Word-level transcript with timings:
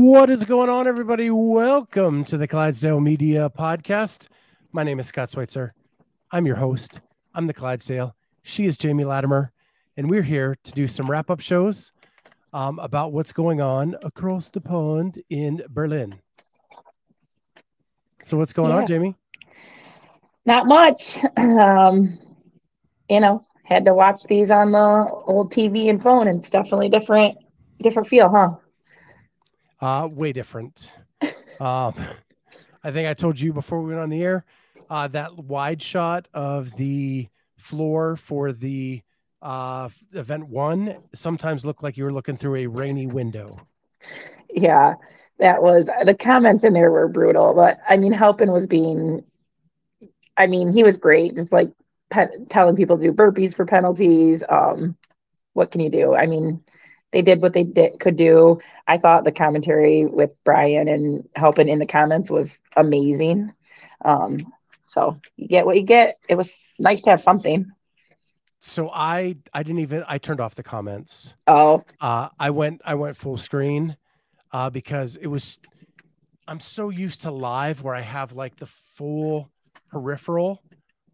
What 0.00 0.30
is 0.30 0.44
going 0.44 0.70
on, 0.70 0.86
everybody? 0.86 1.28
Welcome 1.28 2.22
to 2.26 2.38
the 2.38 2.46
Clydesdale 2.46 3.00
Media 3.00 3.50
Podcast. 3.50 4.28
My 4.72 4.84
name 4.84 5.00
is 5.00 5.08
Scott 5.08 5.28
Schweitzer. 5.28 5.74
I'm 6.30 6.46
your 6.46 6.54
host. 6.54 7.00
I'm 7.34 7.48
the 7.48 7.52
Clydesdale. 7.52 8.14
She 8.44 8.64
is 8.64 8.76
Jamie 8.76 9.04
Latimer, 9.04 9.50
and 9.96 10.08
we're 10.08 10.22
here 10.22 10.56
to 10.62 10.70
do 10.70 10.86
some 10.86 11.10
wrap 11.10 11.30
up 11.30 11.40
shows 11.40 11.90
um, 12.52 12.78
about 12.78 13.12
what's 13.12 13.32
going 13.32 13.60
on 13.60 13.96
across 14.04 14.50
the 14.50 14.60
pond 14.60 15.20
in 15.30 15.64
Berlin. 15.68 16.14
So, 18.22 18.36
what's 18.36 18.52
going 18.52 18.70
Yeah. 18.70 18.76
on, 18.76 18.86
Jamie? 18.86 19.16
Not 20.46 20.68
much. 20.68 21.18
Um, 21.36 22.16
you 23.10 23.18
know, 23.18 23.44
had 23.64 23.84
to 23.86 23.94
watch 23.94 24.22
these 24.28 24.52
on 24.52 24.70
the 24.70 25.08
old 25.26 25.52
TV 25.52 25.90
and 25.90 26.00
phone, 26.00 26.28
and 26.28 26.38
it's 26.38 26.50
definitely 26.50 26.88
different, 26.88 27.36
different 27.80 28.06
feel, 28.06 28.28
huh? 28.28 28.58
Uh, 29.80 30.08
way 30.10 30.32
different. 30.32 30.94
um, 31.60 31.94
I 32.82 32.90
think 32.90 33.08
I 33.08 33.14
told 33.14 33.38
you 33.38 33.52
before 33.52 33.80
we 33.82 33.88
went 33.88 34.00
on 34.00 34.10
the 34.10 34.22
air 34.22 34.44
uh, 34.90 35.08
that 35.08 35.36
wide 35.36 35.82
shot 35.82 36.28
of 36.34 36.74
the 36.76 37.28
floor 37.56 38.16
for 38.16 38.52
the 38.52 39.02
uh, 39.42 39.88
event 40.12 40.48
one 40.48 40.96
sometimes 41.12 41.64
looked 41.64 41.82
like 41.82 41.96
you 41.96 42.04
were 42.04 42.12
looking 42.12 42.36
through 42.36 42.56
a 42.56 42.66
rainy 42.66 43.06
window. 43.06 43.60
Yeah, 44.52 44.94
that 45.38 45.62
was 45.62 45.88
the 46.04 46.14
comments 46.14 46.64
in 46.64 46.72
there 46.72 46.90
were 46.90 47.08
brutal, 47.08 47.54
but 47.54 47.78
I 47.88 47.96
mean, 47.96 48.12
Halpin 48.12 48.50
was 48.50 48.66
being, 48.66 49.24
I 50.36 50.46
mean, 50.46 50.72
he 50.72 50.82
was 50.82 50.96
great, 50.96 51.36
just 51.36 51.52
like 51.52 51.72
pe- 52.10 52.44
telling 52.48 52.76
people 52.76 52.96
to 52.96 53.02
do 53.02 53.12
burpees 53.12 53.54
for 53.54 53.66
penalties. 53.66 54.42
Um, 54.48 54.96
what 55.52 55.70
can 55.70 55.80
you 55.80 55.90
do? 55.90 56.14
I 56.14 56.26
mean, 56.26 56.62
they 57.12 57.22
did 57.22 57.40
what 57.40 57.52
they 57.52 57.64
did 57.64 57.98
could 58.00 58.16
do. 58.16 58.60
I 58.86 58.98
thought 58.98 59.24
the 59.24 59.32
commentary 59.32 60.06
with 60.06 60.30
Brian 60.44 60.88
and 60.88 61.28
helping 61.34 61.68
in 61.68 61.78
the 61.78 61.86
comments 61.86 62.30
was 62.30 62.56
amazing. 62.76 63.52
Um, 64.04 64.52
so 64.86 65.18
you 65.36 65.48
get 65.48 65.66
what 65.66 65.76
you 65.76 65.82
get. 65.82 66.16
It 66.28 66.34
was 66.34 66.52
nice 66.78 67.02
to 67.02 67.10
have 67.10 67.20
something. 67.20 67.70
So 68.60 68.90
I 68.92 69.36
I 69.52 69.62
didn't 69.62 69.80
even 69.80 70.04
I 70.08 70.18
turned 70.18 70.40
off 70.40 70.54
the 70.54 70.62
comments. 70.62 71.34
Oh, 71.46 71.84
Uh, 72.00 72.28
I 72.38 72.50
went 72.50 72.82
I 72.84 72.94
went 72.94 73.16
full 73.16 73.36
screen 73.36 73.96
uh, 74.52 74.70
because 74.70 75.16
it 75.16 75.28
was 75.28 75.58
I'm 76.46 76.60
so 76.60 76.88
used 76.88 77.22
to 77.22 77.30
live 77.30 77.82
where 77.82 77.94
I 77.94 78.00
have 78.00 78.32
like 78.32 78.56
the 78.56 78.66
full 78.66 79.50
peripheral 79.90 80.62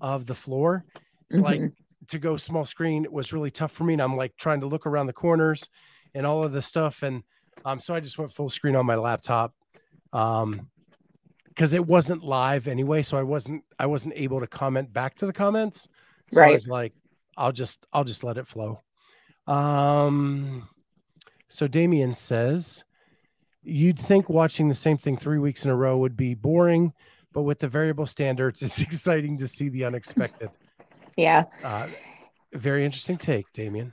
of 0.00 0.26
the 0.26 0.34
floor. 0.34 0.84
like 1.30 1.60
mhm. 1.60 1.72
to 2.08 2.18
go 2.18 2.36
small 2.36 2.64
screen 2.64 3.06
was 3.10 3.32
really 3.32 3.50
tough 3.50 3.72
for 3.72 3.82
me 3.84 3.94
and 3.94 4.02
i'm 4.02 4.16
like 4.16 4.36
trying 4.36 4.60
to 4.60 4.66
look 4.66 4.86
around 4.86 5.06
the 5.06 5.12
corners 5.12 5.68
and 6.14 6.26
all 6.26 6.44
of 6.44 6.52
this 6.52 6.66
stuff 6.66 7.02
and 7.02 7.22
um 7.64 7.78
so 7.78 7.94
i 7.94 8.00
just 8.00 8.18
went 8.18 8.32
full 8.32 8.50
screen 8.50 8.76
on 8.76 8.86
my 8.86 8.94
laptop 8.94 9.54
um 10.12 10.68
because 11.48 11.72
it 11.74 11.84
wasn't 11.84 12.22
live 12.22 12.68
anyway 12.68 13.02
so 13.02 13.16
i 13.16 13.22
wasn't 13.22 13.62
i 13.78 13.86
wasn't 13.86 14.12
able 14.16 14.40
to 14.40 14.46
comment 14.46 14.92
back 14.92 15.14
to 15.14 15.26
the 15.26 15.32
comments 15.32 15.88
so 16.30 16.42
i 16.42 16.50
was 16.50 16.68
like 16.68 16.92
i'll 17.36 17.52
just 17.52 17.86
i'll 17.92 18.04
just 18.04 18.24
let 18.24 18.38
it 18.38 18.46
flow 18.46 18.80
um 19.46 20.68
so 21.48 21.66
damien 21.66 22.14
says 22.14 22.84
you'd 23.62 23.98
think 23.98 24.28
watching 24.28 24.68
the 24.68 24.74
same 24.74 24.96
thing 24.96 25.16
three 25.16 25.38
weeks 25.38 25.64
in 25.64 25.70
a 25.70 25.76
row 25.76 25.96
would 25.98 26.16
be 26.16 26.34
boring 26.34 26.92
but 27.32 27.42
with 27.42 27.58
the 27.58 27.68
variable 27.68 28.06
standards 28.06 28.62
it's 28.62 28.80
exciting 28.80 29.36
to 29.38 29.48
see 29.48 29.68
the 29.68 29.84
unexpected 29.84 30.50
yeah. 31.16 31.44
uh, 31.62 31.88
very 32.54 32.84
interesting 32.84 33.18
take, 33.18 33.52
Damien. 33.52 33.92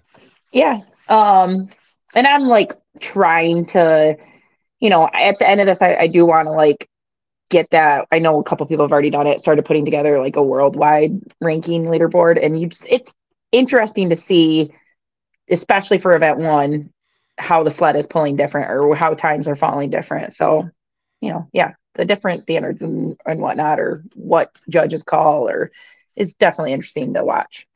Yeah. 0.52 0.82
Um, 1.10 1.70
and 2.16 2.28
I'm 2.28 2.44
like 2.44 2.74
trying 3.00 3.66
to, 3.68 4.18
you 4.80 4.90
know, 4.90 5.10
at 5.14 5.40
the 5.40 5.48
end 5.48 5.62
of 5.62 5.68
this, 5.68 5.82
I, 5.82 5.96
I 5.96 6.08
do 6.08 6.26
want 6.26 6.46
to 6.46 6.52
like 6.52 6.90
get 7.50 7.70
that. 7.72 8.08
I 8.12 8.20
know 8.20 8.40
a 8.40 8.44
couple 8.44 8.66
people 8.66 8.86
have 8.86 8.92
already 8.92 9.10
done 9.10 9.28
it, 9.28 9.40
started 9.40 9.66
putting 9.66 9.86
together 9.86 10.20
like 10.20 10.36
a 10.36 10.44
worldwide 10.44 11.22
ranking 11.40 11.86
leaderboard, 11.86 12.44
and 12.44 12.60
you 12.60 12.68
just, 12.68 12.86
it's 12.90 13.14
interesting 13.52 14.10
to 14.10 14.16
see, 14.16 14.72
especially 15.50 15.98
for 15.98 16.16
event 16.16 16.40
one, 16.40 16.92
how 17.38 17.64
the 17.64 17.72
sled 17.72 17.96
is 17.96 18.08
pulling 18.08 18.36
different 18.36 18.70
or 18.70 18.96
how 18.96 19.14
times 19.14 19.48
are 19.48 19.56
falling 19.56 19.90
different. 19.90 20.36
So, 20.36 20.70
you 21.22 21.32
know, 21.32 21.48
yeah, 21.54 21.74
the 21.96 22.06
different 22.06 22.42
standards 22.42 22.82
and, 22.82 23.18
and 23.26 23.40
whatnot, 23.40 23.80
or 23.80 24.04
what 24.16 24.58
judges 24.70 25.04
call, 25.04 25.50
or 25.50 25.72
it's 26.16 26.34
definitely 26.36 26.74
interesting 26.74 27.14
to 27.14 27.24
watch. 27.24 27.68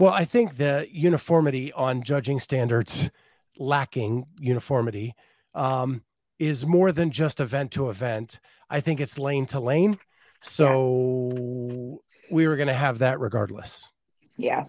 Well, 0.00 0.14
I 0.14 0.24
think 0.24 0.56
the 0.56 0.88
uniformity 0.90 1.74
on 1.74 2.02
judging 2.02 2.40
standards, 2.40 3.10
lacking 3.58 4.24
uniformity, 4.38 5.14
um, 5.54 6.02
is 6.38 6.64
more 6.64 6.90
than 6.90 7.10
just 7.10 7.38
event 7.38 7.72
to 7.72 7.90
event. 7.90 8.40
I 8.70 8.80
think 8.80 8.98
it's 8.98 9.18
lane 9.18 9.44
to 9.48 9.60
lane. 9.60 9.98
So 10.40 12.00
we 12.30 12.48
were 12.48 12.56
going 12.56 12.68
to 12.68 12.74
have 12.74 13.00
that 13.00 13.20
regardless. 13.20 13.90
Yeah. 14.38 14.64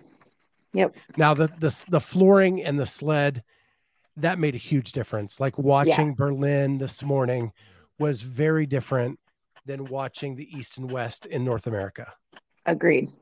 Yep. 0.74 0.98
Now 1.16 1.34
the 1.34 1.48
the 1.60 1.86
the 1.88 2.02
flooring 2.02 2.62
and 2.62 2.78
the 2.78 2.86
sled 2.86 3.42
that 4.18 4.38
made 4.38 4.56
a 4.56 4.58
huge 4.58 4.92
difference. 4.92 5.40
Like 5.40 5.58
watching 5.58 6.14
Berlin 6.14 6.78
this 6.78 7.04
morning 7.04 7.54
was 7.98 8.20
very 8.20 8.66
different 8.66 9.18
than 9.66 9.86
watching 9.86 10.36
the 10.36 10.50
East 10.54 10.78
and 10.78 10.92
West 10.92 11.26
in 11.26 11.46
North 11.46 11.68
America. 11.68 12.12
Agreed. 12.66 13.14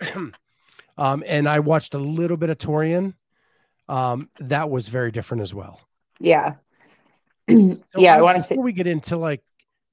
um, 1.00 1.24
and 1.26 1.48
I 1.48 1.58
watched 1.58 1.94
a 1.94 1.98
little 1.98 2.36
bit 2.36 2.50
of 2.50 2.58
Torian. 2.58 3.14
Um, 3.88 4.28
that 4.38 4.70
was 4.70 4.88
very 4.88 5.10
different 5.10 5.42
as 5.42 5.52
well. 5.52 5.80
Yeah. 6.18 6.54
So 7.48 7.98
yeah, 7.98 8.16
I 8.16 8.22
want 8.22 8.36
to 8.36 8.44
say 8.44 8.50
before 8.50 8.62
we 8.62 8.72
get 8.72 8.86
into 8.86 9.16
like 9.16 9.42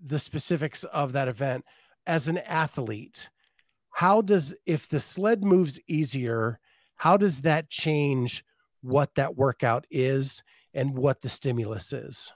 the 0.06 0.20
specifics 0.20 0.84
of 0.84 1.14
that 1.14 1.28
event, 1.28 1.66
as 2.06 2.28
an 2.28 2.38
athlete, 2.38 3.30
how 3.90 4.22
does 4.22 4.54
if 4.68 4.88
the 4.88 5.00
sled 5.00 5.44
moves 5.44 5.80
easier, 5.88 6.60
how 6.98 7.18
does 7.18 7.42
that 7.42 7.68
change 7.68 8.46
what 8.84 9.16
that 9.16 9.36
workout 9.36 9.88
is 9.90 10.44
and 10.76 10.96
what 10.96 11.24
the 11.24 11.30
stimulus 11.30 11.94
is? 11.94 12.32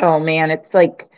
oh 0.00 0.20
man, 0.20 0.50
it's 0.50 0.74
like 0.74 1.08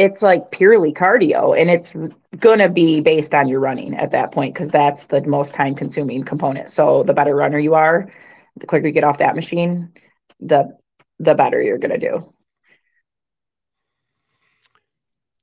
it's 0.00 0.22
like 0.22 0.50
purely 0.50 0.94
cardio 0.94 1.60
and 1.60 1.68
it's 1.68 1.94
gonna 2.38 2.70
be 2.70 3.00
based 3.00 3.34
on 3.34 3.46
your 3.46 3.60
running 3.60 3.94
at 3.94 4.12
that 4.12 4.32
point 4.32 4.54
because 4.54 4.70
that's 4.70 5.04
the 5.04 5.22
most 5.26 5.52
time 5.52 5.74
consuming 5.74 6.24
component. 6.24 6.70
So 6.70 7.02
the 7.02 7.12
better 7.12 7.36
runner 7.36 7.58
you 7.58 7.74
are, 7.74 8.10
the 8.56 8.66
quicker 8.66 8.86
you 8.86 8.94
get 8.94 9.04
off 9.04 9.18
that 9.18 9.34
machine, 9.34 9.92
the 10.40 10.74
the 11.18 11.34
better 11.34 11.60
you're 11.60 11.76
gonna 11.76 11.98
do. 11.98 12.32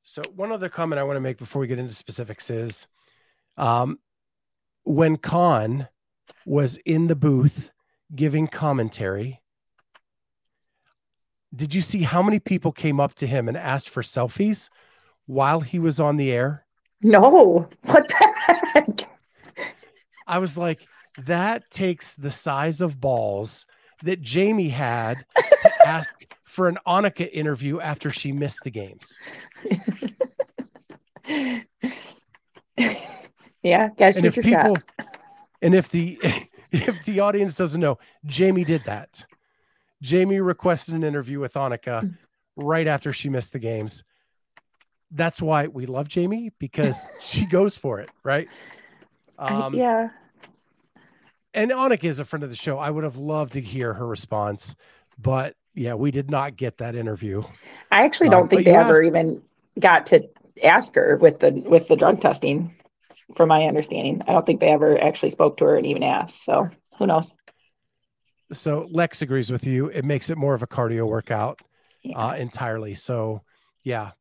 So 0.01 0.23
one 0.35 0.51
other 0.51 0.69
comment 0.69 0.97
I 0.97 1.03
want 1.03 1.18
to 1.18 1.22
make 1.22 1.38
before 1.38 1.59
we 1.59 1.68
get 1.68 1.78
into 1.78 1.94
specifics 1.94 2.50
is 2.50 2.88
um, 3.57 4.00
when 4.85 5.18
Khan 5.18 5.88
was 6.47 6.78
in 6.78 7.06
the 7.06 7.16
booth 7.16 7.69
giving 8.16 8.47
commentary, 8.47 9.38
did 11.55 11.73
you 11.73 11.81
see 11.81 12.01
how 12.03 12.21
many 12.21 12.39
people 12.39 12.71
came 12.71 12.99
up 12.99 13.13
to 13.15 13.27
him 13.27 13.47
and 13.47 13.57
asked 13.57 13.89
for 13.89 14.01
selfies 14.01 14.69
while 15.25 15.59
he 15.61 15.79
was 15.79 15.99
on 15.99 16.17
the 16.17 16.31
air? 16.31 16.65
No, 17.01 17.69
what 17.83 18.07
the 18.07 18.33
heck? 18.73 19.09
I 20.25 20.39
was 20.39 20.57
like, 20.57 20.79
that 21.25 21.69
takes 21.71 22.15
the 22.15 22.31
size 22.31 22.81
of 22.81 22.99
balls 22.99 23.65
that 24.03 24.21
Jamie 24.21 24.69
had 24.69 25.25
to 25.61 25.71
ask 25.88 26.09
for 26.44 26.67
an 26.67 26.77
Annika 26.88 27.29
interview 27.31 27.79
after 27.79 28.09
she 28.11 28.31
missed 28.31 28.63
the 28.63 28.71
games. 28.71 29.17
yeah, 33.63 33.89
gotta 33.97 34.17
and 34.17 34.25
if 34.25 34.35
your 34.35 34.43
people 34.43 34.75
shot. 34.75 35.07
and 35.61 35.75
if 35.75 35.89
the 35.89 36.19
if 36.71 37.03
the 37.05 37.19
audience 37.19 37.53
doesn't 37.53 37.81
know 37.81 37.95
jamie 38.25 38.63
did 38.63 38.81
that 38.85 39.25
jamie 40.01 40.39
requested 40.39 40.94
an 40.94 41.03
interview 41.03 41.39
with 41.39 41.53
annika 41.53 42.13
right 42.55 42.88
after 42.88 43.11
she 43.13 43.29
missed 43.29 43.53
the 43.53 43.59
games 43.59 44.03
that's 45.11 45.41
why 45.41 45.67
we 45.67 45.85
love 45.85 46.07
jamie 46.07 46.51
because 46.59 47.07
she 47.19 47.45
goes 47.47 47.77
for 47.77 47.99
it 47.99 48.09
right 48.23 48.47
I- 49.39 49.65
um 49.65 49.73
yeah, 49.75 50.09
and 51.53 51.71
Annika 51.71 52.03
is 52.03 52.19
a 52.19 52.25
friend 52.25 52.44
of 52.44 52.49
the 52.51 52.55
show. 52.55 52.77
I 52.77 52.91
would 52.91 53.03
have 53.03 53.17
loved 53.17 53.53
to 53.53 53.61
hear 53.61 53.94
her 53.94 54.05
response, 54.05 54.75
but 55.17 55.55
yeah, 55.73 55.95
we 55.95 56.11
did 56.11 56.29
not 56.29 56.55
get 56.55 56.77
that 56.77 56.95
interview. 56.95 57.41
I 57.91 58.03
actually 58.03 58.29
don't 58.29 58.43
Um, 58.43 58.50
think 58.50 58.65
they 58.65 58.75
ever 58.75 58.93
asked- 58.93 59.03
even 59.05 59.41
got 59.79 60.05
to 60.07 60.27
ask 60.63 60.93
her 60.95 61.17
with 61.17 61.39
the 61.39 61.51
with 61.67 61.88
the 61.88 61.95
drug 61.95 62.21
testing, 62.21 62.75
from 63.35 63.50
my 63.50 63.65
understanding. 63.65 64.21
I 64.27 64.33
don't 64.33 64.45
think 64.45 64.59
they 64.59 64.69
ever 64.69 65.01
actually 65.01 65.31
spoke 65.31 65.57
to 65.57 65.65
her 65.65 65.77
and 65.77 65.85
even 65.88 66.03
asked. 66.03 66.43
So 66.43 66.69
who 67.00 67.07
knows? 67.07 67.35
So 68.51 68.88
Lex 68.91 69.21
agrees 69.21 69.51
with 69.51 69.65
you. 69.65 69.88
It 69.88 70.05
makes 70.05 70.29
it 70.29 70.38
more 70.38 70.53
of 70.53 70.63
a 70.63 70.67
cardio 70.67 71.07
workout 71.07 71.61
Yeah. 72.03 72.17
uh, 72.17 72.33
entirely. 72.35 72.95
So 72.95 73.41
yeah. 73.83 74.11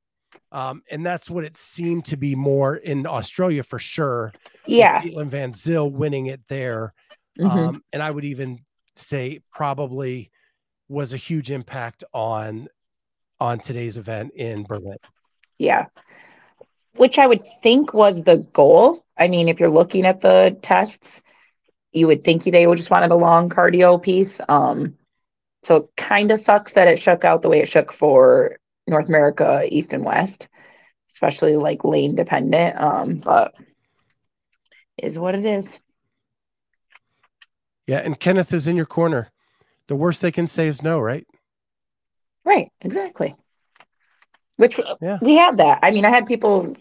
Um, 0.52 0.82
and 0.90 1.04
that's 1.04 1.28
what 1.30 1.44
it 1.44 1.56
seemed 1.56 2.04
to 2.06 2.16
be 2.16 2.34
more 2.34 2.76
in 2.76 3.06
Australia 3.06 3.62
for 3.62 3.78
sure. 3.78 4.32
yeah. 4.66 5.00
Caitlin 5.00 5.26
Van 5.28 5.52
Zyl 5.52 5.90
winning 5.90 6.26
it 6.26 6.40
there. 6.48 6.92
Mhm. 7.38 7.50
Um, 7.50 7.84
and 7.92 8.02
I 8.02 8.10
would 8.10 8.24
even 8.24 8.60
say 8.94 9.40
probably 9.52 10.30
was 10.88 11.12
a 11.12 11.16
huge 11.18 11.50
impact 11.50 12.04
on 12.12 12.68
on 13.38 13.58
today's 13.58 13.96
event 13.98 14.32
in 14.34 14.62
Berlin. 14.64 14.96
Yeah. 15.58 15.86
Which 16.94 17.18
I 17.18 17.26
would 17.26 17.42
think 17.62 17.92
was 17.92 18.22
the 18.22 18.38
goal. 18.54 19.04
I 19.18 19.28
mean, 19.28 19.48
if 19.48 19.60
you're 19.60 19.68
looking 19.68 20.06
at 20.06 20.20
the 20.20 20.56
tests, 20.62 21.20
you 21.96 22.06
would 22.06 22.24
think 22.24 22.44
they 22.44 22.66
would 22.66 22.76
just 22.76 22.90
wanted 22.90 23.10
a 23.10 23.16
long 23.16 23.48
cardio 23.48 24.00
piece. 24.00 24.38
Um, 24.48 24.96
so 25.64 25.76
it 25.76 25.88
kind 25.96 26.30
of 26.30 26.40
sucks 26.40 26.72
that 26.72 26.88
it 26.88 26.98
shook 26.98 27.24
out 27.24 27.42
the 27.42 27.48
way 27.48 27.60
it 27.60 27.68
shook 27.68 27.92
for 27.92 28.56
North 28.86 29.08
America, 29.08 29.62
East 29.68 29.92
and 29.92 30.04
West, 30.04 30.48
especially 31.12 31.56
like 31.56 31.84
lane 31.84 32.14
dependent. 32.14 32.78
Um, 32.80 33.16
but 33.16 33.54
is 34.98 35.18
what 35.18 35.34
it 35.34 35.44
is. 35.44 35.66
Yeah, 37.86 37.98
and 37.98 38.18
Kenneth 38.18 38.52
is 38.52 38.66
in 38.66 38.76
your 38.76 38.86
corner. 38.86 39.30
The 39.88 39.96
worst 39.96 40.22
they 40.22 40.32
can 40.32 40.46
say 40.46 40.66
is 40.66 40.82
no, 40.82 40.98
right? 41.00 41.26
Right, 42.44 42.70
exactly. 42.80 43.34
Which 44.56 44.80
Yeah. 45.00 45.18
we 45.20 45.36
had 45.36 45.58
that. 45.58 45.80
I 45.82 45.90
mean, 45.90 46.04
I 46.04 46.10
had 46.10 46.26
people 46.26 46.76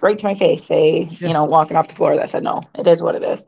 right 0.00 0.18
to 0.18 0.24
my 0.24 0.34
face 0.34 0.64
say, 0.64 1.02
Yeah. 1.02 1.28
you 1.28 1.32
know, 1.34 1.44
walking 1.44 1.76
off 1.76 1.88
the 1.88 1.94
floor 1.94 2.16
that 2.16 2.30
said 2.30 2.42
no. 2.42 2.62
It 2.74 2.86
is 2.86 3.02
what 3.02 3.14
it 3.14 3.22
is. 3.22 3.44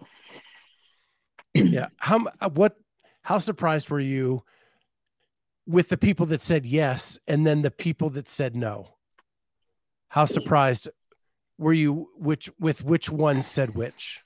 Yeah. 1.55 1.89
How 1.99 2.27
uh, 2.41 2.51
what 2.51 2.77
how 3.23 3.39
surprised 3.39 3.91
were 3.91 4.01
you 4.01 4.43
with 5.67 5.89
the 5.89 5.97
people 5.97 6.27
that 6.27 6.43
said 6.43 6.67
yes 6.67 7.19
and 7.27 7.45
then 7.45 7.63
the 7.63 7.71
people 7.71 8.11
that 8.11 8.29
said 8.29 8.57
no? 8.57 8.97
How 10.09 10.25
surprised 10.25 10.89
were 11.59 11.73
you 11.73 12.09
which 12.17 12.51
with 12.59 12.85
which 12.85 13.11
one 13.11 13.43
said 13.43 13.75
which? 13.75 14.23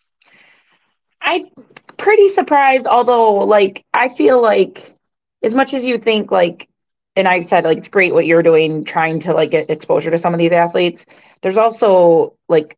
I'm 1.21 1.49
pretty 1.97 2.29
surprised, 2.29 2.87
although 2.87 3.35
like 3.39 3.85
I 3.93 4.09
feel 4.09 4.41
like 4.41 4.95
as 5.43 5.55
much 5.55 5.75
as 5.75 5.85
you 5.85 5.99
think 5.99 6.31
like 6.31 6.69
and 7.17 7.29
I've 7.29 7.47
said 7.47 7.65
like 7.65 7.79
it's 7.79 7.89
great 7.89 8.13
what 8.13 8.27
you're 8.27 8.43
doing 8.43 8.85
trying 8.85 9.21
to 9.21 9.33
like 9.33 9.51
get 9.51 9.71
exposure 9.71 10.11
to 10.11 10.19
some 10.19 10.35
of 10.35 10.39
these 10.39 10.53
athletes, 10.53 11.05
there's 11.43 11.59
also 11.59 12.37
like 12.49 12.77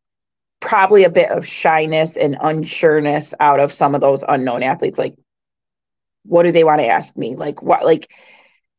probably 0.61 1.05
a 1.05 1.11
bit 1.11 1.31
of 1.31 1.47
shyness 1.47 2.17
and 2.20 2.37
unsureness 2.38 3.32
out 3.41 3.61
of 3.61 3.73
some 3.73 3.94
of 3.94 4.00
those 4.00 4.23
unknown 4.26 4.62
athletes. 4.62 4.99
Like, 4.99 5.17
what 6.25 6.43
do 6.43 6.53
they 6.53 6.64
want 6.64 6.81
to 6.81 6.87
ask 6.88 7.17
me? 7.17 7.37
Like 7.37 7.62
what 7.62 7.85
like 7.85 8.08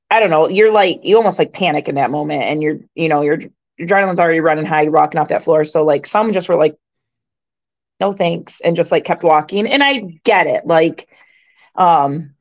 I 0.10 0.20
don't 0.20 0.30
know, 0.30 0.48
you're 0.48 0.72
like 0.72 1.00
you 1.04 1.18
almost 1.18 1.40
like 1.40 1.54
panic 1.54 1.88
in 1.88 1.96
that 1.96 2.12
moment 2.12 2.44
and 2.44 2.62
you're 2.62 2.80
you 2.96 3.10
know, 3.10 3.22
your 3.22 3.40
adrenaline's 3.80 4.20
already 4.20 4.40
running 4.40 4.66
high, 4.66 4.84
you're 4.84 4.92
walking 4.92 5.20
off 5.20 5.30
that 5.30 5.44
floor. 5.44 5.64
So 5.66 5.84
like 5.84 6.06
some 6.08 6.34
just 6.34 6.50
were 6.50 6.56
like 6.56 6.76
no 8.00 8.12
thanks 8.12 8.60
and 8.64 8.76
just 8.76 8.92
like 8.92 9.06
kept 9.06 9.24
walking 9.24 9.68
and 9.68 9.84
i 9.84 10.00
get 10.24 10.48
it 10.48 10.66
like 10.66 11.08
um 11.76 12.34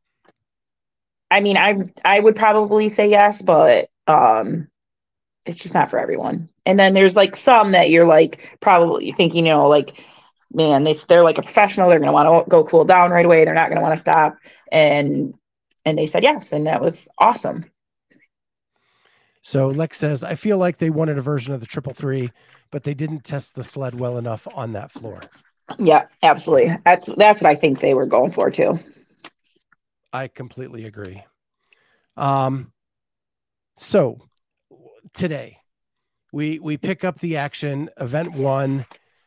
i 1.30 1.40
mean 1.40 1.56
i 1.56 1.74
i 2.04 2.18
would 2.18 2.36
probably 2.36 2.88
say 2.88 3.08
yes 3.08 3.42
but 3.42 3.88
um 4.06 4.68
it's 5.46 5.58
just 5.60 5.74
not 5.74 5.90
for 5.90 5.98
everyone 5.98 6.48
and 6.66 6.78
then 6.78 6.94
there's 6.94 7.16
like 7.16 7.36
some 7.36 7.72
that 7.72 7.90
you're 7.90 8.06
like 8.06 8.58
probably 8.60 9.12
thinking 9.12 9.46
you 9.46 9.52
know 9.52 9.68
like 9.68 10.02
man 10.52 10.84
they, 10.84 10.94
they're 11.08 11.24
like 11.24 11.38
a 11.38 11.42
professional 11.42 11.88
they're 11.88 11.98
going 11.98 12.08
to 12.08 12.12
want 12.12 12.44
to 12.46 12.50
go 12.50 12.64
cool 12.64 12.84
down 12.84 13.10
right 13.10 13.26
away 13.26 13.44
they're 13.44 13.54
not 13.54 13.68
going 13.68 13.76
to 13.78 13.82
want 13.82 13.94
to 13.96 14.00
stop 14.00 14.36
and 14.72 15.34
and 15.84 15.98
they 15.98 16.06
said 16.06 16.22
yes 16.24 16.52
and 16.52 16.66
that 16.66 16.80
was 16.82 17.08
awesome 17.18 17.64
So 19.42 19.68
Lex 19.68 19.98
says, 19.98 20.24
I 20.24 20.34
feel 20.34 20.58
like 20.58 20.78
they 20.78 20.90
wanted 20.90 21.18
a 21.18 21.22
version 21.22 21.54
of 21.54 21.60
the 21.60 21.66
triple 21.66 21.94
three, 21.94 22.32
but 22.70 22.82
they 22.82 22.94
didn't 22.94 23.24
test 23.24 23.54
the 23.54 23.64
sled 23.64 23.94
well 23.94 24.18
enough 24.18 24.48
on 24.52 24.72
that 24.72 24.90
floor. 24.90 25.30
yeah 25.78 26.06
absolutely 26.22 26.76
that's 26.84 27.08
that's 27.16 27.40
what 27.40 27.50
i 27.50 27.54
think 27.56 27.80
they 27.80 27.94
were 27.94 28.06
going 28.06 28.30
for 28.32 28.50
too 28.50 28.78
I 30.12 30.28
completely 30.28 30.84
agree. 30.86 31.24
Um, 32.16 32.72
so 33.76 34.18
today 35.12 35.58
we 36.32 36.58
we 36.58 36.76
pick 36.76 37.04
up 37.04 37.18
the 37.20 37.36
action. 37.36 37.90
Event 37.98 38.32
one, 38.32 38.86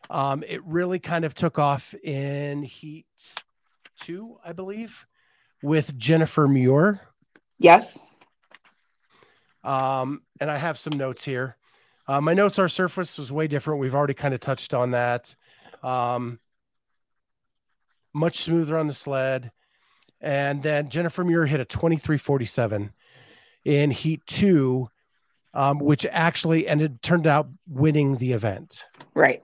um, 0.09 0.43
it 0.47 0.63
really 0.65 0.99
kind 0.99 1.25
of 1.25 1.33
took 1.33 1.59
off 1.59 1.93
in 1.95 2.63
heat 2.63 3.05
two, 3.99 4.37
I 4.43 4.53
believe, 4.53 5.05
with 5.61 5.97
Jennifer 5.97 6.47
Muir. 6.47 7.01
yes 7.57 7.97
Um, 9.63 10.21
and 10.39 10.49
I 10.49 10.57
have 10.57 10.77
some 10.77 10.97
notes 10.97 11.23
here. 11.23 11.57
Uh, 12.07 12.21
my 12.21 12.33
notes 12.33 12.57
are 12.57 12.69
surface 12.69 13.17
was 13.17 13.31
way 13.31 13.47
different. 13.47 13.79
We've 13.79 13.93
already 13.93 14.15
kind 14.15 14.33
of 14.33 14.39
touched 14.39 14.73
on 14.73 14.91
that. 14.91 15.35
Um, 15.83 16.39
much 18.13 18.39
smoother 18.39 18.77
on 18.77 18.87
the 18.87 18.93
sled. 18.93 19.51
And 20.21 20.61
then 20.63 20.89
Jennifer 20.89 21.23
Muir 21.23 21.45
hit 21.45 21.59
a 21.59 21.65
2347 21.65 22.91
in 23.65 23.91
heat 23.91 24.21
two, 24.25 24.87
um, 25.53 25.79
which 25.79 26.05
actually 26.11 26.67
ended 26.67 27.01
turned 27.01 27.27
out 27.27 27.47
winning 27.67 28.17
the 28.17 28.31
event. 28.33 28.85
right 29.13 29.41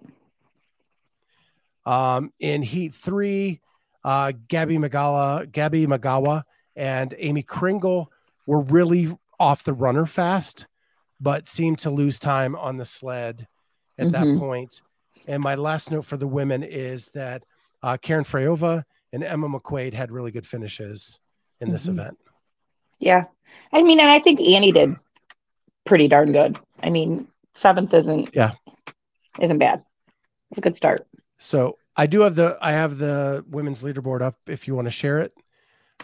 Um, 1.86 2.34
in 2.40 2.62
heat 2.64 2.96
three, 2.96 3.62
uh, 4.04 4.32
Gabby 4.48 4.78
Migała, 4.78 5.52
Gabby 5.52 5.86
Migała, 5.86 6.44
and 6.76 7.14
Amy 7.18 7.44
Kringle 7.44 8.12
were 8.48 8.62
really 8.62 9.16
off 9.40 9.64
the 9.64 9.74
runner 9.74 10.06
fast, 10.06 10.66
but 11.20 11.48
seemed 11.48 11.80
to 11.80 11.90
lose 11.92 12.18
time 12.20 12.56
on 12.56 12.78
the 12.78 12.86
sled 12.86 13.46
at 13.98 14.12
that 14.12 14.26
Mhm. 14.26 14.40
point. 14.40 14.82
And 15.28 15.42
my 15.44 15.56
last 15.56 15.92
note 15.92 16.06
for 16.06 16.18
the 16.18 16.28
women 16.28 16.64
is 16.64 17.10
that 17.10 17.44
uh, 17.84 17.98
Karen 18.02 18.24
Freyova 18.24 18.84
and 19.14 19.24
Emma 19.24 19.48
McQuaid 19.48 19.94
had 19.94 20.12
really 20.12 20.32
good 20.32 20.48
finishes 20.48 21.20
in 21.62 21.72
this 21.72 21.86
Mhm. 21.86 21.90
event. 21.92 22.18
Yeah. 22.98 23.26
I 23.72 23.84
mean, 23.84 24.00
and 24.00 24.10
I 24.10 24.18
think 24.18 24.42
Annie 24.42 24.72
did 24.72 24.96
pretty 25.86 26.08
darn 26.08 26.32
good. 26.32 26.58
I 26.84 26.90
mean, 26.90 27.28
seventh 27.54 27.94
isn't 27.94 28.36
Yeah. 28.36 28.54
isn't 29.40 29.58
bad. 29.60 29.84
It's 30.52 30.58
a 30.58 30.62
good 30.62 30.76
start. 30.78 31.02
So 31.38 31.78
I 31.96 32.08
do 32.08 32.22
have 32.22 32.36
the 32.36 32.58
I 32.62 32.72
have 32.72 32.98
the 32.98 33.44
women's 33.50 33.84
leaderboard 33.84 34.22
up 34.22 34.38
if 34.48 34.68
you 34.68 34.76
want 34.76 34.86
to 34.86 34.92
share 34.92 35.20
it, 35.20 35.34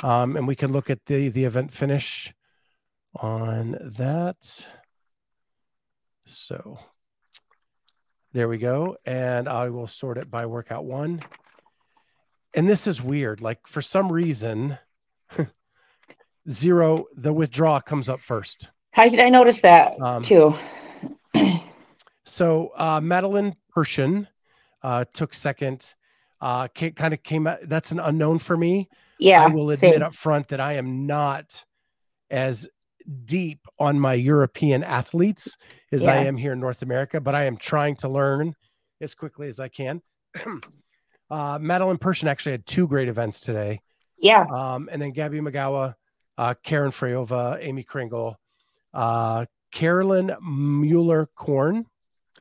um, 0.04 0.36
and 0.36 0.48
we 0.48 0.56
can 0.56 0.72
look 0.72 0.90
at 0.90 1.06
the 1.06 1.30
the 1.30 1.46
event 1.46 1.72
finish 1.72 2.34
on 3.16 3.78
that. 3.98 4.68
So 6.26 6.80
there 8.34 8.48
we 8.48 8.58
go, 8.58 8.98
and 9.06 9.48
I 9.50 9.70
will 9.70 9.88
sort 9.88 10.18
it 10.18 10.30
by 10.32 10.46
workout 10.46 10.86
one. 10.86 11.22
And 12.54 12.70
this 12.70 12.88
is 12.88 13.02
weird. 13.02 13.42
Like 13.42 13.68
for 13.68 13.82
some 13.82 14.12
reason, 14.12 14.78
zero 16.50 17.06
the 17.16 17.34
withdrawal 17.34 17.82
comes 17.82 18.10
up 18.10 18.20
first. 18.22 18.70
I, 18.94 19.08
did 19.08 19.20
I 19.20 19.30
noticed 19.30 19.62
that 19.62 20.00
Um, 20.02 20.24
too. 20.24 20.54
So 22.24 22.72
uh, 22.78 23.02
Madeline 23.02 23.56
Pershin 23.76 24.28
uh, 24.84 25.06
took 25.12 25.34
second. 25.34 25.96
Uh, 26.40 26.68
kind 26.70 27.14
of 27.14 27.22
came 27.24 27.46
out. 27.46 27.60
That's 27.64 27.92
an 27.92 28.00
unknown 28.00 28.40
for 28.40 28.56
me. 28.56 28.90
Yeah. 29.20 29.44
I 29.44 29.48
will 29.48 29.70
admit 29.70 29.96
same. 29.96 30.04
up 30.04 30.16
front 30.16 30.48
that 30.50 30.60
I 30.60 30.74
am 30.74 31.06
not 31.06 31.66
as 32.30 32.70
deep 33.26 33.60
on 33.80 34.00
my 34.00 34.14
European 34.14 34.84
athletes 34.84 35.58
as 35.92 36.08
I 36.08 36.18
am 36.18 36.38
here 36.38 36.54
in 36.54 36.60
North 36.60 36.82
America, 36.84 37.20
but 37.20 37.36
I 37.36 37.44
am 37.46 37.58
trying 37.58 37.96
to 37.98 38.08
learn 38.08 38.54
as 39.02 39.14
quickly 39.14 39.48
as 39.48 39.60
I 39.60 39.68
can. 39.68 40.02
uh, 41.30 41.60
Madeline 41.62 41.98
Pershin 41.98 42.28
actually 42.28 42.54
had 42.54 42.66
two 42.66 42.88
great 42.88 43.08
events 43.10 43.40
today. 43.40 43.80
Yeah. 44.18 44.46
Um, 44.52 44.90
and 44.92 45.02
then 45.02 45.12
Gabby 45.12 45.40
Migała, 45.40 45.96
uh, 46.38 46.54
Karen 46.64 46.92
Freyova, 46.92 47.58
Amy 47.60 47.84
Kringle, 47.84 48.38
uh, 48.94 49.46
Carolyn 49.72 50.36
Mueller 50.42 51.28
Korn 51.36 51.86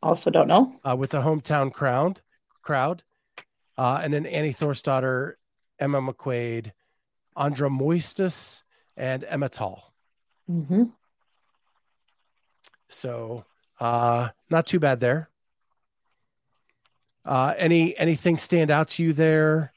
Also 0.02 0.30
don't 0.30 0.48
know. 0.48 0.74
uh, 0.84 0.96
with 0.96 1.10
the 1.10 1.20
hometown 1.20 1.72
crowd, 1.72 2.20
crowd, 2.62 3.02
uh, 3.78 4.00
and 4.02 4.12
then 4.12 4.26
Annie 4.26 4.52
Thorisdottir, 4.54 5.34
Emma 5.78 6.00
McQuaid, 6.00 6.72
Andra 7.36 7.68
Moistus, 7.70 8.62
and 8.96 9.24
Emma 9.24 9.48
Tall. 9.48 9.94
Mm-hmm. 10.50 10.84
So 12.88 13.44
uh, 13.78 14.28
not 14.50 14.66
too 14.66 14.80
bad 14.80 15.00
there. 15.00 15.30
Uh, 17.24 17.54
any 17.56 17.96
anything 17.98 18.36
stand 18.38 18.70
out 18.70 18.88
to 18.88 19.02
you 19.02 19.12
there 19.12 19.72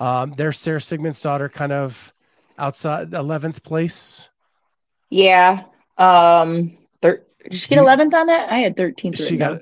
Um, 0.00 0.34
there's 0.36 0.58
Sarah 0.58 0.80
Sigmundsdottir, 0.80 1.52
kind 1.52 1.72
of 1.72 2.12
outside 2.58 3.10
11th 3.10 3.62
place. 3.62 4.28
Yeah. 5.10 5.64
Um, 5.98 6.76
thir- 7.02 7.24
did 7.42 7.54
she 7.54 7.68
get 7.68 7.78
11th 7.78 8.14
on 8.14 8.26
that? 8.26 8.50
I 8.50 8.58
had 8.58 8.76
13th. 8.76 9.16
She 9.26 9.36
got, 9.36 9.60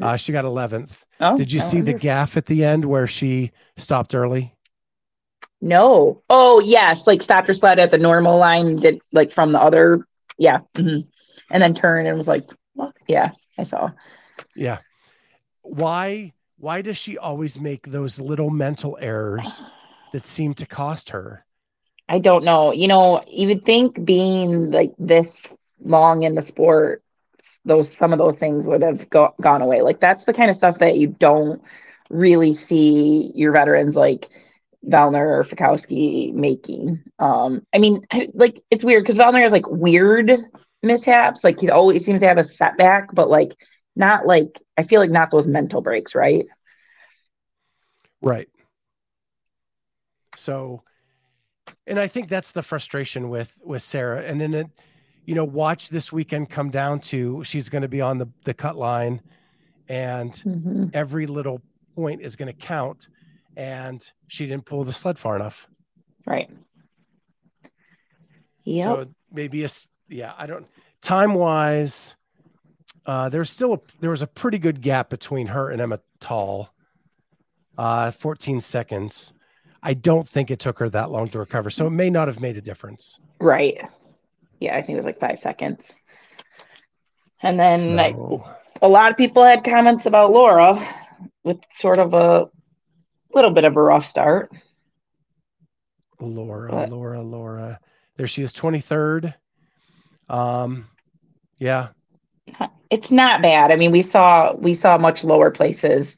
uh, 0.00 0.16
she 0.16 0.32
got 0.32 0.44
11th. 0.44 1.02
Oh, 1.20 1.36
Did 1.36 1.52
you 1.52 1.60
I 1.60 1.62
see 1.62 1.80
the 1.80 1.92
wonder. 1.92 1.98
gaff 2.02 2.36
at 2.36 2.46
the 2.46 2.64
end 2.64 2.84
where 2.84 3.06
she 3.06 3.52
stopped 3.76 4.14
early? 4.14 4.54
No. 5.60 6.22
Oh, 6.28 6.60
yes. 6.60 7.06
Like 7.06 7.22
stopped 7.22 7.46
her 7.48 7.54
sled 7.54 7.78
at 7.78 7.90
the 7.92 7.98
normal 7.98 8.38
line, 8.38 8.76
did 8.76 9.00
like 9.12 9.32
from 9.32 9.52
the 9.52 9.60
other. 9.60 10.06
Yeah. 10.38 10.58
mhm. 10.74 11.06
And 11.50 11.62
then 11.62 11.74
turned 11.74 12.08
and 12.08 12.16
was 12.16 12.26
like, 12.28 12.48
what? 12.74 12.94
yeah, 13.06 13.30
I 13.58 13.62
saw. 13.62 13.90
Yeah. 14.56 14.78
Why 15.62 16.32
why 16.58 16.80
does 16.82 16.96
she 16.96 17.18
always 17.18 17.60
make 17.60 17.86
those 17.86 18.18
little 18.20 18.50
mental 18.50 18.96
errors 19.00 19.62
that 20.12 20.26
seem 20.26 20.54
to 20.54 20.66
cost 20.66 21.10
her? 21.10 21.44
I 22.12 22.18
don't 22.18 22.44
know. 22.44 22.72
You 22.72 22.88
know, 22.88 23.24
you 23.26 23.48
would 23.48 23.64
think 23.64 24.04
being 24.04 24.70
like 24.70 24.92
this 24.98 25.46
long 25.80 26.24
in 26.24 26.34
the 26.34 26.42
sport, 26.42 27.02
those 27.64 27.96
some 27.96 28.12
of 28.12 28.18
those 28.18 28.36
things 28.36 28.66
would 28.66 28.82
have 28.82 29.08
go, 29.08 29.34
gone 29.40 29.62
away. 29.62 29.80
Like 29.80 29.98
that's 29.98 30.26
the 30.26 30.34
kind 30.34 30.50
of 30.50 30.56
stuff 30.56 30.78
that 30.80 30.98
you 30.98 31.06
don't 31.06 31.62
really 32.10 32.52
see 32.52 33.32
your 33.34 33.52
veterans 33.52 33.96
like 33.96 34.28
Vellner 34.86 35.26
or 35.26 35.42
Fikowski 35.42 36.34
making. 36.34 37.02
Um, 37.18 37.66
I 37.74 37.78
mean, 37.78 38.06
like 38.34 38.60
it's 38.70 38.84
weird 38.84 39.04
because 39.04 39.16
Vellner 39.16 39.42
has 39.42 39.52
like 39.52 39.66
weird 39.66 40.32
mishaps. 40.82 41.42
Like 41.42 41.58
he 41.60 41.70
always 41.70 42.04
seems 42.04 42.20
to 42.20 42.28
have 42.28 42.36
a 42.36 42.44
setback, 42.44 43.14
but 43.14 43.30
like 43.30 43.56
not 43.96 44.26
like 44.26 44.60
I 44.76 44.82
feel 44.82 45.00
like 45.00 45.10
not 45.10 45.30
those 45.30 45.46
mental 45.46 45.80
breaks, 45.80 46.14
right? 46.14 46.44
Right. 48.20 48.50
So 50.36 50.82
and 51.92 52.00
I 52.00 52.06
think 52.08 52.28
that's 52.30 52.52
the 52.52 52.62
frustration 52.62 53.28
with 53.28 53.52
with 53.66 53.82
Sarah. 53.82 54.22
And 54.22 54.40
then 54.40 54.54
it, 54.54 54.66
you 55.26 55.34
know, 55.34 55.44
watch 55.44 55.90
this 55.90 56.10
weekend 56.10 56.48
come 56.48 56.70
down 56.70 57.00
to 57.00 57.44
she's 57.44 57.68
going 57.68 57.82
to 57.82 57.88
be 57.88 58.00
on 58.00 58.16
the 58.16 58.28
the 58.44 58.54
cut 58.54 58.76
line 58.76 59.20
and 59.88 60.32
Mhm. 60.32 60.90
every 60.94 61.26
little 61.26 61.60
point 61.94 62.22
is 62.22 62.34
going 62.34 62.46
to 62.46 62.58
count 62.58 63.08
and 63.58 64.10
she 64.28 64.46
didn't 64.46 64.64
pull 64.64 64.84
the 64.84 64.92
sled 64.94 65.18
far 65.18 65.36
enough. 65.36 65.68
Right. 66.26 66.48
Yeah. 68.64 68.84
So 68.84 69.06
maybe 69.30 69.62
a 69.64 69.68
yeah, 70.08 70.32
I 70.38 70.46
don't 70.46 70.66
time 71.02 71.34
wise. 71.34 72.16
Uh, 73.04 73.28
there's 73.28 73.50
still 73.50 73.74
a 73.74 73.80
there 74.00 74.10
was 74.10 74.22
a 74.22 74.26
pretty 74.26 74.58
good 74.58 74.80
gap 74.80 75.10
between 75.10 75.48
her 75.48 75.68
and 75.70 75.80
Emma 75.80 76.00
Tall. 76.20 76.70
Uh, 77.76 78.10
14 78.12 78.60
seconds. 78.60 79.34
I 79.82 79.94
don't 79.94 80.28
think 80.28 80.50
it 80.50 80.60
took 80.60 80.78
her 80.78 80.88
that 80.90 81.10
long 81.10 81.28
to 81.30 81.38
recover, 81.38 81.70
so 81.70 81.86
it 81.86 81.90
may 81.90 82.08
not 82.10 82.28
have 82.28 82.40
made 82.40 82.56
a 82.56 82.60
difference. 82.60 83.18
Right. 83.40 83.80
Yeah, 84.60 84.76
I 84.76 84.82
think 84.82 84.90
it 84.90 84.96
was 84.96 85.04
like 85.06 85.18
five 85.18 85.38
seconds. 85.38 85.92
And 87.42 87.58
then 87.58 87.96
like, 87.96 88.14
So, 88.14 88.44
a 88.80 88.88
lot 88.88 89.10
of 89.10 89.16
people 89.16 89.42
had 89.42 89.64
comments 89.64 90.06
about 90.06 90.30
Laura 90.30 90.78
with 91.42 91.58
sort 91.74 91.98
of 91.98 92.14
a 92.14 92.48
little 93.34 93.50
bit 93.50 93.64
of 93.64 93.76
a 93.76 93.82
rough 93.82 94.06
start. 94.06 94.52
Laura, 96.20 96.70
But- 96.70 96.90
Laura, 96.90 97.20
Laura. 97.20 97.80
There 98.16 98.26
she 98.28 98.42
is, 98.42 98.52
23rd. 98.52 99.34
Um, 100.28 100.86
yeah, 101.58 101.88
It's 102.90 103.10
not 103.10 103.42
bad. 103.42 103.72
I 103.72 103.76
mean, 103.76 103.90
we 103.90 104.02
saw 104.02 104.54
we 104.54 104.74
saw 104.74 104.98
much 104.98 105.24
lower 105.24 105.50
places 105.50 106.14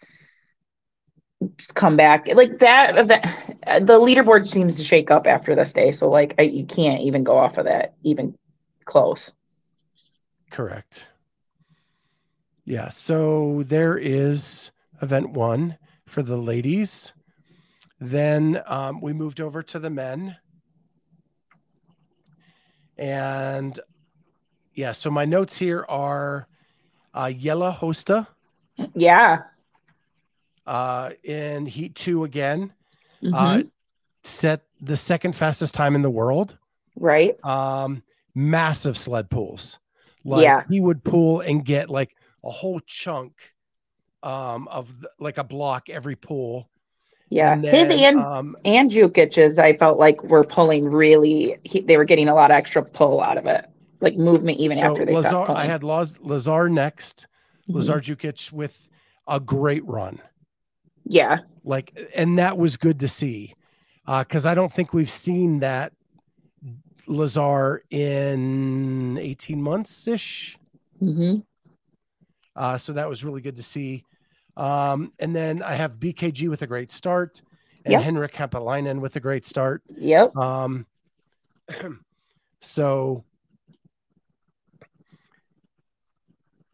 come 1.75 1.97
back. 1.97 2.27
Like 2.35 2.59
that 2.59 2.97
event, 2.99 3.25
the 3.87 3.99
leaderboard 3.99 4.47
seems 4.47 4.75
to 4.77 4.85
shake 4.85 5.11
up 5.11 5.27
after 5.27 5.55
this 5.55 5.73
day. 5.73 5.93
So 5.93 6.09
like, 6.09 6.35
I, 6.39 6.43
you 6.43 6.67
can't 6.67 7.01
even 7.03 7.25
go 7.25 7.37
off 7.37 7.59
of 7.59 7.67
that 7.67 7.95
even 8.03 8.37
close. 8.85 9.33
correct. 10.51 11.09
Yeah, 12.65 12.89
so 12.89 13.63
there 13.65 13.99
is 13.99 14.71
event 15.03 15.31
one 15.31 15.77
for 16.07 16.23
the 16.23 16.37
ladies. 16.37 17.13
Then 18.01 18.63
um, 18.67 19.01
we 19.01 19.13
moved 19.13 19.41
over 19.41 19.63
to 19.65 19.79
the 19.79 19.91
men. 19.91 20.37
And 22.97 23.79
yeah, 24.75 24.93
so 24.93 25.11
my 25.11 25.25
notes 25.25 25.59
here 25.59 25.85
are 25.89 26.49
uh, 27.13 27.33
Yella 27.35 27.77
Hosta 27.81 28.27
Yeah. 28.95 29.43
Uh, 30.67 31.11
in 31.23 31.67
Heat 31.67 31.95
2 31.95 32.25
again. 32.25 32.73
Mhm. 33.23 33.33
Uh, 33.35 33.63
set 34.23 34.63
the 34.83 34.97
second 34.97 35.35
fastest 35.35 35.75
time 35.75 35.95
in 35.95 36.03
the 36.03 36.11
world. 36.11 36.57
right. 36.97 37.37
Um, 37.45 38.03
massive 38.35 38.97
sled 38.97 39.29
pulls. 39.31 39.79
Like 40.25 40.43
Yeah. 40.43 40.63
he 40.71 40.81
would 40.81 41.05
pull 41.05 41.41
and 41.41 41.65
get 41.65 41.91
like 41.91 42.17
a 42.45 42.51
whole 42.51 42.81
chunk 42.87 43.33
um, 44.23 44.67
of 44.69 45.01
the, 45.01 45.11
like 45.21 45.39
a 45.39 45.45
block 45.45 45.89
every 45.91 46.17
pull. 46.17 46.69
Yeah. 47.31 47.53
And 47.53 47.65
His 47.65 47.91
and 47.91 48.19
um, 48.19 48.57
and 48.65 48.91
Jukic's, 48.91 49.59
I 49.59 49.73
felt 49.75 49.99
like 49.99 50.23
were 50.23 50.45
pulling 50.45 50.85
really. 50.87 51.59
He, 51.65 51.81
they 51.81 51.97
were 51.97 52.05
getting 52.05 52.29
a 52.29 52.35
lot 52.35 52.51
of 52.51 52.57
extra 52.57 52.83
pull 52.83 53.21
out 53.21 53.37
of 53.39 53.47
it, 53.47 53.67
like 54.01 54.17
movement 54.17 54.59
even 54.59 54.77
so 54.79 54.85
after 54.93 55.05
they 55.05 55.15
Lazar, 55.15 55.29
stopped 55.29 55.47
pulling. 55.49 55.63
I 55.63 55.67
had 55.67 55.83
Laz, 55.85 56.15
Lazar 56.21 56.69
next. 56.69 57.27
Mhm. 57.69 57.75
Lazar 57.75 58.01
Jukic 58.01 58.53
with 58.53 58.77
a 59.27 59.41
great 59.41 59.85
run. 59.87 60.21
Yeah. 61.05 61.39
Like, 61.65 62.11
and 62.15 62.39
that 62.39 62.57
was 62.59 62.77
good 62.77 63.01
to 63.01 63.09
see 63.09 63.55
because 64.07 64.47
I 64.47 64.55
don't 64.55 64.73
think 64.73 64.93
we've 64.93 65.11
seen 65.11 65.59
that 65.61 65.93
Lazar 67.07 67.81
in 67.91 69.19
18 69.19 69.63
months 69.63 70.07
ish. 70.09 70.59
hmm 70.99 71.37
Uh, 72.57 72.79
so 72.79 72.93
that 72.93 73.09
was 73.09 73.25
really 73.25 73.41
good 73.41 73.57
to 73.57 73.63
see. 73.63 74.05
Um, 74.57 75.13
and 75.19 75.35
then 75.35 75.63
I 75.63 75.75
have 75.75 75.95
BKG 75.99 76.49
with 76.49 76.63
a 76.63 76.67
great 76.67 76.91
start 76.91 77.41
and 77.85 77.93
Yep. 77.93 78.03
Henrik 78.03 78.33
Haapalainen 78.33 79.01
with 79.01 79.17
a 79.17 79.21
great 79.21 79.45
start. 79.45 79.83
Yep. 79.89 80.37
Um, 80.37 80.87
so 82.61 83.23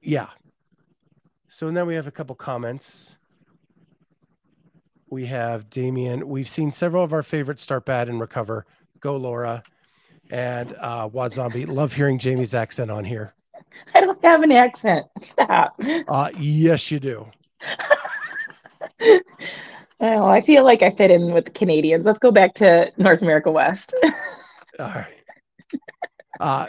yeah. 0.02 0.28
So 1.48 1.66
and 1.68 1.76
then 1.76 1.86
we 1.86 1.94
have 1.94 2.06
a 2.06 2.12
couple 2.12 2.36
comments. 2.36 3.16
We 5.10 5.26
have 5.26 5.68
Damien. 5.70 6.28
We've 6.28 6.48
seen 6.48 6.70
several 6.70 7.02
of 7.02 7.12
our 7.12 7.22
favorites 7.22 7.62
start 7.62 7.84
bad 7.84 8.08
and 8.08 8.20
recover. 8.20 8.64
Go 9.00 9.16
Laura. 9.16 9.62
And 10.30 10.74
uh 10.74 11.08
Wad 11.12 11.34
Zombie. 11.34 11.66
Love 11.66 11.92
hearing 11.92 12.18
Jamie's 12.18 12.54
accent 12.54 12.90
on 12.90 13.04
here. 13.04 13.34
I 13.94 14.00
don't 14.00 14.22
have 14.24 14.42
an 14.42 14.52
accent. 14.52 15.06
Stop. 15.20 15.80
Uh 16.08 16.30
yes, 16.38 16.90
you 16.90 17.00
do. 17.00 17.26
Oh, 20.02 20.26
I 20.26 20.40
feel 20.40 20.64
like 20.64 20.82
I 20.82 20.88
fit 20.88 21.10
in 21.10 21.34
with 21.34 21.44
the 21.44 21.50
Canadians. 21.50 22.06
Let's 22.06 22.18
go 22.18 22.30
back 22.30 22.54
to 22.54 22.90
North 22.96 23.20
America 23.20 23.50
West. 23.50 23.94
All 24.78 24.86
right. 24.86 25.24
Uh, 26.40 26.66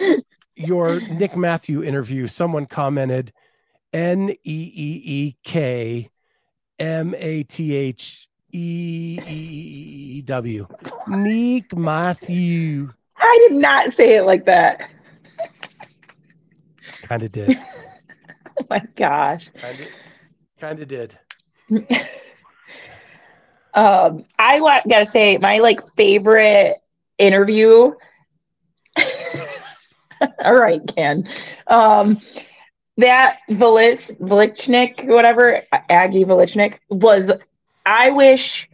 your 0.56 1.00
Nick 1.00 1.38
Matthew 1.38 1.82
interview, 1.82 2.28
someone 2.28 2.66
commented 2.66 3.32
N 3.94 4.32
E 4.32 4.36
E 4.44 5.02
E 5.06 5.36
K 5.46 6.10
M 6.78 7.16
A 7.18 7.44
T 7.44 7.74
H 7.74 8.28
E 8.54 9.20
E 9.28 10.18
E 10.18 10.22
W. 10.24 10.68
Nick 11.08 11.76
Matthew. 11.76 12.92
I 13.18 13.48
did 13.50 13.58
not 13.60 13.94
say 13.96 14.18
it 14.18 14.24
like 14.24 14.46
that. 14.46 14.90
Kind 17.04 17.24
of 17.24 17.32
did. 17.32 17.58
Oh 18.60 18.66
my 18.70 18.82
gosh. 18.96 19.50
Kind 20.60 20.80
of 20.80 20.88
did. 20.88 21.18
Um, 23.74 24.26
I 24.38 24.60
wa- 24.60 24.82
gotta 24.88 25.06
say, 25.06 25.38
my 25.38 25.60
like 25.60 25.80
favorite 25.96 26.76
interview. 27.18 27.94
All 30.44 30.56
right, 30.56 30.82
Ken. 30.96 31.28
Um, 31.68 32.20
that 32.98 33.40
Velich 33.50 34.12
Velichnik, 34.20 35.08
whatever 35.08 35.62
Aggie 35.90 36.26
Velichnik 36.26 36.80
was. 36.90 37.32
I 37.86 38.10
wish. 38.12 38.68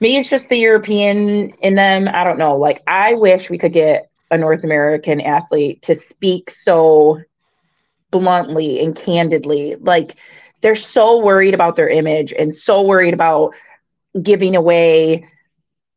Maybe 0.00 0.16
it's 0.16 0.30
just 0.30 0.48
the 0.48 0.56
European 0.56 1.50
in 1.60 1.74
them. 1.74 2.08
I 2.08 2.24
don't 2.24 2.38
know. 2.38 2.56
Like, 2.56 2.82
I 2.86 3.14
wish 3.14 3.50
we 3.50 3.58
could 3.58 3.72
get 3.72 4.10
a 4.30 4.38
North 4.38 4.64
American 4.64 5.20
athlete 5.20 5.82
to 5.82 5.94
speak 5.94 6.50
so 6.50 7.20
bluntly 8.10 8.82
and 8.82 8.96
candidly. 8.96 9.76
Like, 9.76 10.16
they're 10.62 10.74
so 10.74 11.18
worried 11.18 11.54
about 11.54 11.76
their 11.76 11.88
image 11.88 12.32
and 12.32 12.54
so 12.54 12.82
worried 12.82 13.14
about 13.14 13.54
giving 14.20 14.56
away 14.56 15.26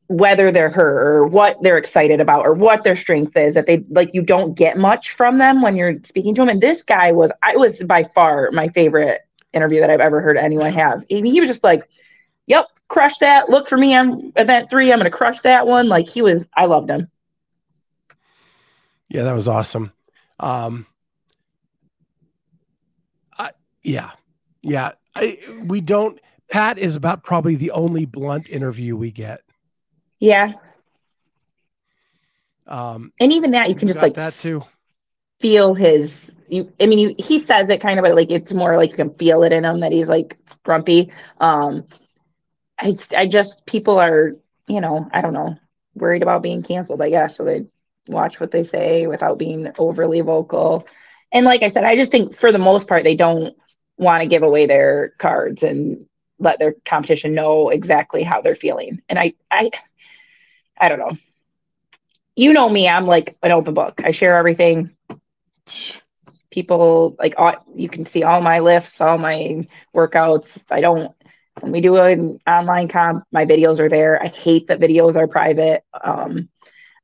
whether 0.07 0.51
they're 0.51 0.69
hurt 0.69 1.07
or 1.07 1.25
what 1.25 1.57
they're 1.61 1.77
excited 1.77 2.19
about 2.19 2.45
or 2.45 2.53
what 2.53 2.83
their 2.83 2.95
strength 2.95 3.35
is 3.37 3.53
that 3.53 3.65
they 3.65 3.77
like 3.89 4.13
you 4.13 4.21
don't 4.21 4.53
get 4.53 4.77
much 4.77 5.11
from 5.11 5.37
them 5.37 5.61
when 5.61 5.75
you're 5.75 5.95
speaking 6.03 6.35
to 6.35 6.41
them 6.41 6.49
and 6.49 6.61
this 6.61 6.83
guy 6.83 7.11
was 7.11 7.31
i 7.41 7.55
was 7.55 7.73
by 7.85 8.03
far 8.03 8.51
my 8.51 8.67
favorite 8.67 9.21
interview 9.53 9.79
that 9.79 9.89
i've 9.89 10.01
ever 10.01 10.21
heard 10.21 10.37
anyone 10.37 10.73
have 10.73 11.03
I 11.09 11.21
mean, 11.21 11.33
he 11.33 11.39
was 11.39 11.49
just 11.49 11.63
like 11.63 11.87
yep 12.47 12.67
crush 12.93 13.17
that. 13.17 13.49
Look 13.49 13.67
for 13.67 13.77
me 13.77 13.95
on 13.95 14.31
event 14.35 14.69
three. 14.69 14.91
I'm 14.91 14.99
going 14.99 15.11
to 15.11 15.17
crush 15.17 15.41
that 15.41 15.65
one. 15.65 15.87
Like 15.87 16.07
he 16.07 16.21
was, 16.21 16.45
I 16.55 16.65
loved 16.65 16.89
him. 16.89 17.09
Yeah, 19.09 19.23
that 19.23 19.33
was 19.33 19.47
awesome. 19.47 19.91
Um, 20.39 20.85
I, 23.37 23.51
yeah, 23.83 24.11
yeah. 24.61 24.91
I, 25.15 25.39
we 25.65 25.81
don't. 25.81 26.19
Pat 26.51 26.77
is 26.77 26.95
about 26.95 27.23
probably 27.23 27.55
the 27.55 27.71
only 27.71 28.05
blunt 28.05 28.47
interview 28.49 28.95
we 28.95 29.11
get. 29.11 29.41
Yeah. 30.19 30.53
Um, 32.67 33.11
and 33.19 33.33
even 33.33 33.51
that 33.51 33.69
you 33.69 33.75
can 33.75 33.87
just 33.87 34.01
like 34.01 34.13
that 34.13 34.37
too. 34.37 34.63
feel 35.39 35.73
his. 35.73 36.35
You, 36.47 36.71
I 36.79 36.85
mean, 36.85 36.99
you, 36.99 37.15
he 37.17 37.39
says 37.39 37.69
it 37.69 37.81
kind 37.81 37.99
of, 37.99 38.03
but 38.03 38.15
like 38.15 38.29
it's 38.29 38.53
more 38.53 38.77
like 38.77 38.91
you 38.91 38.95
can 38.95 39.13
feel 39.15 39.43
it 39.43 39.51
in 39.51 39.65
him 39.65 39.79
that 39.79 39.91
he's 39.91 40.07
like 40.07 40.37
grumpy. 40.63 41.11
Um, 41.39 41.85
I, 42.83 42.97
I 43.17 43.27
just 43.27 43.65
people 43.65 43.99
are, 43.99 44.33
you 44.67 44.81
know, 44.81 45.09
I 45.13 45.21
don't 45.21 45.33
know, 45.33 45.57
worried 45.95 46.23
about 46.23 46.43
being 46.43 46.63
canceled. 46.63 47.01
I 47.01 47.09
guess 47.09 47.37
so 47.37 47.45
they 47.45 47.65
watch 48.07 48.39
what 48.41 48.51
they 48.51 48.63
say 48.63 49.07
without 49.07 49.39
being 49.39 49.71
overly 49.79 50.21
vocal. 50.21 50.87
And 51.31 51.45
like 51.45 51.63
I 51.63 51.69
said, 51.69 51.85
I 51.85 51.95
just 51.95 52.11
think 52.11 52.35
for 52.35 52.51
the 52.51 52.59
most 52.59 52.87
part 52.87 53.03
they 53.03 53.15
don't 53.15 53.55
want 53.97 54.21
to 54.23 54.29
give 54.29 54.43
away 54.43 54.67
their 54.67 55.13
cards 55.19 55.63
and 55.63 56.05
let 56.39 56.59
their 56.59 56.75
competition 56.85 57.35
know 57.35 57.69
exactly 57.69 58.23
how 58.23 58.41
they're 58.41 58.55
feeling. 58.55 59.01
And 59.09 59.19
I, 59.19 59.33
I, 59.51 59.71
I 60.79 60.89
don't 60.89 60.99
know. 60.99 61.17
You 62.35 62.53
know 62.53 62.69
me, 62.69 62.89
I'm 62.89 63.07
like 63.07 63.37
an 63.43 63.51
open 63.51 63.73
book. 63.73 64.01
I 64.03 64.11
share 64.11 64.35
everything. 64.35 64.91
People 66.51 67.15
like 67.19 67.35
all, 67.37 67.55
you 67.75 67.89
can 67.89 68.05
see 68.05 68.23
all 68.23 68.41
my 68.41 68.59
lifts, 68.59 69.01
all 69.01 69.17
my 69.17 69.67
workouts. 69.95 70.61
I 70.71 70.81
don't 70.81 71.13
when 71.63 71.71
we 71.71 71.79
do 71.79 71.95
an 71.95 72.39
online 72.45 72.89
comp, 72.89 73.23
my 73.31 73.45
videos 73.45 73.79
are 73.79 73.87
there. 73.87 74.21
I 74.21 74.27
hate 74.27 74.67
that 74.67 74.81
videos 74.81 75.15
are 75.15 75.27
private. 75.27 75.85
Um, 76.03 76.49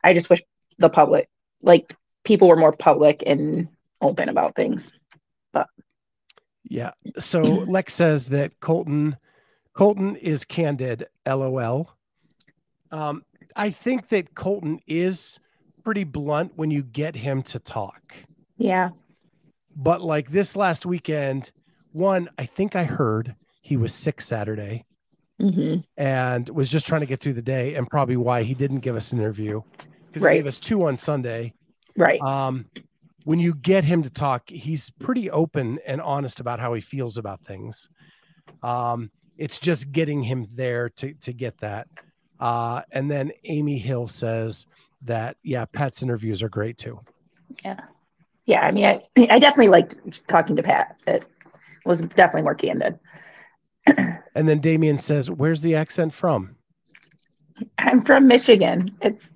I 0.03 0.13
just 0.13 0.29
wish 0.29 0.41
the 0.77 0.89
public, 0.89 1.29
like 1.61 1.95
people 2.25 2.49
were 2.49 2.57
more 2.57 2.73
public 2.73 3.23
and 3.25 3.69
open 4.01 4.27
about 4.27 4.55
things. 4.55 4.91
But 5.53 5.67
yeah. 6.65 6.91
So 7.17 7.39
Lex 7.41 7.93
says 7.93 8.27
that 8.29 8.59
Colton 8.59 9.15
Colton 9.73 10.17
is 10.17 10.43
candid, 10.43 11.07
lol. 11.25 11.89
Um, 12.91 13.23
I 13.55 13.69
think 13.69 14.09
that 14.09 14.35
Colton 14.35 14.81
is 14.87 15.39
pretty 15.85 16.03
blunt 16.03 16.51
when 16.57 16.69
you 16.69 16.83
get 16.83 17.15
him 17.15 17.43
to 17.43 17.59
talk. 17.59 18.13
Yeah. 18.57 18.89
But 19.73 20.01
like 20.01 20.31
this 20.31 20.57
last 20.57 20.85
weekend, 20.85 21.51
one, 21.93 22.29
I 22.37 22.45
think 22.45 22.75
I 22.75 22.83
heard 22.83 23.35
he 23.69 23.77
was 23.77 23.93
sick 23.93 24.19
Saturday 24.19 24.83
mm-hmm. 25.39 25.81
and 25.95 26.49
was 26.49 26.71
just 26.71 26.88
trying 26.88 27.01
to 27.01 27.05
get 27.05 27.19
through 27.19 27.33
the 27.33 27.41
day, 27.43 27.75
and 27.75 27.88
probably 27.88 28.17
why 28.17 28.41
he 28.41 28.55
didn't 28.55 28.79
give 28.79 28.95
us 28.95 29.11
an 29.11 29.19
interview 29.19 29.61
because 30.07 30.23
right. 30.23 30.33
he 30.33 30.39
gave 30.39 30.47
us 30.47 30.57
two 30.57 30.88
on 30.88 30.97
Sunday. 30.97 31.53
Right. 31.95 32.19
Um, 32.19 32.65
when 33.25 33.38
you 33.38 33.53
get 33.53 33.83
him 33.83 34.01
to 34.01 34.09
talk, 34.09 34.49
he's 34.49 34.89
pretty 34.89 35.29
open 35.29 35.77
and 35.85 36.01
honest 36.01 36.39
about 36.39 36.59
how 36.59 36.73
he 36.73 36.81
feels 36.81 37.19
about 37.19 37.45
things. 37.45 37.89
Um, 38.63 39.11
it's 39.38 39.59
just 39.59 39.91
getting 39.91 40.23
him 40.23 40.47
there 40.55 40.89
to 40.89 41.13
to 41.13 41.31
get 41.31 41.59
that. 41.59 41.88
Uh, 42.39 42.81
and 42.91 43.11
then 43.11 43.31
Amy 43.43 43.77
Hill 43.77 44.07
says 44.07 44.65
that 45.03 45.38
yeah, 45.43 45.65
Pat's 45.65 46.01
interviews 46.01 46.41
are 46.41 46.49
great 46.49 46.79
too. 46.79 47.01
Yeah, 47.63 47.81
yeah. 48.47 48.61
I 48.61 48.71
mean, 48.71 48.85
I, 48.85 49.03
I 49.29 49.38
definitely 49.38 49.67
liked 49.67 50.27
talking 50.27 50.55
to 50.55 50.63
Pat. 50.63 50.97
It 51.05 51.23
was 51.85 52.01
definitely 52.01 52.41
more 52.41 52.55
candid. 52.55 52.97
And 54.36 54.48
then 54.48 54.60
Damien 54.60 54.98
says, 54.98 55.29
"Where's 55.29 55.62
the 55.62 55.75
accent 55.75 56.13
from?" 56.13 56.55
I'm 57.77 58.03
from 58.03 58.27
Michigan. 58.27 58.96
It's 59.01 59.29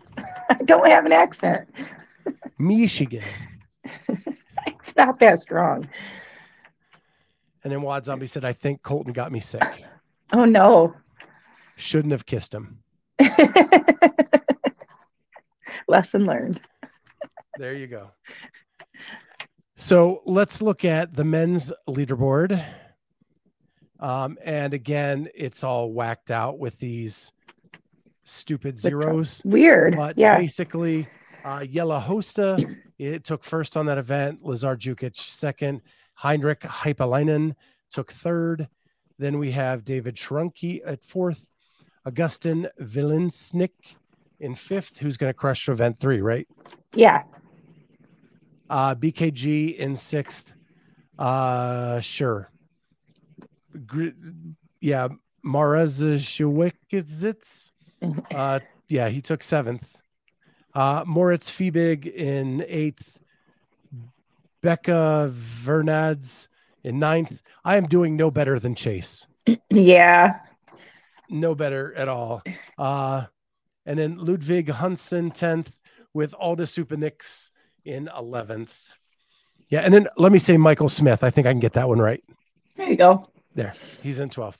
I 0.50 0.56
don't 0.66 0.88
have 0.88 1.06
an 1.06 1.12
accent. 1.12 1.68
Michigan. 2.58 3.24
it's 4.08 4.96
not 4.96 5.20
that 5.20 5.39
strong. 5.39 5.89
And 7.63 7.72
then 7.72 7.82
Wad 7.82 8.06
Zombie 8.06 8.28
said, 8.28 8.46
I 8.46 8.54
think 8.54 8.82
Colton 8.82 9.13
got 9.13 9.32
me 9.32 9.39
sick. 9.39 9.63
Oh 10.32 10.46
no. 10.46 10.94
Shouldn't 11.76 12.12
have 12.12 12.26
kissed 12.26 12.54
him. 12.54 12.80
Lesson 15.88 16.26
learned. 16.26 16.62
There 17.58 17.74
you 17.74 17.88
go. 17.88 18.12
So 19.76 20.22
let's 20.26 20.62
look 20.62 20.86
at 20.86 21.16
the 21.16 21.24
men's 21.24 21.72
leaderboard. 21.89 22.63
Um, 24.04 24.38
and 24.44 24.74
again, 24.74 25.30
it's 25.34 25.63
all 25.63 25.94
whacked 25.94 26.30
out 26.30 26.60
with 26.60 26.78
these 26.78 27.32
stupid 28.26 28.78
zeros. 28.78 29.42
Weird. 29.46 29.96
But 29.96 30.18
yeah. 30.18 30.38
basically, 30.38 31.08
uh, 31.46 31.63
Jelle 31.63 32.02
Hoste, 32.02 32.66
it 33.00 33.24
took 33.24 33.46
first 33.46 33.78
on 33.78 33.86
that 33.86 33.98
event. 33.98 34.44
Lazar 34.44 34.76
Jukic 34.76 35.16
second. 35.16 35.82
Heinrich 36.16 36.60
Haapalainen 36.60 37.56
took 37.92 38.12
third. 38.12 38.68
Then 39.20 39.39
we 39.39 39.52
have 39.52 39.86
David 39.86 40.16
Shrunky 40.18 40.82
at 40.86 41.02
fourth. 41.02 41.48
Augustin 42.06 42.68
Vilinsnik 42.82 43.96
in 44.42 44.54
fifth, 44.54 44.98
who's 44.98 45.16
going 45.16 45.30
to 45.30 45.34
crush 45.34 45.70
event 45.70 46.02
three, 46.02 46.20
right? 46.20 46.46
Yeah. 46.94 47.24
Uh, 48.70 48.96
BKG 48.96 49.78
in 49.78 49.96
sixth. 49.96 50.54
Uh, 51.18 52.02
sure. 52.02 52.50
Yeah. 54.82 55.08
Marez 55.46 56.02
Uh, 58.34 58.60
yeah, 58.90 59.10
he 59.10 59.22
took 59.22 59.44
seventh. 59.44 60.04
Uh, 60.74 61.04
Moritz 61.06 61.50
Fiebig 61.50 62.12
in 62.12 62.66
eighth. 62.68 63.20
Becca 64.62 65.32
Vernads 65.64 66.48
in 66.84 66.98
ninth. 66.98 67.42
I 67.64 67.76
am 67.78 67.86
doing 67.86 68.16
no 68.16 68.32
better 68.32 68.60
than 68.60 68.74
Chase. 68.74 69.28
Yeah. 69.70 70.40
No 71.30 71.56
better 71.56 71.94
at 71.96 72.08
all. 72.08 72.44
Uh, 72.78 73.26
and 73.86 73.98
then 73.98 74.18
Ludwig 74.18 74.70
Hansen 74.70 75.32
10th 75.32 75.68
with 76.14 76.34
Uldis 76.42 76.78
Upenieks 76.82 77.50
in 77.84 78.08
11th. 78.16 78.70
Yeah. 79.70 79.80
And 79.82 79.94
then 79.94 80.08
let 80.16 80.32
me 80.32 80.38
say 80.38 80.58
Michael 80.58 80.90
Smith. 80.90 81.24
I 81.24 81.30
think 81.32 81.48
I 81.48 81.52
can 81.52 81.60
get 81.60 81.74
that 81.74 81.90
one 81.90 82.00
right. 82.00 82.24
There 82.76 82.88
you 82.88 82.96
go. 82.96 83.28
There. 83.56 83.74
He's 84.02 84.20
in 84.20 84.30
12th. 84.30 84.58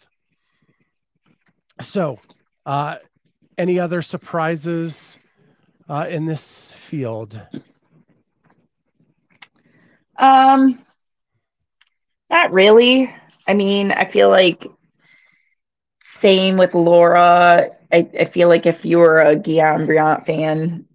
So, 1.82 2.20
uh, 2.66 2.98
any 3.58 3.80
other 3.80 4.02
surprises 4.02 5.18
uh, 5.90 6.08
in 6.10 6.26
this 6.26 6.74
field? 6.74 7.42
Um, 10.18 10.80
not 12.30 12.52
really. 12.52 13.14
I 13.48 13.54
mean, 13.54 13.92
I 13.92 14.06
feel 14.06 14.30
like 14.30 14.66
same 16.22 16.58
with 16.58 16.74
Laura. 16.74 17.70
I, 17.92 18.10
I 18.20 18.26
feel 18.26 18.48
like 18.48 18.66
if 18.66 18.86
you 18.86 19.00
were 19.00 19.20
a 19.20 19.36
Guillaume 19.36 19.86
Briant 19.86 20.26
fan, 20.26 20.86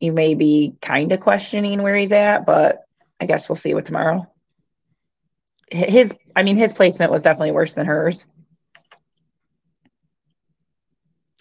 you 0.00 0.12
may 0.12 0.34
be 0.34 0.76
kind 0.80 1.12
of 1.12 1.20
questioning 1.20 1.82
where 1.82 1.96
he's 1.96 2.12
at, 2.12 2.46
but 2.46 2.84
I 3.20 3.26
guess 3.26 3.48
we'll 3.48 3.56
see 3.56 3.74
what 3.74 3.86
tomorrow. 3.86 4.26
His, 5.70 6.12
I 6.36 6.42
mean, 6.42 6.56
his 6.56 6.72
placement 6.72 7.10
was 7.10 7.22
definitely 7.22 7.52
worse 7.52 7.74
than 7.74 7.86
hers. 7.86 8.26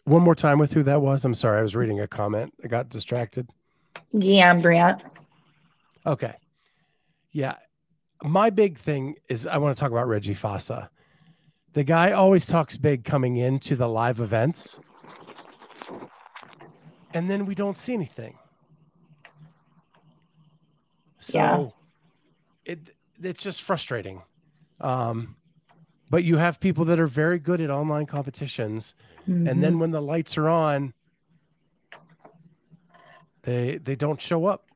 One 0.06 0.22
more 0.22 0.36
time 0.36 0.60
with 0.60 0.74
who 0.74 0.84
that 0.84 1.02
was. 1.02 1.24
I'm 1.24 1.34
sorry, 1.34 1.60
I 1.60 1.62
was 1.62 1.76
reading 1.76 2.02
a 2.02 2.08
comment. 2.08 2.54
I 2.64 2.68
got 2.68 2.90
distracted. 2.90 3.50
Guillaume 4.18 4.62
Briant. 4.62 5.04
Okay. 6.06 6.34
Yeah. 7.32 7.56
My 8.22 8.50
big 8.50 8.78
thing 8.78 9.16
is 9.30 9.48
I 9.48 9.58
want 9.58 9.76
to 9.76 9.80
talk 9.80 9.92
about 9.92 10.08
Reggie 10.08 10.36
Fasa. 10.36 10.90
The 11.74 11.84
guy 11.84 12.12
always 12.12 12.46
talks 12.46 12.78
big 12.78 13.04
coming 13.04 13.38
into 13.38 13.76
the 13.76 13.88
live 13.88 14.20
events. 14.20 14.80
And 17.14 17.30
then 17.30 17.46
we 17.46 17.56
don't 17.56 17.78
see 17.78 17.94
anything. 17.94 18.38
So 21.20 21.38
yeah. 22.66 22.74
it 22.74 22.80
it's 23.22 23.42
just 23.42 23.64
frustrating. 23.64 24.22
Um, 24.84 25.36
but 26.10 26.24
you 26.24 26.38
have 26.38 26.60
people 26.60 26.86
that 26.86 27.00
are 27.00 27.08
very 27.08 27.40
good 27.40 27.60
at 27.62 27.72
online 27.72 28.06
competitions. 28.06 28.94
Mm-hmm. 29.28 29.48
and 29.48 29.64
then 29.64 29.80
when 29.80 29.92
the 29.92 30.02
lights 30.02 30.38
are 30.38 30.50
on 30.50 30.94
they 33.44 33.78
they 33.78 33.96
don't 33.96 34.22
show 34.22 34.46
up. 34.46 34.68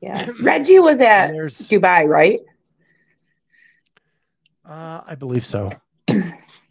Yeah. 0.00 0.30
Reggie 0.42 0.78
was 0.78 1.00
at 1.00 1.30
dubai 1.30 2.06
right? 2.06 2.40
Uh, 4.64 5.00
i 5.06 5.16
believe 5.16 5.44
so. 5.44 5.72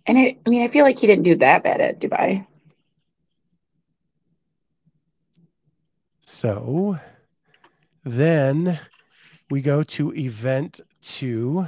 And 0.07 0.19
I, 0.19 0.37
I 0.45 0.49
mean 0.49 0.61
i 0.61 0.67
feel 0.67 0.85
like 0.85 0.97
he 0.99 1.07
didn't 1.07 1.23
do 1.23 1.35
that 1.35 1.63
bad 1.63 1.81
at 1.81 1.99
dubai. 1.99 2.47
So 6.21 6.97
then 8.05 8.79
we 9.49 9.61
go 9.61 9.83
to 9.83 10.13
event 10.15 10.79
two 11.01 11.67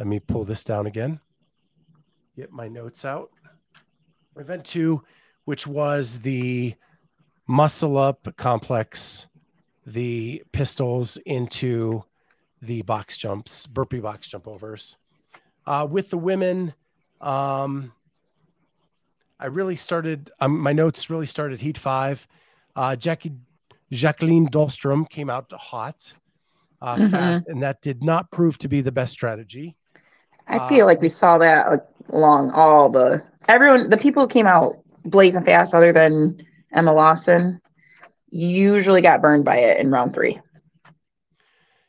let 0.00 0.06
me 0.06 0.18
pull 0.18 0.44
this 0.44 0.64
down 0.64 0.86
again. 0.86 1.20
Get 2.34 2.50
my 2.50 2.68
notes 2.68 3.04
out. 3.04 3.30
event 4.36 4.64
two, 4.64 5.04
which 5.44 5.66
was 5.66 6.20
the 6.20 6.74
muscle 7.46 7.98
up 7.98 8.34
complex, 8.38 9.26
the 9.86 10.42
pistols 10.52 11.18
into 11.26 12.02
the 12.62 12.80
box 12.80 13.18
jumps, 13.18 13.66
burpee 13.66 14.00
box 14.00 14.28
jump 14.28 14.48
overs. 14.48 14.96
Uh, 15.66 15.86
with 15.90 16.08
the 16.08 16.16
women, 16.16 16.72
um, 17.20 17.92
I 19.38 19.46
really 19.46 19.76
started, 19.76 20.30
um, 20.40 20.58
my 20.60 20.72
notes 20.72 21.10
really 21.10 21.26
started 21.26 21.60
heat 21.60 21.76
five. 21.76 22.26
Uh, 22.74 22.96
Jackie, 22.96 23.34
Jacqueline 23.92 24.48
Dahlstrom 24.48 25.06
came 25.10 25.28
out 25.28 25.52
hot, 25.52 26.14
uh, 26.80 26.96
Mhm. 26.96 27.10
fast, 27.10 27.48
and 27.48 27.62
that 27.62 27.82
did 27.82 28.02
not 28.02 28.30
prove 28.30 28.56
to 28.58 28.68
be 28.68 28.80
the 28.80 28.92
best 28.92 29.12
strategy. 29.12 29.76
I 30.50 30.68
feel 30.68 30.82
Uh, 30.84 30.86
like 30.86 31.00
we 31.00 31.08
saw 31.08 31.38
that 31.38 31.88
along 32.10 32.50
all 32.50 32.90
the 32.90 33.22
everyone 33.48 33.88
the 33.88 33.96
people 33.96 34.24
who 34.24 34.28
came 34.28 34.46
out 34.46 34.74
blazing 35.04 35.44
fast 35.44 35.74
other 35.74 35.92
than 35.92 36.38
Emma 36.72 36.92
Lawson 36.92 37.60
usually 38.30 39.00
got 39.02 39.22
burned 39.22 39.44
by 39.44 39.56
it 39.56 39.78
in 39.78 39.90
round 39.90 40.12
three. 40.14 40.40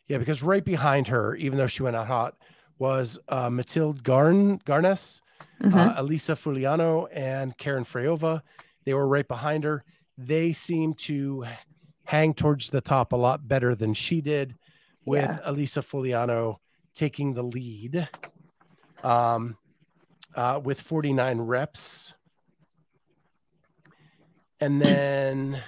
Yeah, 0.08 0.18
because 0.18 0.44
right 0.44 0.64
behind 0.64 1.08
her, 1.08 1.36
even 1.36 1.58
though 1.58 1.68
she 1.68 1.84
went 1.84 1.96
out 1.96 2.08
hot, 2.08 2.36
was 2.80 3.20
uh, 3.30 3.50
Mathilde 3.50 4.04
Garn 4.04 4.60
Garnes, 4.66 5.22
Mhm. 5.62 5.76
uh, 5.76 5.94
Elisa 6.02 6.34
Fuliano, 6.34 7.08
and 7.14 7.58
Karen 7.58 7.84
Freyova. 7.86 8.42
They 8.86 8.94
were 8.94 9.08
right 9.08 9.28
behind 9.28 9.64
her. 9.64 9.84
They 10.18 10.52
seemed 10.52 10.98
to 11.00 11.46
hang 12.06 12.34
towards 12.34 12.70
the 12.70 12.82
top 12.82 13.14
a 13.14 13.16
lot 13.16 13.48
better 13.48 13.76
than 13.76 13.94
she 13.94 14.22
did, 14.22 14.54
with 15.06 15.24
Yeah. 15.24 15.40
Elisa 15.46 15.82
Fuliano 15.82 16.58
taking 16.94 17.34
the 17.34 17.44
lead 17.44 18.10
um, 19.04 19.58
uh, 20.36 20.60
with 20.64 20.80
49 20.82 21.42
reps. 21.42 22.14
And 24.60 24.82
then, 24.82 25.60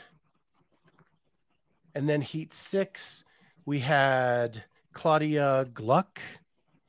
and 1.96 2.08
then 2.08 2.22
heat 2.22 2.54
six, 2.54 3.24
we 3.66 3.80
had 3.80 4.64
Claudia 4.94 5.66
Gluck. 5.74 6.22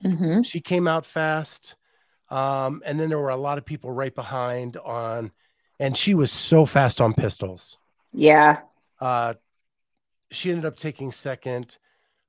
Mhm. 0.02 0.44
She 0.44 0.60
came 0.60 0.86
out 0.86 1.06
fast. 1.06 1.76
Um, 2.28 2.82
and 2.84 2.98
then 2.98 3.08
there 3.08 3.18
were 3.18 3.30
a 3.30 3.36
lot 3.36 3.58
of 3.58 3.64
people 3.64 3.90
right 3.90 4.14
behind 4.14 4.76
on, 4.76 5.32
and 5.78 5.96
she 5.96 6.14
was 6.14 6.32
so 6.32 6.66
fast 6.66 7.00
on 7.00 7.14
pistols. 7.14 7.78
Yeah. 8.12 8.60
Uh, 9.00 9.34
she 10.30 10.50
ended 10.50 10.64
up 10.66 10.76
taking 10.76 11.10
second. 11.10 11.78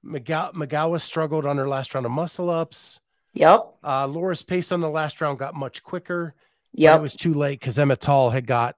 McGowan 0.06 1.02
struggled 1.02 1.46
on 1.46 1.58
her 1.58 1.68
last 1.68 1.94
round 1.94 2.06
of 2.06 2.12
muscle 2.12 2.50
ups. 2.50 3.00
Yep. 3.36 3.76
Uh, 3.84 4.08
Laura's 4.08 4.42
pace 4.44 4.72
on 4.72 4.80
the 4.82 4.90
last 4.90 5.22
round 5.22 5.38
got 5.40 5.54
much 5.56 5.84
quicker. 5.84 6.34
Yep. 6.74 6.98
it 7.00 7.02
was 7.02 7.16
too 7.16 7.34
late 7.34 7.60
because 7.60 7.80
Emma 7.80 7.96
Tall 7.96 8.30
had 8.30 8.46
got 8.48 8.76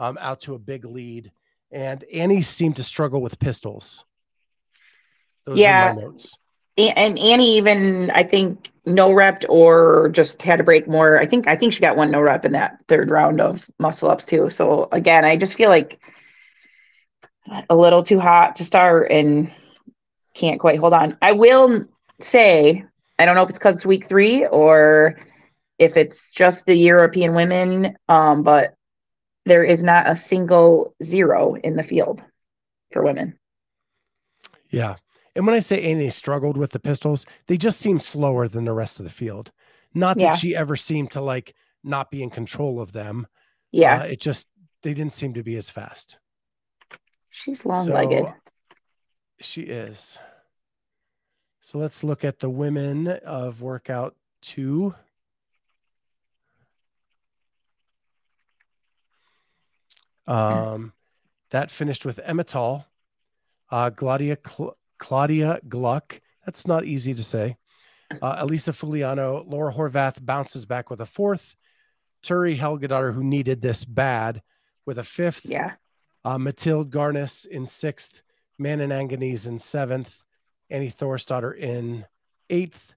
um, 0.00 0.18
out 0.20 0.40
to 0.42 0.54
a 0.54 0.58
big 0.58 0.84
lead, 0.84 1.30
and 1.70 2.02
Annie 2.12 2.42
seemed 2.42 2.76
to 2.76 2.82
struggle 2.84 3.20
with 3.20 3.38
pistols. 3.38 4.04
Those 5.44 5.58
Yeah. 5.58 5.90
are 5.90 5.94
my 5.94 6.00
notes. 6.02 6.38
And 6.78 7.18
Annie 7.18 7.56
even 7.56 8.10
I 8.10 8.22
think 8.24 8.70
no 8.84 9.10
rep 9.12 9.44
or 9.48 10.10
just 10.12 10.42
had 10.42 10.56
to 10.56 10.64
break 10.64 10.86
more. 10.86 11.18
I 11.18 11.26
think 11.26 11.48
I 11.48 11.56
think 11.56 11.72
she 11.72 11.80
got 11.80 11.96
one 11.96 12.10
no 12.10 12.20
rep 12.20 12.44
in 12.44 12.52
that 12.52 12.78
third 12.86 13.10
round 13.10 13.40
of 13.40 13.64
muscle 13.78 14.10
ups 14.10 14.26
too. 14.26 14.50
So 14.50 14.88
again, 14.92 15.24
I 15.24 15.36
just 15.36 15.54
feel 15.54 15.70
like 15.70 15.98
a 17.70 17.74
little 17.76 18.02
too 18.02 18.20
hot 18.20 18.56
to 18.56 18.64
start 18.64 19.10
and 19.10 19.50
can't 20.34 20.60
quite 20.60 20.78
hold 20.78 20.92
on. 20.92 21.16
I 21.22 21.32
will 21.32 21.86
say 22.20 22.84
I 23.18 23.24
don't 23.24 23.34
know 23.34 23.42
if 23.42 23.50
it's 23.50 23.58
because 23.58 23.76
it's 23.76 23.86
week 23.86 24.08
three 24.08 24.46
or 24.46 25.18
if 25.78 25.96
it's 25.96 26.16
just 26.34 26.64
the 26.66 26.74
European 26.74 27.34
women, 27.34 27.96
um, 28.08 28.42
but 28.42 28.74
there 29.44 29.64
is 29.64 29.82
not 29.82 30.08
a 30.08 30.16
single 30.16 30.94
zero 31.02 31.54
in 31.54 31.76
the 31.76 31.82
field 31.82 32.22
for 32.92 33.02
women. 33.02 33.38
Yeah. 34.70 34.96
And 35.34 35.46
when 35.46 35.54
I 35.54 35.60
say 35.60 35.82
Annie 35.82 36.08
struggled 36.08 36.56
with 36.56 36.70
the 36.72 36.80
pistols, 36.80 37.26
they 37.46 37.56
just 37.56 37.78
seemed 37.80 38.02
slower 38.02 38.48
than 38.48 38.64
the 38.64 38.72
rest 38.72 38.98
of 39.00 39.04
the 39.04 39.10
field. 39.10 39.52
Not 39.94 40.16
that 40.16 40.22
Yeah. 40.22 40.34
she 40.34 40.56
ever 40.56 40.76
seemed 40.76 41.10
to 41.12 41.20
like 41.20 41.54
not 41.84 42.10
be 42.10 42.22
in 42.22 42.30
control 42.30 42.80
of 42.80 42.92
them. 42.92 43.26
Yeah, 43.70 44.00
Uh, 44.00 44.04
it 44.04 44.20
just 44.20 44.48
they 44.82 44.94
didn't 44.94 45.12
seem 45.12 45.34
to 45.34 45.42
be 45.42 45.56
as 45.56 45.70
fast. 45.70 46.18
she's 47.30 47.64
long 47.64 47.86
legged. 47.86 48.26
So, 48.26 48.34
she 49.40 49.62
is. 49.62 50.18
So 51.66 51.78
let's 51.78 52.04
look 52.04 52.24
at 52.24 52.38
the 52.38 52.48
women 52.48 53.08
of 53.08 53.60
workout 53.60 54.14
two. 54.40 54.94
Um, 60.28 60.92
that 61.50 61.72
finished 61.72 62.06
with 62.06 62.20
Emma 62.22 62.44
Tall, 62.44 62.86
uh, 63.68 63.90
Claudia 63.90 64.38
Cl- 64.46 64.76
Claudia 64.98 65.58
Gluck. 65.68 66.20
That's 66.44 66.68
not 66.68 66.84
easy 66.84 67.14
to 67.14 67.24
say. 67.24 67.56
Uh, 68.22 68.36
Elisa 68.38 68.70
Fuliano, 68.70 69.44
Laura 69.44 69.74
Horvath 69.74 70.24
bounces 70.24 70.66
back 70.66 70.88
with 70.88 71.00
a 71.00 71.06
fourth. 71.06 71.56
Turi 72.22 72.56
Helgadottir, 72.56 73.12
who 73.12 73.24
needed 73.24 73.60
this 73.60 73.84
bad, 73.84 74.40
with 74.84 74.98
a 74.98 75.04
fifth. 75.04 75.44
Yeah. 75.44 75.72
Uh, 76.24 76.38
Mathilde 76.38 76.92
Garnes 76.92 77.44
in 77.44 77.66
sixth, 77.66 78.22
Manon 78.56 78.90
Angonese 78.90 79.48
in 79.48 79.58
seventh, 79.58 80.25
Annie 80.70 80.90
Thorsdottir 80.90 81.56
in 81.56 82.04
eighth, 82.50 82.94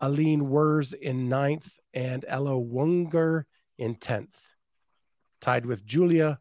Aline 0.00 0.48
Wers 0.48 0.92
in 0.92 1.28
ninth, 1.28 1.78
and 1.94 2.24
Ella 2.28 2.52
Wunger 2.52 3.44
in 3.78 3.94
tenth, 3.94 4.50
tied 5.40 5.66
with 5.66 5.84
Julia 5.84 6.38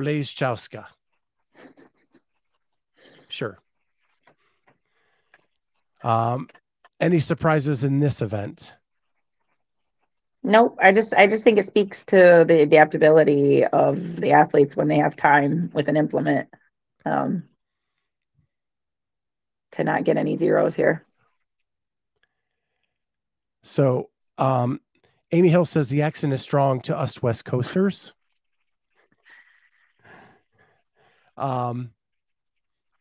Blazechowska. 0.00 0.86
Sure. 3.28 3.60
Um, 6.02 6.48
any 6.98 7.20
surprises 7.20 7.84
in 7.84 8.00
this 8.00 8.22
event? 8.22 8.74
Nope. 10.42 10.78
I 10.80 10.92
just 10.92 11.14
I 11.14 11.26
just 11.26 11.44
think 11.44 11.58
it 11.58 11.66
speaks 11.66 12.04
to 12.06 12.44
the 12.46 12.62
adaptability 12.62 13.64
of 13.64 14.16
the 14.16 14.32
athletes 14.32 14.74
when 14.74 14.88
they 14.88 14.98
have 14.98 15.14
time 15.14 15.70
with 15.72 15.88
an 15.88 15.96
implement. 15.96 16.48
Um, 17.04 17.44
to 19.72 19.84
not 19.84 20.04
get 20.04 20.16
any 20.16 20.36
zeros 20.36 20.74
here. 20.74 21.04
So, 23.62 24.10
um, 24.38 24.80
Amy 25.32 25.48
Hill 25.48 25.66
says 25.66 25.88
the 25.88 26.02
accent 26.02 26.32
is 26.32 26.42
strong 26.42 26.80
to 26.82 26.96
us 26.96 27.22
West 27.22 27.44
Coasters. 27.44 28.14
Um, 31.36 31.92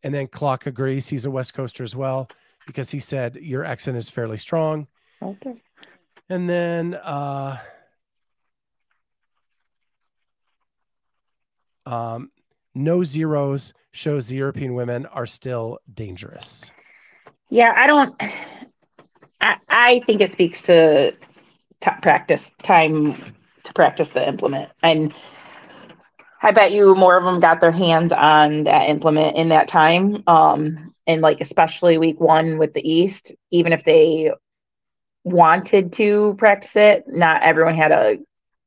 and 0.03 0.13
then 0.13 0.27
Clock 0.27 0.65
agrees 0.65 1.07
he's 1.07 1.25
a 1.25 1.31
West 1.31 1.53
Coaster 1.53 1.83
as 1.83 1.95
well 1.95 2.29
because 2.67 2.89
he 2.91 2.99
said 2.99 3.35
your 3.35 3.65
accent 3.65 3.97
is 3.97 4.09
fairly 4.09 4.37
strong. 4.37 4.87
Okay. 5.21 5.61
And 6.29 6.49
then 6.49 6.93
uh, 6.93 7.57
um, 11.85 12.31
no 12.75 13.03
zeros 13.03 13.73
shows 13.91 14.27
the 14.27 14.35
European 14.35 14.73
women 14.73 15.05
are 15.07 15.25
still 15.25 15.79
dangerous. 15.93 16.71
Yeah, 17.49 17.73
I 17.75 17.87
don't. 17.87 18.15
I 19.41 19.57
I 19.69 19.99
think 20.05 20.21
it 20.21 20.31
speaks 20.31 20.61
to 20.63 21.11
t- 21.11 21.91
practice 22.01 22.51
time 22.61 23.15
to 23.63 23.73
practice 23.73 24.09
the 24.09 24.27
implement, 24.27 24.69
and 24.83 25.13
I 26.41 26.51
bet 26.51 26.71
you 26.71 26.95
more 26.95 27.17
of 27.17 27.23
them 27.23 27.39
got 27.39 27.59
their 27.59 27.71
hands 27.71 28.11
on 28.11 28.63
that 28.63 28.89
implement 28.89 29.35
in 29.35 29.49
that 29.49 29.67
time. 29.67 30.23
Um, 30.27 30.93
and 31.07 31.21
like 31.21 31.41
especially 31.41 31.97
week 31.97 32.19
one 32.19 32.57
with 32.57 32.73
the 32.73 32.87
East, 32.87 33.33
even 33.51 33.73
if 33.73 33.83
they 33.83 34.31
wanted 35.23 35.93
to 35.93 36.35
practice 36.37 36.75
it, 36.75 37.03
not 37.07 37.43
everyone 37.43 37.75
had 37.75 37.91
a 37.91 38.17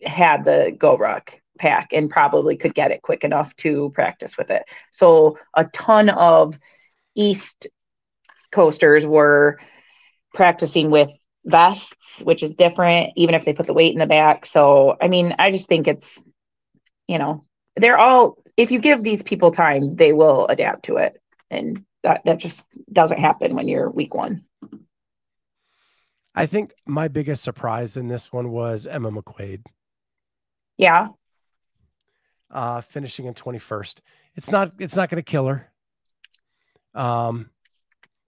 had 0.05 0.45
the 0.45 0.75
Go 0.77 0.97
Ruck 0.99 1.33
pack 1.59 1.93
and 1.93 2.11
probably 2.11 2.57
could 2.57 2.75
get 2.75 2.91
it 2.91 3.03
quick 3.03 3.25
enough 3.25 3.55
to 3.57 3.91
practice 3.95 4.37
with 4.37 4.51
it. 4.51 4.63
So 4.91 5.39
a 5.55 5.65
ton 5.65 6.09
of 6.09 6.59
East 7.15 7.67
coasters 8.51 9.05
were 9.07 9.59
practicing 10.35 10.91
with 10.91 11.11
vests, 11.45 12.23
which 12.23 12.43
is 12.43 12.55
different, 12.55 13.13
even 13.17 13.35
if 13.35 13.45
they 13.45 13.53
put 13.53 13.67
the 13.67 13.75
weight 13.75 13.93
in 13.93 13.99
the 13.99 14.07
back. 14.07 14.47
So, 14.47 14.97
I 15.01 15.09
mean, 15.09 15.35
I 15.39 15.51
just 15.51 15.69
think 15.69 15.89
it's, 15.89 16.07
you 17.09 17.19
know, 17.19 17.45
they're 17.77 17.99
all, 17.99 18.39
if 18.57 18.71
you 18.71 18.81
give 18.81 19.03
these 19.03 19.23
people 19.23 19.51
time, 19.51 19.97
they 19.97 20.13
will 20.13 20.47
adapt 20.47 20.85
to 20.85 20.97
it. 20.97 21.21
And 21.51 21.85
that, 22.03 22.23
that 22.25 22.39
just 22.39 22.63
doesn't 22.91 23.19
happen 23.19 23.55
when 23.55 23.69
you're 23.69 23.91
week 23.91 24.15
one. 24.15 24.45
I 26.35 26.47
think 26.47 26.73
my 26.87 27.09
biggest 27.09 27.43
surprise 27.43 27.97
in 27.97 28.09
this 28.09 28.33
one 28.33 28.51
was 28.51 28.87
Emma 28.87 29.11
McQuaid. 29.11 29.67
Yeah. 30.79 31.09
Uh, 32.53 32.81
finishing 32.83 33.27
in 33.27 33.35
21st. 33.35 34.01
It's 34.37 34.53
not 34.53 34.73
it's 34.79 34.97
not 34.97 35.09
going 35.09 35.23
to 35.23 35.31
kill 35.31 35.47
her. 35.47 35.71
Um, 36.95 37.51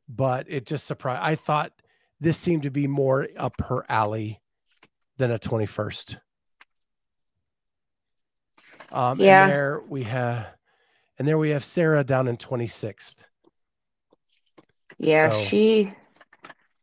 but 0.08 0.46
it 0.48 0.66
just 0.66 0.86
surprised. 0.86 1.22
I 1.22 1.34
thought 1.34 1.72
this 2.20 2.38
seemed 2.38 2.62
to 2.64 2.70
be 2.70 2.86
more 2.86 3.28
up 3.36 3.54
her 3.68 3.84
alley 3.88 4.40
than 5.18 5.30
a 5.30 5.38
21st. 5.38 6.18
Um, 8.92 9.18
Yeah. 9.20 9.42
And 9.44 9.52
there 9.52 9.82
we 9.88 10.04
have, 10.04 10.46
and 11.18 11.26
there 11.26 11.38
we 11.38 11.50
have 11.50 11.64
Sarah 11.64 12.04
down 12.04 12.28
in 12.28 12.36
26th. 12.36 13.16
Yeah, 14.98 15.30
So- 15.30 15.44
she 15.44 15.94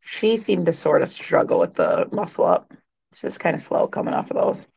she 0.03 0.37
seemed 0.37 0.65
to 0.65 0.73
sort 0.73 1.01
of 1.01 1.07
struggle 1.07 1.59
with 1.59 1.75
the 1.75 2.09
muscle 2.11 2.45
up. 2.45 2.73
It's 3.11 3.21
just 3.21 3.39
kind 3.39 3.53
of 3.55 3.61
slow 3.61 3.87
coming 3.87 4.13
off 4.13 4.29
of 4.31 4.35
those. 4.35 4.67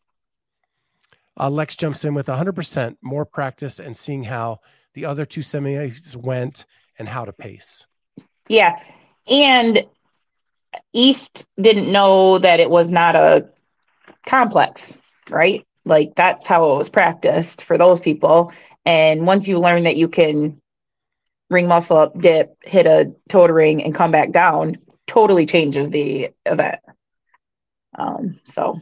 Uh, 1.39 1.51
Lex 1.51 1.77
jumps 1.77 2.05
in 2.05 2.15
with 2.15 2.27
100% 2.27 2.97
more 3.03 3.25
practice 3.25 3.81
and 3.81 3.97
seeing 3.97 4.23
how 4.25 4.61
the 4.95 5.05
other 5.05 5.27
two 5.27 5.41
semis 5.41 6.17
went 6.17 6.65
and 6.99 7.09
how 7.09 7.25
to 7.25 7.33
pace. 7.33 7.87
Yeah. 8.49 8.79
And 9.27 9.85
East 10.93 11.47
didn't 11.61 11.91
know 11.91 12.39
that 12.39 12.61
it 12.61 12.71
was 12.71 12.91
not 12.91 13.17
a 13.17 13.49
complex, 14.27 14.97
right? 15.31 15.67
Like 15.85 16.15
that's 16.17 16.47
how 16.47 16.73
it 16.73 16.79
was 16.79 16.89
practiced 16.89 17.65
for 17.65 17.77
those 17.77 18.01
people. 18.01 18.53
And 18.87 19.27
once 19.27 19.49
you 19.49 19.59
learn 19.59 19.85
that 19.85 19.97
you 19.97 20.09
can 20.09 20.61
ring 21.51 21.69
muscle 21.69 21.99
up, 21.99 22.21
dip, 22.21 22.57
hit 22.63 22.87
a 22.87 23.13
toe 23.29 23.47
to 23.47 23.53
ring, 23.53 23.83
and 23.83 23.95
come 23.95 24.11
back 24.11 24.33
down, 24.33 24.79
totally 25.07 25.47
changes 25.47 25.91
the 25.91 26.31
event. 26.47 26.81
Um, 27.99 28.41
so 28.45 28.81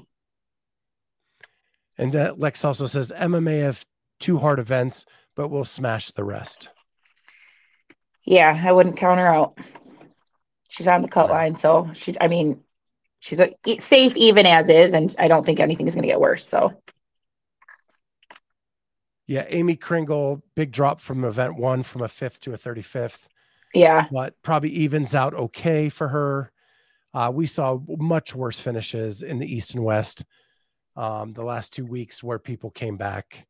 And 2.03 2.17
uh, 2.17 2.35
Lex 2.37 2.65
also 2.65 2.87
says 2.87 3.13
Emma 3.13 3.41
have 3.61 3.87
two 4.19 4.37
hard 4.39 4.59
events, 4.59 5.07
but 5.37 5.49
we'll 5.49 5.65
smash 5.65 6.11
the 6.11 6.25
rest. 6.25 6.69
yeah, 8.25 8.61
I 8.61 8.73
wouldn't 8.73 8.97
count 8.97 9.21
her 9.21 9.33
out. 9.33 9.57
She's 10.69 10.89
on 10.89 11.03
the 11.03 11.09
cut 11.09 11.31
line, 11.31 11.57
so 11.57 11.91
she. 11.95 12.17
I 12.21 12.27
mean, 12.27 12.65
she's 13.21 13.39
a, 13.39 13.55
safe 13.81 14.17
even 14.17 14.47
as 14.47 14.69
is, 14.69 14.95
and 14.95 15.15
I 15.17 15.29
don't 15.29 15.47
think 15.47 15.61
anything 15.61 15.87
is 15.87 15.95
going 15.95 16.03
to 16.03 16.09
get 16.09 16.21
worse. 16.21 16.45
So 16.45 16.73
Yeah, 19.29 19.45
Amy 19.49 19.77
Kringle, 19.77 20.43
big 20.57 20.73
drop 20.73 20.99
from 20.99 21.23
event 21.23 21.57
one 21.57 21.85
from 21.85 22.03
a 22.03 22.09
fifth 22.09 22.41
to 22.41 22.53
a 22.53 22.59
35th, 22.59 23.29
yeah, 23.75 24.09
but 24.11 24.35
probably 24.43 24.71
evens 24.71 25.15
out 25.15 25.35
okay 25.35 25.89
for 25.89 26.09
her. 26.09 26.51
Uh, 27.15 27.31
we 27.33 27.47
saw 27.47 27.79
much 27.87 28.35
worse 28.35 28.59
finishes 28.59 29.23
in 29.23 29.39
the 29.39 29.47
East 29.47 29.77
and 29.77 29.85
West 29.85 30.25
um, 30.97 31.33
the 31.33 31.45
last 31.45 31.73
two 31.73 31.87
weeks 31.87 32.23
where 32.23 32.39
people 32.39 32.71
came 32.71 32.97
back 32.97 33.47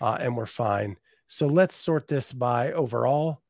uh, 0.00 0.16
and 0.20 0.36
were 0.36 0.46
fine. 0.46 0.96
So 1.26 1.46
let's 1.46 1.76
sort 1.76 2.08
this 2.08 2.32
by 2.32 2.72
overall 2.72 3.40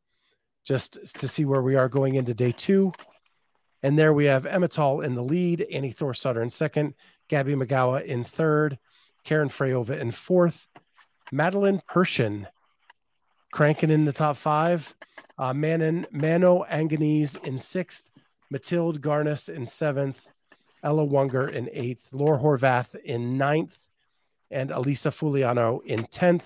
just 0.65 1.19
to 1.19 1.27
see 1.27 1.45
where 1.45 1.63
we 1.63 1.75
are 1.77 1.89
going 1.89 2.15
into 2.15 2.35
day 2.35 2.53
two. 2.53 2.93
And 3.83 3.99
there 3.99 4.13
we 4.13 4.27
have 4.27 4.47
Emma 4.47 4.69
Tall 4.69 5.01
in 5.01 5.15
the 5.15 5.25
lead, 5.25 5.63
Annie 5.63 5.93
Thorisdottir 5.93 6.43
in 6.43 6.51
second, 6.51 6.95
Gabby 7.29 7.55
Migała 7.55 8.05
in 8.05 8.23
third, 8.23 8.79
Karen 9.25 9.49
Freyova 9.49 9.99
in 9.99 10.13
fourth, 10.13 10.69
Madeline 11.33 11.83
Pershin 11.91 12.47
cranking 13.53 13.91
in 13.91 14.05
the 14.05 14.13
top 14.13 14.37
five, 14.37 14.95
uh, 15.39 15.53
Manon, 15.55 16.07
Mano 16.11 16.65
Angonese 16.71 17.43
in 17.45 17.59
sixth, 17.59 18.05
Matilde 18.51 19.01
Garnes 19.01 19.49
in 19.49 19.67
seventh, 19.67 20.31
Ella 20.83 21.07
Wunger 21.07 21.51
in 21.51 21.69
eighth, 21.73 22.09
Laura 22.13 22.39
Horvath 22.39 22.95
in 22.97 23.39
ninth, 23.39 23.77
and 24.51 24.71
Elisa 24.71 25.11
Fuliano 25.11 25.83
in 25.85 26.05
10th. 26.05 26.43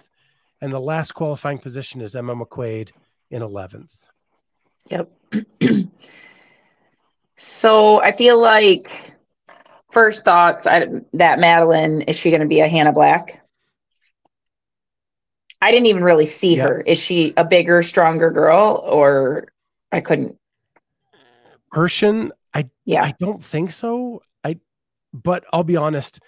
And 0.60 0.72
the 0.72 0.80
last 0.80 1.12
qualifying 1.12 1.58
position 1.58 2.00
is 2.00 2.16
Emma 2.16 2.34
McQuaid 2.34 2.90
in 3.30 3.42
11th. 3.42 3.90
Yep. 4.88 5.10
so 7.36 8.00
I 8.02 8.12
feel 8.12 8.40
like 8.40 8.90
first 9.90 10.24
thoughts 10.24 10.66
I, 10.66 10.86
that 11.14 11.38
Madeline 11.38 12.02
is 12.02 12.16
she 12.16 12.30
going 12.30 12.40
to 12.40 12.46
be 12.46 12.60
a 12.60 12.68
Hannah 12.68 12.92
Black? 12.92 13.42
I 15.60 15.70
didn't 15.70 15.86
even 15.86 16.04
really 16.04 16.26
see 16.26 16.56
Yeah. 16.56 16.64
her. 16.68 16.80
Is 16.82 16.98
she 16.98 17.32
a 17.36 17.44
bigger, 17.44 17.82
stronger 17.82 18.30
girl, 18.30 18.82
or 18.86 19.48
I 19.90 20.00
couldn't? 20.00 20.38
Pershin, 21.74 22.30
I 22.56 22.70
Yeah, 22.84 23.04
I 23.04 23.14
don't 23.18 23.44
think 23.44 23.70
so. 23.70 24.22
I 24.42 24.58
but 25.12 25.44
I'll 25.52 25.64
be 25.64 25.76
honest, 25.76 26.20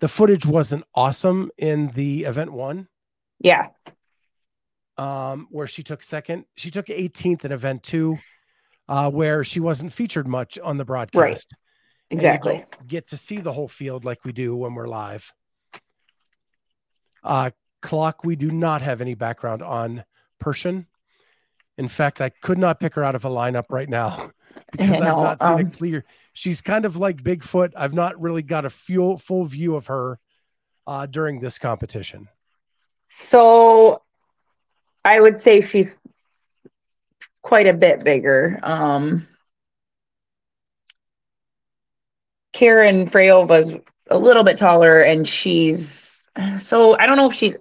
the 0.00 0.08
footage 0.08 0.44
wasn't 0.44 0.84
awesome 0.94 1.50
in 1.56 1.88
the 1.88 2.24
event 2.24 2.52
one. 2.52 2.88
yeah, 3.40 3.68
um, 4.96 5.46
where 5.50 5.68
she 5.68 5.82
took 5.82 6.02
second. 6.02 6.44
She 6.56 6.70
took 6.70 6.86
18th 6.86 7.44
in 7.44 7.52
event 7.52 7.84
two, 7.84 8.18
uh, 8.88 9.10
where 9.10 9.44
she 9.44 9.60
wasn't 9.60 9.92
featured 9.92 10.26
much 10.26 10.58
on 10.58 10.76
the 10.76 10.84
broadcast. 10.84 11.54
You 12.10 12.16
exactly. 12.16 12.64
get 12.86 13.08
to 13.08 13.16
see 13.16 13.38
the 13.38 13.52
whole 13.52 13.68
field 13.68 14.04
like 14.04 14.24
we 14.24 14.32
do 14.32 14.56
when 14.56 14.74
we're 14.74 14.88
live. 14.88 15.32
Uh, 17.22 17.50
clock, 17.82 18.24
we 18.24 18.34
do 18.34 18.50
not 18.50 18.82
have 18.82 19.00
any 19.00 19.14
background 19.14 19.62
on 19.62 20.04
Pershin. 20.42 20.86
In 21.78 21.88
fact, 21.88 22.20
I 22.20 22.28
could 22.28 22.58
not 22.58 22.80
pick 22.80 22.94
her 22.94 23.04
out 23.04 23.14
of 23.14 23.24
a 23.24 23.30
lineup 23.30 23.66
right 23.70 23.88
now 23.88 24.32
because 24.72 25.00
I've 25.00 25.16
not 25.16 25.40
seen 25.40 25.52
um, 25.52 25.60
a 25.60 25.70
clear. 25.70 26.04
She's 26.32 26.60
kind 26.60 26.84
of 26.84 26.96
like 26.96 27.22
Bigfoot. 27.22 27.72
I've 27.76 27.94
not 27.94 28.20
really 28.20 28.42
got 28.42 28.64
a 28.64 28.70
full 28.70 29.16
full 29.16 29.44
view 29.44 29.76
of 29.76 29.86
her 29.86 30.18
uh, 30.86 31.06
during 31.06 31.40
this 31.40 31.58
competition. 31.58 32.28
So 33.28 34.02
I 35.04 35.20
would 35.20 35.40
say 35.42 35.60
she's 35.60 35.98
quite 37.42 37.66
a 37.66 37.72
bit 37.72 38.04
bigger. 38.04 38.58
Um, 38.62 39.26
Karen 42.52 43.08
Freyova's 43.08 43.72
a 44.10 44.18
little 44.18 44.42
bit 44.42 44.58
taller 44.58 45.00
and 45.00 45.28
she's 45.28 46.20
so 46.60 46.96
I 46.98 47.06
don't 47.06 47.16
know 47.16 47.30
if 47.30 47.34
she's 47.34 47.56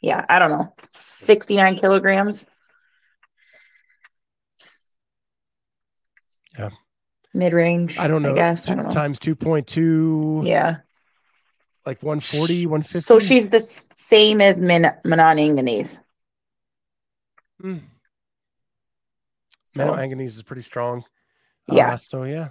yeah, 0.00 0.24
I 0.28 0.38
don't 0.38 0.50
know. 0.50 0.74
69 1.24 1.76
kilograms. 1.76 2.44
Mid 7.34 7.52
range. 7.52 7.98
I 7.98 8.06
don't 8.06 8.22
know. 8.22 8.32
I 8.32 8.36
guess. 8.36 8.68
I 8.70 8.74
don't 8.76 8.84
know. 8.84 8.90
Times 8.90 9.18
2.2, 9.18 10.46
Yeah. 10.46 10.76
like 11.84 12.00
140, 12.02 12.66
150. 12.66 13.06
So 13.06 13.18
she's 13.18 13.48
the 13.48 13.66
same 14.08 14.40
as 14.40 14.56
Min- 14.56 14.94
Manon 15.04 15.38
Inganese. 15.38 15.98
Mm. 17.62 17.80
So, 19.66 19.84
Mano 19.86 19.96
Angonese 19.96 20.26
is 20.26 20.42
pretty 20.42 20.62
strong. 20.62 21.04
Yeah. 21.66 21.94
Uh, 21.94 21.96
so 21.96 22.22
yeah. 22.24 22.50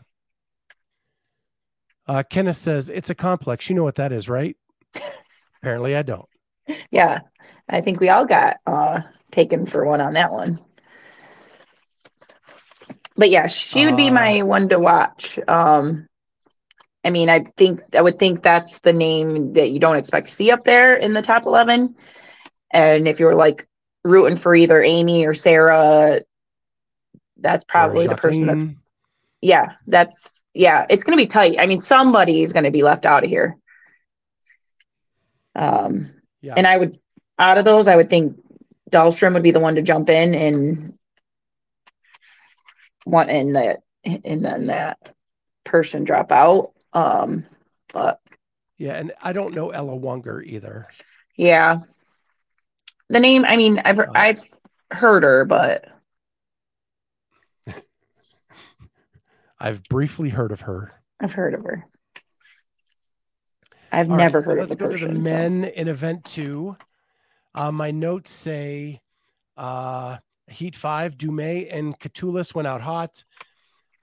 Uh, 2.06 2.24
Kenneth 2.30 2.58
says 2.58 2.90
it's 2.90 3.10
a 3.10 3.16
complex. 3.16 3.70
You 3.70 3.76
know 3.78 3.84
what 3.84 3.96
that 3.96 4.12
is, 4.12 4.28
right? 4.28 4.58
Apparently, 5.62 5.96
I 5.96 6.02
don't. 6.02 6.28
yeah. 6.92 7.20
I 7.70 7.80
think 7.80 8.02
we 8.02 8.10
all 8.10 8.26
got 8.26 8.58
uh 8.68 9.02
taken 9.32 9.66
for 9.66 9.86
one 9.86 10.02
on 10.02 10.14
that 10.14 10.32
one. 10.32 10.60
But 13.16 13.30
yeah, 13.30 13.48
she 13.48 13.86
would 13.86 13.96
be 13.96 14.10
Uh, 14.10 14.14
my 14.14 14.42
one 14.44 14.70
to 14.70 14.80
watch. 14.80 15.38
Um 15.48 16.08
I 17.06 17.10
mean, 17.10 17.30
I 17.30 17.46
think 17.58 17.82
I 17.96 18.02
would 18.02 18.18
think 18.18 18.42
that's 18.44 18.80
the 18.80 18.94
name 18.94 19.54
that 19.54 19.72
you 19.72 19.80
don't 19.80 19.98
expect 19.98 20.28
to 20.28 20.34
see 20.34 20.52
up 20.52 20.64
there 20.64 20.96
in 20.96 21.14
the 21.14 21.22
top 21.22 21.46
11. 21.46 21.96
And 22.72 23.08
if 23.08 23.20
you're 23.20 23.36
like 23.36 23.68
rooting 24.04 24.38
for 24.38 24.56
either 24.56 24.82
Amy 24.84 25.26
or 25.26 25.34
Sarah, 25.34 26.22
that's 27.38 27.66
probably 27.66 28.08
the 28.08 28.16
person 28.16 28.48
that's 28.48 28.66
yeah, 29.42 29.74
that's 29.88 30.44
yeah, 30.54 30.86
it's 30.90 31.04
going 31.04 31.18
to 31.18 31.22
be 31.22 31.28
tight. 31.28 31.58
I 31.60 31.66
mean, 31.66 31.82
somebody 31.82 32.44
is 32.44 32.54
going 32.54 32.66
to 32.66 32.72
be 32.72 32.84
left 32.84 33.06
out 33.06 33.24
of 33.24 33.30
here. 33.30 33.58
Um, 35.56 36.12
Yeah. 36.42 36.54
and 36.58 36.68
I 36.68 36.78
would 36.78 36.98
out 37.40 37.58
of 37.58 37.66
those, 37.66 37.88
I 37.88 37.96
would 37.96 38.10
think 38.10 38.38
Dahlstrom 38.92 39.34
would 39.34 39.44
be 39.44 39.52
the 39.52 39.60
one 39.60 39.76
to 39.76 39.82
jump 39.82 40.10
in 40.10 40.34
and 40.36 40.93
want 43.06 43.30
in 43.30 43.54
that 43.54 43.80
and 44.06 44.44
then 44.44 44.68
that 44.68 44.98
person 45.64 46.04
drop 46.04 46.32
out. 46.32 46.74
Um, 46.94 47.46
but 47.94 48.20
Yeah, 48.78 48.94
and 48.96 49.14
I 49.22 49.34
don't 49.34 49.54
know 49.56 49.70
Ella 49.72 49.94
Wunger 49.98 50.44
either. 50.46 50.88
yeah, 51.38 51.80
the 53.10 53.20
name. 53.20 53.46
I 53.46 53.58
mean, 53.58 53.80
I've 53.84 54.00
Uh, 54.00 54.06
I've 54.14 54.44
heard 54.92 55.24
her, 55.24 55.46
but 55.46 55.86
I've 59.60 59.84
briefly 59.86 60.30
heard 60.30 60.52
of 60.52 60.62
her. 60.62 60.92
I've 61.20 61.32
heard 61.32 61.54
of 61.54 61.64
her. 61.64 61.86
I've 63.92 64.10
All 64.10 64.18
right, 64.18 64.24
never 64.24 64.42
so 64.42 64.50
heard 64.50 64.60
let's 64.60 64.74
of 64.74 64.78
the 64.80 64.84
go 64.86 64.92
person. 64.92 65.08
to 65.08 65.14
the 65.14 65.20
so- 65.20 65.20
men 65.22 65.64
in 65.66 65.88
event 65.88 66.26
two. 66.26 66.76
Uh, 67.56 67.72
my 67.72 67.92
notes 67.92 68.32
say 68.32 69.00
uh, 69.58 70.18
Heat 70.54 70.76
five, 70.76 71.18
Dumay 71.18 71.68
and 71.72 72.00
Katulis 72.00 72.54
went 72.56 72.68
out 72.68 72.82
hot. 72.82 73.24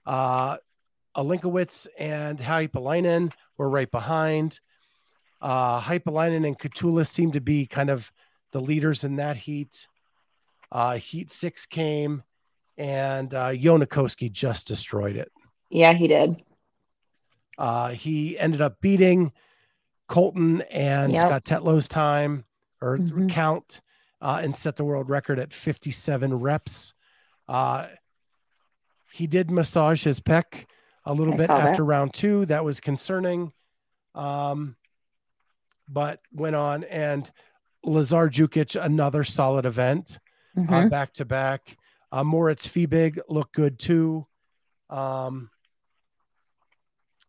Uh, 0.05 0.57
Alinkowitz 1.15 1.87
and 1.97 2.37
Haapalainen 2.39 3.31
were 3.57 3.69
right 3.69 3.89
behind. 3.89 4.59
Uh, 5.41 5.79
Haapalainen 5.81 6.45
and 6.45 6.57
Katulis 6.57 7.07
seemed 7.07 7.33
to 7.33 7.41
be 7.41 7.65
kind 7.65 7.89
of 7.89 8.11
the 8.51 8.61
leaders 8.61 9.03
in 9.03 9.15
that 9.15 9.37
heat. 9.37 9.87
Uh, 10.71 10.97
heat 10.97 11.31
six 11.31 11.65
came, 11.65 12.23
and 12.77 13.33
uh, 13.33 13.53
Jonne 13.55 13.85
Koski 13.85 14.31
just 14.31 14.67
destroyed 14.67 15.15
it. 15.15 15.29
Yeah, 15.69 15.93
he 15.93 16.07
did. 16.07 16.43
Uh, 17.57 17.89
he 17.89 18.37
ended 18.39 18.61
up 18.61 18.79
beating 18.81 19.31
Colton 20.07 20.61
and 20.71 21.13
Yep. 21.13 21.21
Scott 21.27 21.43
Tetlow's 21.45 21.87
time 21.87 22.45
or 22.81 22.97
Mhm. 22.97 23.29
count 23.29 23.81
uh, 24.21 24.39
and 24.43 24.55
set 24.55 24.75
the 24.75 24.83
world 24.83 25.09
record 25.09 25.39
at 25.39 25.51
57 25.53 26.33
reps. 26.39 26.93
Uh, 27.47 27.87
he 29.13 29.27
did 29.27 29.49
massage 29.51 30.03
his 30.03 30.19
pec 30.19 30.65
a 31.05 31.13
little 31.13 31.33
I 31.33 31.37
bit 31.37 31.47
saw 31.47 31.57
that. 31.57 31.67
after 31.69 31.83
round 31.83 32.13
two. 32.13 32.45
That 32.45 32.63
was 32.63 32.79
concerning. 32.79 33.51
Um, 34.15 34.75
but 35.89 36.19
went 36.31 36.55
on 36.55 36.83
and 36.85 37.29
Lazar 37.83 38.29
Jukic, 38.29 38.79
another 38.81 39.23
solid 39.23 39.65
event 39.65 40.19
uh, 40.57 40.61
Mhm. 40.61 40.89
back 40.89 41.13
to 41.13 41.25
back. 41.25 41.75
Uh, 42.11 42.23
Moritz 42.23 42.67
Fiebig 42.67 43.19
looked 43.29 43.55
good 43.55 43.79
too. 43.79 44.27
Um, 44.89 45.49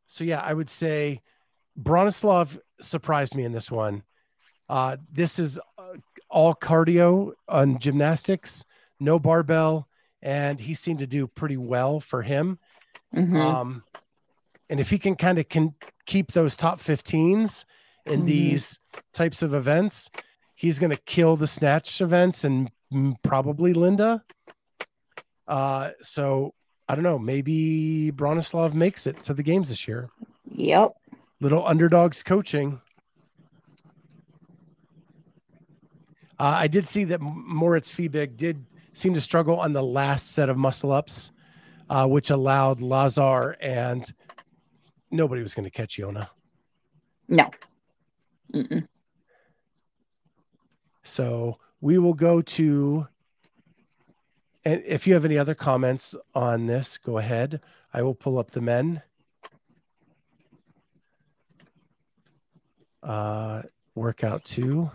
so 0.09 0.25
yeah, 0.25 0.41
I 0.41 0.53
would 0.53 0.69
say 0.71 1.23
Bronislav 1.81 2.59
surprised 2.81 3.35
me 3.35 3.45
in 3.45 3.53
this 3.53 3.71
one. 3.71 4.03
Uh, 4.69 4.97
this 5.11 5.39
is 5.39 5.59
all 6.33 6.55
cardio 6.55 7.33
on 7.49 7.79
gymnastics, 7.79 8.65
no 8.99 9.19
barbell, 9.19 9.87
and 10.23 10.59
he 10.59 10.75
seemed 10.75 10.99
to 11.01 11.07
do 11.07 11.27
pretty 11.27 11.57
well 11.57 12.01
for 12.01 12.23
him. 12.23 12.59
Mhm. 13.15 13.37
Um, 13.37 13.85
and 14.71 14.81
if 14.81 14.89
he 14.91 14.99
can 14.99 15.15
kind 15.15 15.39
of 15.39 15.49
can 15.49 15.75
keep 16.07 16.33
those 16.33 16.57
top 16.57 16.81
15s 16.81 17.65
in 18.07 18.23
Mhm. 18.23 18.27
these 18.27 18.79
types 19.13 19.43
of 19.43 19.53
events, 19.53 20.11
he's 20.57 20.79
going 20.79 20.91
to 20.91 21.01
kill 21.03 21.37
the 21.37 21.47
snatch 21.47 22.01
events 22.01 22.45
and 22.45 22.71
probably 23.23 23.75
Linda. 23.75 24.25
Uh, 25.47 25.91
so 26.01 26.55
I 26.89 26.95
don't 26.95 27.05
know. 27.05 27.19
Maybe 27.19 28.11
Bronislav 28.15 28.75
makes 28.75 29.07
it 29.07 29.23
to 29.25 29.35
the 29.35 29.43
games 29.43 29.69
this 29.69 29.87
year. 29.87 30.09
Yep. 30.51 30.93
Little 31.41 31.67
underdogs 31.67 32.23
coaching. 32.23 32.81
Uh, 36.43 36.57
I 36.59 36.67
did 36.67 36.89
see 36.89 37.05
that 37.05 37.21
Moritz 37.21 37.95
Fiebig 37.95 38.37
did 38.37 38.67
seem 38.95 39.15
to 39.15 39.21
struggle 39.21 39.61
on 39.61 39.73
the 39.73 39.83
last 39.83 40.33
set 40.33 40.49
of 40.49 40.57
muscle 40.57 40.91
ups, 40.91 41.31
uh, 41.89 42.09
which 42.09 42.31
allowed 42.31 42.81
Lazar 42.81 43.57
and 43.61 44.13
nobody 45.13 45.41
was 45.41 45.55
going 45.55 45.67
to 45.67 45.71
catch 45.71 45.99
Jonne. 45.99 46.27
No. 47.29 47.49
Mm-mm. 48.53 48.89
So 51.05 51.61
we 51.81 51.99
will 51.99 52.13
go 52.13 52.43
to, 52.43 53.07
and 54.65 54.83
if 54.85 55.07
you 55.07 55.15
have 55.15 55.25
any 55.25 55.39
other 55.39 55.55
comments 55.55 56.17
on 56.35 56.67
this, 56.67 56.99
go 56.99 57.19
ahead. 57.19 57.61
I 57.95 58.03
will 58.03 58.17
pull 58.17 58.37
up 58.37 58.51
the 58.51 58.61
men. 58.61 59.01
Uh, 63.01 63.63
workout 63.95 64.45
two. 64.45 64.91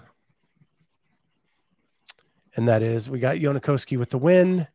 And 2.58 2.68
that 2.68 2.82
is 2.82 3.10
we 3.10 3.20
got 3.20 3.38
Jonne 3.38 3.60
Koski 3.62 3.98
with 3.98 4.10
the 4.10 4.18
win. 4.18 4.68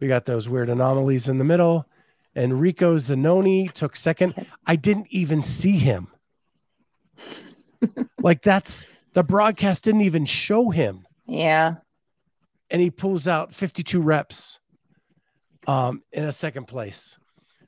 We 0.00 0.08
got 0.08 0.24
those 0.24 0.48
weird 0.48 0.70
anomalies 0.70 1.28
in 1.28 1.36
the 1.38 1.44
middle. 1.44 1.86
And 2.34 2.60
Rico 2.60 2.96
Zanoni 2.96 3.68
took 3.68 3.94
second. 3.96 4.46
I 4.66 4.76
didn't 4.76 5.08
even 5.10 5.42
see 5.42 5.72
him. 5.76 6.06
like 8.22 8.42
that's 8.42 8.86
the 9.14 9.22
broadcast 9.22 9.84
didn't 9.84 10.02
even 10.02 10.24
show 10.24 10.70
him 10.70 11.06
Yeah. 11.26 11.76
and 12.70 12.80
he 12.80 12.90
pulls 12.90 13.26
out 13.26 13.52
52 13.54 14.00
reps 14.00 14.60
um, 15.66 16.02
in 16.12 16.24
a 16.24 16.32
second 16.32 16.66
place. 16.66 17.18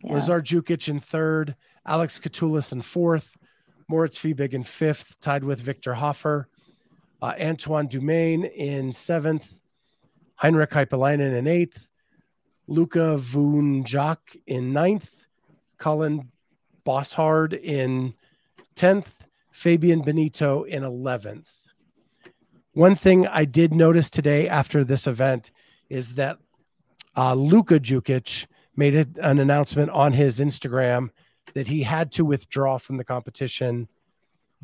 yeah. 0.02 0.14
Lazar 0.14 0.40
Jukic 0.40 0.88
in 0.88 1.00
third, 1.00 1.56
Alex 1.86 2.18
Katulis 2.18 2.72
in 2.72 2.82
fourth, 2.82 3.36
Moritz 3.88 4.18
Fiebig 4.18 4.52
in 4.52 4.62
fifth, 4.62 5.18
tied 5.20 5.44
with 5.44 5.60
Victor 5.60 5.94
Hoffer, 5.94 6.48
uh, 7.22 7.34
Antoine 7.40 7.88
Dumaine 7.88 8.52
in 8.52 8.92
seventh, 8.92 9.60
Henrik 10.36 10.70
Haapalainen 10.70 11.34
in 11.34 11.46
eighth, 11.46 11.88
Luca 12.66 13.16
Vunjak 13.18 14.18
in 14.46 14.72
ninth, 14.72 15.24
Colin 15.78 16.32
Bosshard 16.84 17.58
in 17.62 18.14
10th, 18.74 19.06
Fabian 19.50 20.02
Benito 20.02 20.64
in 20.64 20.82
11th. 20.82 21.50
One 22.72 22.96
thing 22.96 23.28
I 23.28 23.44
did 23.44 23.72
notice 23.72 24.10
today 24.10 24.48
after 24.48 24.82
this 24.82 25.06
event 25.06 25.50
is 25.88 26.14
that 26.14 26.38
uh, 27.16 27.34
Luka 27.34 27.78
Jukic 27.78 28.46
made 28.74 28.94
an 29.18 29.38
announcement 29.38 29.90
on 29.90 30.12
his 30.12 30.40
Instagram 30.40 31.10
that 31.54 31.68
he 31.68 31.82
had 31.82 32.10
to 32.12 32.24
withdraw 32.24 32.78
from 32.78 32.96
the 32.96 33.04
competition 33.04 33.88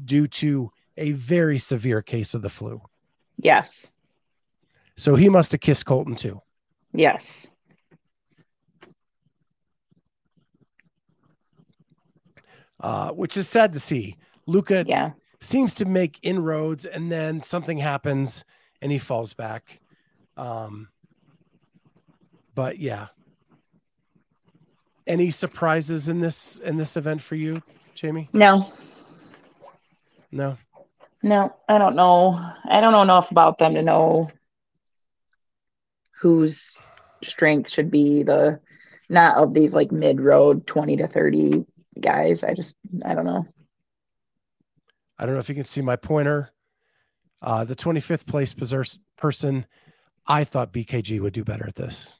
due 0.02 0.26
to 0.26 0.72
a 0.98 1.12
very 1.12 1.58
severe 1.58 2.02
case 2.02 2.34
of 2.34 2.42
the 2.42 2.48
flu. 2.50 2.80
Yes. 3.38 3.86
So 4.96 5.14
he 5.14 5.28
must 5.28 5.52
have 5.52 5.60
kissed 5.60 5.86
Colton 5.86 6.16
too. 6.16 6.42
Yes. 6.92 7.46
uh, 12.80 13.10
which 13.10 13.36
is 13.36 13.48
sad 13.48 13.72
to 13.72 13.80
see. 13.80 14.16
Luca 14.46 14.84
Yeah. 14.86 15.12
seems 15.40 15.74
to 15.74 15.84
make 15.84 16.18
inroads 16.22 16.86
and 16.86 17.10
then 17.10 17.42
something 17.42 17.78
happens 17.78 18.44
and 18.80 18.92
he 18.92 18.98
falls 18.98 19.34
back. 19.34 19.80
Um, 20.36 20.88
but 22.54 22.78
yeah. 22.78 23.08
Any 25.06 25.30
surprises 25.30 26.08
in 26.08 26.20
this 26.20 26.58
in 26.58 26.76
this 26.76 26.96
event 26.96 27.22
for 27.22 27.34
you, 27.34 27.62
Jamie? 27.94 28.28
No. 28.34 28.70
No. 30.30 30.56
No. 31.22 31.54
I 31.68 31.78
don't 31.78 31.96
know. 31.96 32.38
I 32.68 32.80
don't 32.80 32.92
know 32.92 33.02
enough 33.02 33.30
about 33.30 33.58
them 33.58 33.74
to 33.74 33.82
know 33.82 34.28
whose 36.20 36.70
strength 37.22 37.70
should 37.70 37.90
be 37.90 38.22
the 38.22 38.60
not 39.08 39.36
of 39.36 39.54
these 39.54 39.72
like 39.72 39.90
mid 39.90 40.20
road 40.20 40.66
20 40.66 40.98
to 40.98 41.08
30 41.08 41.64
guys. 42.00 42.44
I 42.44 42.54
just 42.54 42.74
I 43.04 43.14
don't 43.14 43.24
know. 43.24 43.46
I 45.18 45.26
don't 45.26 45.34
know 45.34 45.40
if 45.40 45.48
you 45.48 45.54
can 45.54 45.64
see 45.64 45.82
my 45.82 45.96
pointer. 45.96 46.50
Uh, 47.40 47.64
the 47.64 47.76
25th 47.76 48.26
place 48.26 48.54
pers- 48.54 48.98
person, 49.16 49.66
I 50.26 50.44
thought 50.44 50.72
BKG 50.72 51.20
would 51.20 51.32
do 51.32 51.44
better 51.44 51.66
at 51.66 51.76
this. 51.76 52.14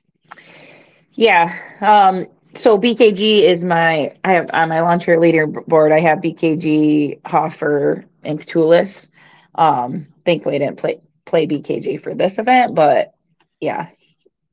Yeah. 1.13 1.57
Um, 1.81 2.27
so 2.57 2.79
BKG 2.79 3.43
is 3.43 3.65
my 3.65 4.17
I 4.25 4.33
have 4.33 4.51
on 4.53 4.69
my 4.69 4.81
lawn 4.81 5.01
chair 5.01 5.19
leaderboard. 5.19 5.93
I 5.93 6.01
have 6.01 6.19
BKG, 6.19 7.21
Hoffer, 7.27 8.05
and 8.23 8.41
Catullus. 8.41 9.09
Um, 9.55 10.09
thankfully 10.25 10.57
I 10.57 10.59
didn't 10.59 10.79
play 10.79 11.01
play 11.25 11.47
BKG 11.47 12.01
for 12.01 12.15
this 12.15 12.39
event, 12.39 12.75
but 12.75 13.13
yeah, 13.61 13.89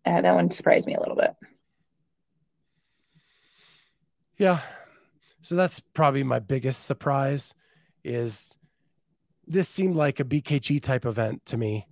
uh, 0.06 0.22
that 0.22 0.36
one 0.36 0.52
surprised 0.52 0.88
me 0.88 0.96
a 0.96 1.00
little 1.00 1.16
bit. 1.16 1.36
Yeah. 4.38 4.60
So 5.42 5.56
that's 5.56 5.80
probably 5.80 6.24
my 6.24 6.40
biggest 6.40 6.86
surprise 6.86 7.54
is 8.04 8.58
this 9.48 9.70
seemed 9.70 9.96
like 9.96 10.20
a 10.20 10.24
BKG 10.24 10.82
type 10.82 11.06
event 11.06 11.46
to 11.48 11.58
me. 11.58 11.88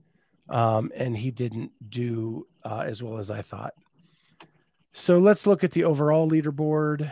Um, 0.50 0.92
and 0.96 1.16
he 1.16 1.32
didn't 1.32 1.72
do 1.88 2.48
uh, 2.64 2.84
as 2.86 3.02
well 3.02 3.18
as 3.18 3.32
I 3.32 3.42
thought. 3.42 3.74
So 4.92 5.20
let's 5.20 5.48
look 5.48 5.64
at 5.64 5.72
the 5.72 5.86
overall 5.86 6.30
leaderboard 6.30 7.10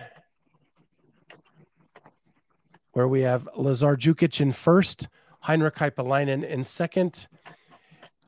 where 2.93 3.07
we 3.07 3.21
have 3.21 3.47
Lazar 3.55 3.95
Jukic 3.95 4.41
in 4.41 4.51
first, 4.51 5.07
Henrik 5.41 5.75
Haapalainen 5.75 6.43
in 6.43 6.63
second. 6.63 7.27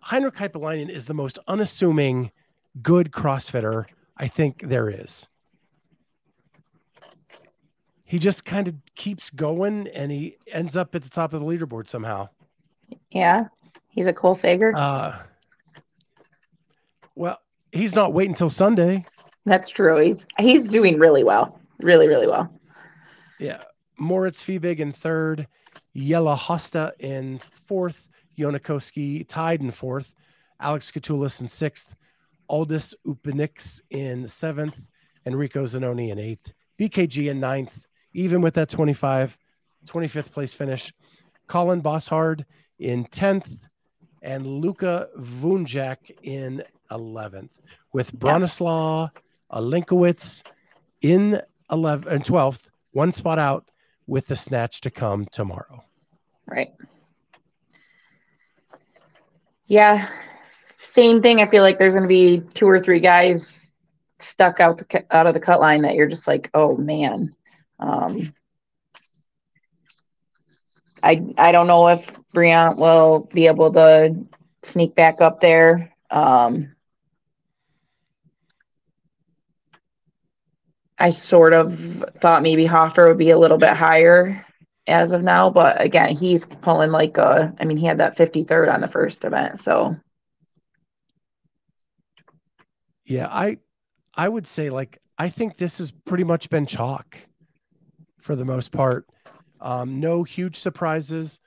Henrik 0.01 0.35
Haapalainen 0.35 0.89
is 0.89 1.05
the 1.05 1.13
most 1.13 1.39
unassuming 1.47 2.31
good 2.81 3.11
CrossFitter 3.11 3.85
I 4.17 4.27
think 4.27 4.61
there 4.61 4.89
is 4.89 5.27
he 8.13 8.19
just 8.19 8.45
kind 8.45 8.67
of 8.67 8.75
keeps 8.93 9.31
going 9.31 9.87
and 9.87 10.11
he 10.11 10.37
ends 10.51 10.77
up 10.77 10.93
at 10.93 11.01
the 11.01 11.09
top 11.09 11.33
of 11.33 11.41
the 11.41 11.47
leaderboard 11.47 11.89
somehow. 11.89 12.29
Yeah, 13.09 13.45
he's 13.89 14.05
a 14.05 14.13
cool 14.13 14.35
Sager. 14.35 14.71
Uh, 14.75 15.17
well, 17.15 17.39
he's 17.71 17.95
not 17.95 18.13
waiting 18.13 18.33
until 18.33 18.51
Sunday. 18.51 19.03
That's 19.45 19.67
true. 19.67 19.99
He's 19.99 20.27
he's 20.37 20.63
doing 20.65 20.99
really 20.99 21.23
well, 21.23 21.59
really 21.79 22.07
really 22.07 22.27
well. 22.27 22.53
Yeah. 23.39 23.63
Moritz 23.97 24.41
Fiebig 24.41 24.79
in 24.79 24.91
third, 24.91 25.47
Jelle 25.93 26.35
Hoste 26.35 26.91
in 26.99 27.39
fourth, 27.67 28.07
Jonne 28.37 28.59
Koski 28.59 29.27
tied 29.27 29.61
in 29.61 29.71
fourth, 29.71 30.13
Alex 30.59 30.91
Katulis 30.91 31.41
in 31.41 31.47
sixth, 31.47 31.95
Uldis 32.49 32.93
Upenieks 33.05 33.81
in 33.89 34.27
seventh, 34.27 34.89
Enrico 35.25 35.65
Zanoni 35.65 36.11
in 36.11 36.19
eighth, 36.19 36.53
BKG 36.79 37.29
in 37.29 37.39
ninth, 37.39 37.85
even 38.13 38.41
with 38.41 38.55
that 38.55 38.69
25, 38.69 39.37
25th 39.85 40.31
place 40.31 40.53
finish. 40.53 40.93
Colin 41.47 41.81
Bosshard 41.81 42.45
in 42.79 43.05
10th 43.05 43.57
and 44.21 44.47
Luca 44.47 45.09
Vunjak 45.17 46.11
in 46.23 46.63
11th, 46.91 47.49
with 47.91 48.17
Bronislaw 48.17 49.09
Olenkowicz 49.51 50.43
in 51.01 51.41
11 51.71 52.07
and 52.11 52.23
12th, 52.23 52.69
one 52.91 53.13
spot 53.13 53.39
out 53.39 53.69
with 54.07 54.27
the 54.27 54.35
snatch 54.35 54.81
to 54.81 54.91
come 54.91 55.25
tomorrow. 55.31 55.83
Right. 56.45 56.73
Yeah. 59.65 60.07
Same 60.77 61.21
thing. 61.21 61.41
I 61.41 61.45
feel 61.45 61.63
like 61.63 61.79
there's 61.79 61.93
going 61.93 62.03
to 62.03 62.07
be 62.07 62.41
two 62.53 62.67
or 62.67 62.79
three 62.79 62.99
guys 62.99 63.59
stuck 64.19 64.59
out 64.59 64.77
the 64.77 65.03
out 65.11 65.27
of 65.27 65.33
the 65.33 65.39
cut 65.39 65.59
line 65.59 65.81
that 65.81 65.95
you're 65.95 66.07
just 66.07 66.27
like, 66.27 66.49
oh 66.53 66.77
man. 66.77 67.35
Um, 67.79 68.33
I 71.01 71.25
I 71.37 71.51
don't 71.51 71.67
know 71.67 71.87
if 71.89 72.07
Briant 72.33 72.77
will 72.77 73.29
be 73.33 73.47
able 73.47 73.73
to 73.73 74.15
sneak 74.63 74.95
back 74.95 75.21
up 75.21 75.41
there. 75.41 75.93
Um, 76.09 76.72
I 81.03 81.09
sort 81.09 81.53
of 81.53 81.77
thought 82.21 82.43
maybe 82.43 82.65
Hoffer 82.65 83.09
would 83.09 83.17
be 83.17 83.31
a 83.31 83.37
little 83.37 83.57
bit 83.57 83.73
higher 83.73 84.45
as 84.87 85.11
of 85.11 85.21
now, 85.21 85.49
but 85.49 85.81
again, 85.81 86.15
he's 86.15 86.45
pulling 86.45 86.91
like 86.91 87.17
a. 87.17 87.53
I 87.59 87.65
mean, 87.65 87.75
he 87.75 87.85
had 87.85 87.97
that 87.97 88.17
53rd 88.17 88.73
on 88.73 88.79
the 88.79 88.87
first 88.87 89.25
event, 89.25 89.61
so. 89.61 89.97
Yeah, 93.03 93.27
I 93.29 93.57
I 94.15 94.29
would 94.29 94.47
say 94.47 94.69
like 94.69 94.97
I 95.17 95.27
think 95.27 95.57
this 95.57 95.79
has 95.79 95.91
pretty 95.91 96.23
much 96.23 96.49
been 96.49 96.65
chalk 96.65 97.17
for 98.19 98.37
the 98.37 98.45
most 98.45 98.71
part. 98.71 99.05
Um, 99.59 99.99
no 99.99 100.23
huge 100.23 100.55
surprises. 100.55 101.41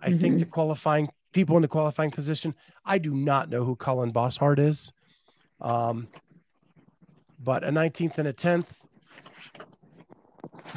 I 0.00 0.08
mm-hmm. 0.08 0.18
think 0.18 0.38
the 0.38 0.46
qualifying 0.46 1.10
people 1.32 1.56
in 1.56 1.62
the 1.62 1.68
qualifying 1.68 2.10
position. 2.10 2.54
I 2.86 2.96
do 2.96 3.12
not 3.12 3.50
know 3.50 3.64
who 3.64 3.76
Colin 3.76 4.14
Bosshard 4.14 4.58
is, 4.58 4.94
um, 5.60 6.08
but 7.38 7.64
a 7.64 7.68
19th 7.68 8.16
and 8.16 8.28
a 8.28 8.32
10th. 8.32 8.64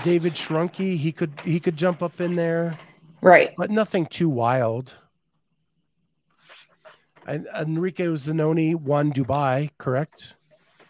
David 0.04 0.34
Shrunky, 0.34 0.98
he 0.98 1.12
could 1.12 1.34
he 1.44 1.60
could 1.60 1.78
jump 1.78 2.02
up 2.02 2.22
in 2.22 2.36
there, 2.36 2.78
right? 3.22 3.54
But 3.58 3.72
nothing 3.72 4.06
too 4.06 4.30
wild. 4.30 4.94
And 7.26 7.46
Enrico 7.60 8.16
Zanoni 8.16 8.74
won 8.74 9.12
Dubai, 9.12 9.72
correct? 9.78 10.36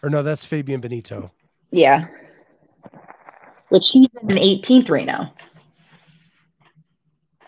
Or 0.02 0.10
no, 0.10 0.22
that's 0.22 0.44
Fabian 0.44 0.80
Benito. 0.80 1.32
Yeah. 1.72 2.06
Which 3.70 3.88
he's 3.90 4.08
in 4.22 4.36
18th 4.36 4.88
right 4.88 5.04
now. 5.04 5.34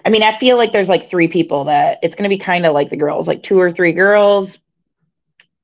I 0.04 0.10
mean, 0.10 0.22
I 0.22 0.36
feel 0.38 0.56
like 0.56 0.72
there's 0.72 0.88
like 0.88 1.08
three 1.08 1.28
people 1.28 1.64
that 1.64 1.98
it's 2.02 2.14
going 2.14 2.28
to 2.28 2.34
be 2.34 2.38
kind 2.38 2.66
of 2.66 2.74
like 2.74 2.88
the 2.88 2.96
girls, 2.96 3.28
like 3.28 3.42
two 3.42 3.60
or 3.60 3.70
three 3.70 3.92
girls, 3.92 4.58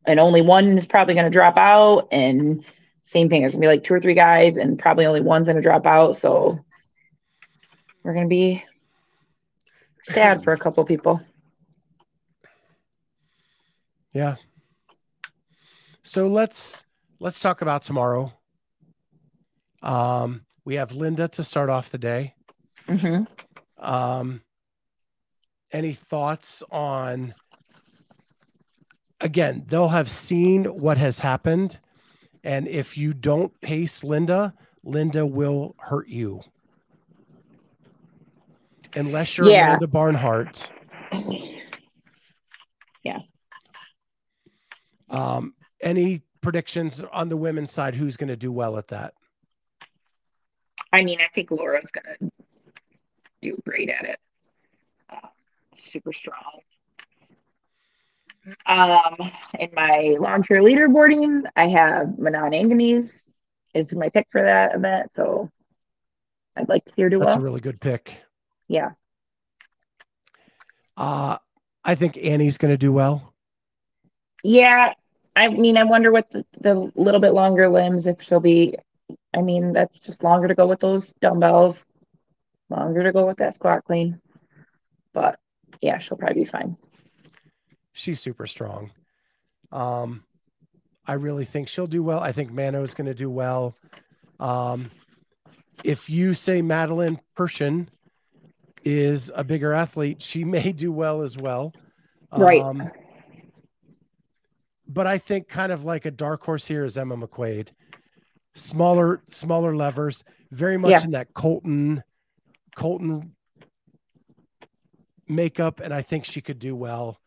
and 0.07 0.21
only 0.21 0.43
one 0.43 0.79
is 0.79 0.87
probably 0.87 1.15
going 1.15 1.25
to 1.25 1.31
drop 1.31 1.59
out. 1.59 2.09
And 2.13 2.65
same 3.07 3.29
thing, 3.29 3.41
there's 3.41 3.53
going 3.53 3.63
to 3.63 3.69
be 3.69 3.73
like 3.73 3.85
two 3.85 3.95
or 3.95 4.01
three 4.01 4.15
guys, 4.15 4.57
and 4.57 4.79
probably 4.79 5.07
only 5.07 5.21
one's 5.21 5.47
going 5.47 5.57
to 5.57 5.63
drop 5.63 5.87
out. 5.87 6.17
So 6.17 6.59
we're 8.03 8.13
going 8.13 8.27
to 8.27 8.29
be 8.29 8.65
sad 10.03 10.43
for 10.43 10.53
a 10.53 10.59
couple 10.59 10.85
people. 10.85 11.21
Yeah. 14.13 14.37
So 16.03 16.27
let's 16.27 16.85
let's 17.21 17.41
talk 17.41 17.63
about 17.63 17.83
tomorrow. 17.83 18.33
Um, 19.83 20.45
we 20.65 20.77
have 20.77 20.93
Linda 20.93 21.29
to 21.29 21.45
start 21.45 21.71
off 21.71 21.91
the 21.91 21.99
day. 21.99 22.35
Mm-hmm. 22.89 23.25
Um, 23.79 24.41
any 25.73 25.93
thoughts 25.93 26.65
on? 26.73 27.35
Again, 29.21 29.65
they'll 29.67 29.89
have 29.89 30.11
seen 30.11 30.65
what 30.65 30.99
has 30.99 31.21
happened, 31.21 31.79
and 32.47 32.69
if 32.69 32.97
you 32.97 33.13
don't 33.13 33.61
pace 33.61 34.05
Linda, 34.05 34.55
Linda 34.85 35.27
will 35.27 35.75
hurt 35.81 36.07
you. 36.09 36.43
Unless 38.95 39.37
you're 39.37 39.51
yeah. 39.51 39.73
Linda 39.73 39.89
Barnhart. 39.89 40.71
Yeah. 43.05 43.21
Um, 45.11 45.55
any 45.81 46.23
predictions 46.41 47.01
on 47.13 47.29
the 47.29 47.37
women's 47.37 47.71
side? 47.71 47.95
Who's 47.95 48.17
going 48.17 48.31
to 48.31 48.37
do 48.37 48.51
well 48.51 48.79
at 48.79 48.89
that? 48.89 49.15
I 50.93 51.05
mean, 51.05 51.21
I 51.21 51.29
think 51.33 51.53
Laura's 51.53 51.89
going 51.93 52.19
to 52.19 52.31
do 53.43 53.57
great 53.65 53.89
at 53.89 54.05
it. 54.05 54.19
Uh, 55.09 55.29
super 55.79 56.13
strong. 56.13 56.63
Um, 58.67 59.17
in 59.59 59.71
my 59.75 60.17
lawn 60.19 60.43
chair 60.43 60.63
leaderboarding, 60.63 61.45
I 61.57 61.69
have 61.69 62.19
Manon 62.19 62.53
Angonese 62.53 63.11
is 63.75 63.93
my 63.93 64.09
pick 64.09 64.29
for 64.31 64.43
that 64.43 64.75
event. 64.75 65.11
So 65.15 65.51
I'd 66.57 66.69
like 66.69 66.85
to 66.87 66.93
see 66.93 67.03
her 67.03 67.11
do 67.11 67.19
That's 67.19 67.27
well. 67.27 67.35
That's 67.37 67.43
a 67.43 67.45
really 67.45 67.61
good 67.61 67.81
pick. 67.81 68.19
Yeah. 68.69 68.91
Uh, 70.97 71.39
I 71.85 71.95
think 71.95 72.17
Annie's 72.17 72.59
going 72.59 72.73
to 72.73 72.79
do 72.79 72.93
well. 72.93 73.35
Yeah. 74.43 74.95
I 75.35 75.49
mean, 75.49 75.77
I 75.77 75.85
wonder 75.85 76.11
what 76.11 76.31
the, 76.31 76.47
the 76.61 76.91
little 76.95 77.21
bit 77.21 77.35
longer 77.35 77.69
limbs, 77.69 78.07
if 78.07 78.23
she'll 78.23 78.41
be, 78.41 78.77
I 79.35 79.43
mean, 79.43 79.73
that's 79.73 80.01
just 80.01 80.25
longer 80.25 80.49
to 80.49 80.55
go 80.55 80.67
with 80.67 80.81
those 80.81 81.13
dumbbells 81.21 81.77
longer 82.71 83.03
to 83.03 83.13
go 83.13 83.27
with 83.27 83.37
that 83.39 83.55
squat 83.55 83.85
clean. 83.85 84.21
But 85.13 85.39
yeah, 85.81 85.99
she'll 85.99 86.17
probably 86.17 86.45
be 86.45 86.51
fine. 86.51 86.77
She's 87.97 88.21
super 88.21 88.47
strong. 88.47 88.91
Um, 89.73 90.23
I 91.07 91.15
really 91.15 91.47
think 91.47 91.69
she'll 91.69 91.87
do 91.87 92.03
well. 92.03 92.21
I 92.21 92.31
think 92.31 92.53
Mano 92.53 92.83
is 92.83 92.93
going 92.93 93.07
to 93.07 93.15
do 93.15 93.31
well. 93.31 93.75
Um, 94.39 94.91
if 95.83 96.11
you 96.11 96.35
say 96.35 96.61
Madeline 96.61 97.19
Persson 97.35 97.89
is 98.85 99.33
a 99.35 99.43
bigger 99.43 99.73
athlete, 99.73 100.21
she 100.21 100.45
may 100.57 100.73
do 100.73 100.93
well 100.93 101.23
as 101.23 101.39
well. 101.39 101.73
Right. 102.37 102.61
Um, 102.61 102.91
but 104.87 105.07
I 105.07 105.17
think 105.17 105.49
kind 105.49 105.73
of 105.73 105.85
like 105.85 106.05
a 106.05 106.11
dark 106.11 106.43
horse 106.43 106.67
here 106.67 106.85
is 106.85 106.99
Emma 106.99 107.17
McQuaid. 107.17 107.71
Smaller, 108.55 109.23
smaller 109.27 109.75
levers, 109.75 110.23
very 110.51 110.77
much 110.77 110.91
yeah. 110.91 111.05
in 111.05 111.11
that 111.13 111.33
Colton 111.33 112.03
Colton 112.75 113.35
makeup, 115.29 115.81
and 115.81 115.95
I 115.95 116.03
think 116.03 116.27
she 116.27 116.43
could 116.43 116.59
do 116.59 116.77
well. 116.77 117.19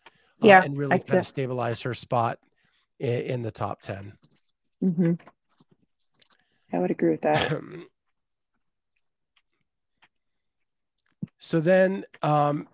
Uh, 0.41 0.47
yeah, 0.47 0.63
and 0.63 0.77
really 0.77 0.93
I 0.93 0.99
kind 0.99 1.19
of 1.19 1.27
stabilize 1.27 1.81
her 1.81 1.93
spot 1.93 2.39
in, 2.99 3.21
in 3.21 3.41
the 3.41 3.51
top 3.51 3.81
10 3.81 4.13
mm-hmm. 4.83 5.13
I 6.71 6.77
would 6.77 6.91
agree 6.91 7.11
with 7.11 7.21
that. 7.21 7.59
so 11.39 11.59
then 11.59 12.05
um, 12.21 12.67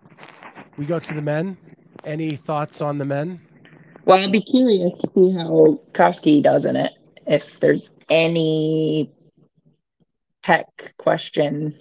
we 0.76 0.84
go 0.84 0.98
to 0.98 1.14
the 1.14 1.22
men. 1.22 1.56
Any 2.04 2.36
thoughts 2.36 2.82
on 2.82 2.98
the 2.98 3.06
men? 3.06 3.40
Well, 4.04 4.22
I'd 4.22 4.30
be 4.30 4.42
curious 4.42 4.92
to 5.00 5.10
see 5.14 5.32
how 5.32 5.80
Koski 5.92 6.42
does 6.42 6.66
in 6.66 6.76
it. 6.76 6.92
If 7.26 7.58
there's 7.58 7.88
any 8.10 9.10
tech 10.46 10.92
question 10.98 11.74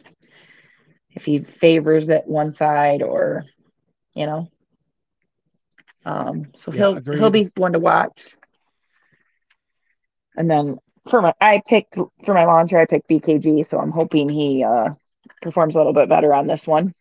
if 1.12 1.24
he 1.24 1.40
favors 1.40 2.08
that 2.08 2.28
one 2.28 2.54
side 2.54 3.02
or 3.02 3.44
you 4.16 4.26
know 4.26 4.50
um 6.06 6.47
so 6.56 6.72
yeah, 6.72 6.78
he'll 6.78 6.95
agreed. 6.95 7.20
he'll 7.20 7.30
be 7.30 7.47
one 7.58 7.74
to 7.74 7.80
watch 7.80 8.36
and 10.38 10.49
then 10.49 10.78
for 11.10 11.22
my 11.22 11.34
i 11.41 11.62
picked 11.68 11.95
for 12.26 12.34
my 12.34 12.45
lawn 12.45 12.68
chair 12.68 12.82
i 12.82 12.86
picked 12.86 13.10
bkg 13.10 13.68
so 13.68 13.80
i'm 13.80 13.91
hoping 13.91 14.30
he 14.30 14.64
uh 14.64 14.89
performs 15.41 15.76
a 15.76 15.78
little 15.78 15.93
bit 15.93 16.08
better 16.10 16.34
on 16.34 16.47
this 16.47 16.68
one 16.68 16.93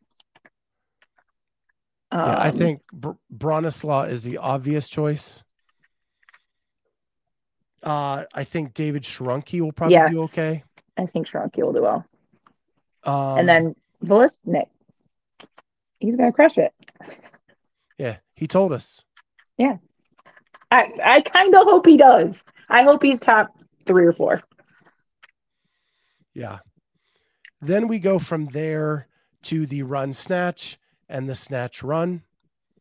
um, 2.11 2.31
yeah, 2.31 2.39
i 2.39 2.49
um, 2.49 2.57
think 2.57 2.83
Br- 2.93 3.11
bronislaw 3.35 4.09
is 4.09 4.25
the 4.25 4.39
obvious 4.39 4.89
choice 4.89 5.43
uh 7.83 8.25
i 8.35 8.45
think 8.45 8.75
david 8.75 9.03
shrunky 9.03 9.61
will 9.61 9.73
probably 9.73 9.97
yes, 9.97 10.13
do 10.13 10.23
okay 10.23 10.65
i 10.97 11.07
think 11.07 11.29
shrunky 11.29 11.59
will 11.59 11.73
do 11.73 11.83
well 11.83 12.05
um, 13.05 13.39
and 13.39 13.49
then 13.49 13.75
Volesnik. 14.03 14.69
He's 15.99 16.17
gonna 16.17 16.33
crush 16.33 16.59
it. 16.59 16.73
He 18.45 18.47
told 18.47 18.75
us. 18.75 19.03
Yeah. 19.57 19.79
I 20.71 20.91
I 21.03 21.21
kind 21.23 21.55
of 21.55 21.65
hope 21.65 21.87
he 21.87 21.97
does. 21.97 22.37
I 22.69 22.83
hope 22.83 23.03
he's 23.03 23.19
top 23.19 23.57
three 23.87 24.05
or 24.05 24.13
four. 24.13 24.43
Yeah. 26.35 26.59
Then 27.63 27.89
we 27.89 27.99
go 27.99 28.19
from 28.19 28.45
there 28.49 29.09
to 29.45 29.65
the 29.65 29.83
run 29.83 30.13
snatch 30.13 30.79
and 31.09 31.27
the 31.27 31.35
snatch 31.35 31.83
run. 31.83 32.23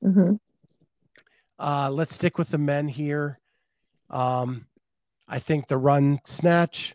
Mm-hmm. 0.04 0.34
Uh, 1.58 1.90
let's 1.92 2.16
stick 2.16 2.38
with 2.38 2.50
the 2.50 2.58
men 2.58 2.90
here. 2.90 3.40
Um, 4.10 4.68
I 5.30 5.40
think 5.40 5.70
the 5.70 5.78
run 5.78 6.20
snatch, 6.26 6.94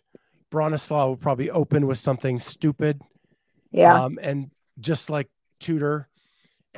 Bronislaw 0.51 1.07
will 1.07 1.17
probably 1.17 1.49
open 1.49 1.87
with 1.87 1.97
something 1.97 2.39
stupid 2.39 3.01
yeah. 3.71 4.03
Um, 4.03 4.19
and 4.21 4.51
just 4.79 5.09
like 5.09 5.27
Tudor 5.59 6.08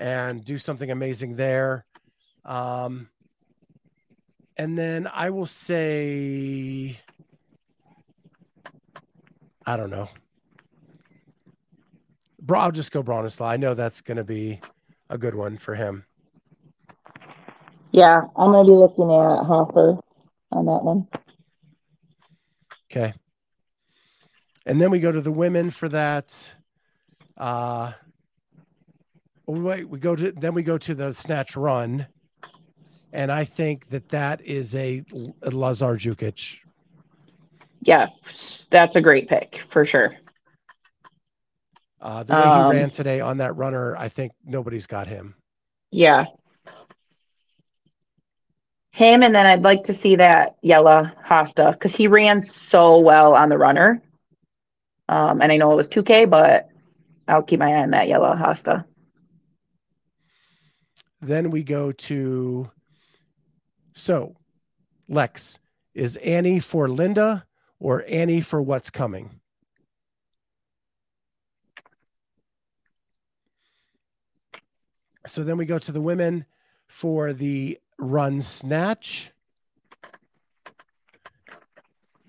and 0.01 0.43
do 0.43 0.57
something 0.57 0.89
amazing 0.89 1.35
there. 1.35 1.85
Um, 2.43 3.07
and 4.57 4.77
then 4.77 5.07
I 5.13 5.29
will 5.29 5.45
say, 5.45 6.99
I 9.65 9.77
don't 9.77 9.91
know. 9.91 10.09
Bro, 12.41 12.59
I'll 12.59 12.71
just 12.71 12.91
go 12.91 13.03
Bronislaw. 13.03 13.45
I 13.45 13.57
know 13.57 13.75
that's 13.75 14.01
going 14.01 14.17
to 14.17 14.23
be 14.23 14.59
a 15.11 15.19
good 15.19 15.35
one 15.35 15.57
for 15.57 15.75
him. 15.75 16.05
Yeah, 17.91 18.21
I'm 18.37 18.53
gonna 18.53 18.63
be 18.63 18.71
looking 18.71 19.11
at 19.11 19.43
Hoffer 19.45 19.97
on 20.53 20.65
that 20.65 20.81
one. 20.81 21.09
Okay. 22.89 23.13
And 24.65 24.81
then 24.81 24.91
we 24.91 25.01
go 25.01 25.11
to 25.11 25.19
the 25.19 25.31
women 25.31 25.71
for 25.71 25.89
that. 25.89 26.55
Uh, 27.35 27.91
oh, 29.55 29.59
wait, 29.59 29.89
we 29.89 29.99
go 29.99 30.15
to 30.15 30.31
then 30.31 30.53
we 30.53 30.63
go 30.63 30.77
to 30.77 30.95
the 30.95 31.13
snatch 31.13 31.55
run, 31.55 32.07
and 33.13 33.31
I 33.31 33.43
think 33.43 33.89
that 33.89 34.09
that 34.09 34.41
is 34.41 34.75
a, 34.75 35.03
a 35.41 35.51
Lazar 35.51 35.95
Jukic. 35.95 36.57
Yeah, 37.81 38.07
that's 38.69 38.95
a 38.95 39.01
great 39.01 39.27
pick 39.27 39.59
for 39.71 39.85
sure. 39.85 40.15
Uh, 41.99 42.23
the 42.23 42.33
way 42.33 42.39
Um, 42.39 42.71
he 42.71 42.79
ran 42.79 42.89
today 42.89 43.19
on 43.19 43.37
that 43.37 43.55
runner, 43.55 43.95
I 43.95 44.09
think 44.09 44.31
nobody's 44.43 44.87
got 44.87 45.07
him. 45.07 45.35
Yeah. 45.91 46.25
Him, 48.91 49.23
and 49.23 49.33
then 49.33 49.45
I'd 49.45 49.61
like 49.61 49.83
to 49.83 49.93
see 49.93 50.15
that 50.17 50.57
Jelle 50.63 51.11
Hoste 51.23 51.71
because 51.71 51.93
he 51.93 52.07
ran 52.07 52.43
so 52.43 52.99
well 52.99 53.35
on 53.35 53.49
the 53.49 53.57
runner. 53.57 54.01
Um, 55.07 55.41
and 55.41 55.51
I 55.51 55.57
know 55.57 55.71
it 55.71 55.75
was 55.75 55.89
2K, 55.89 56.29
but 56.29 56.69
I'll 57.27 57.43
keep 57.43 57.59
my 57.59 57.71
eye 57.71 57.83
on 57.83 57.91
that 57.91 58.07
Jelle 58.07 58.35
Hoste. 58.35 58.83
Then 61.21 61.51
we 61.51 61.63
go 61.63 61.91
to 61.91 62.71
so 63.93 64.35
Lex 65.07 65.59
is 65.93 66.17
Annie 66.17 66.59
for 66.59 66.87
Linda 66.87 67.45
or 67.79 68.03
Annie 68.07 68.41
for 68.41 68.61
what's 68.61 68.89
coming? 68.89 69.31
So 75.27 75.43
then 75.43 75.57
we 75.57 75.65
go 75.65 75.77
to 75.77 75.91
the 75.91 76.01
women 76.01 76.45
for 76.87 77.33
the 77.33 77.79
run 77.99 78.41
snatch. 78.41 79.31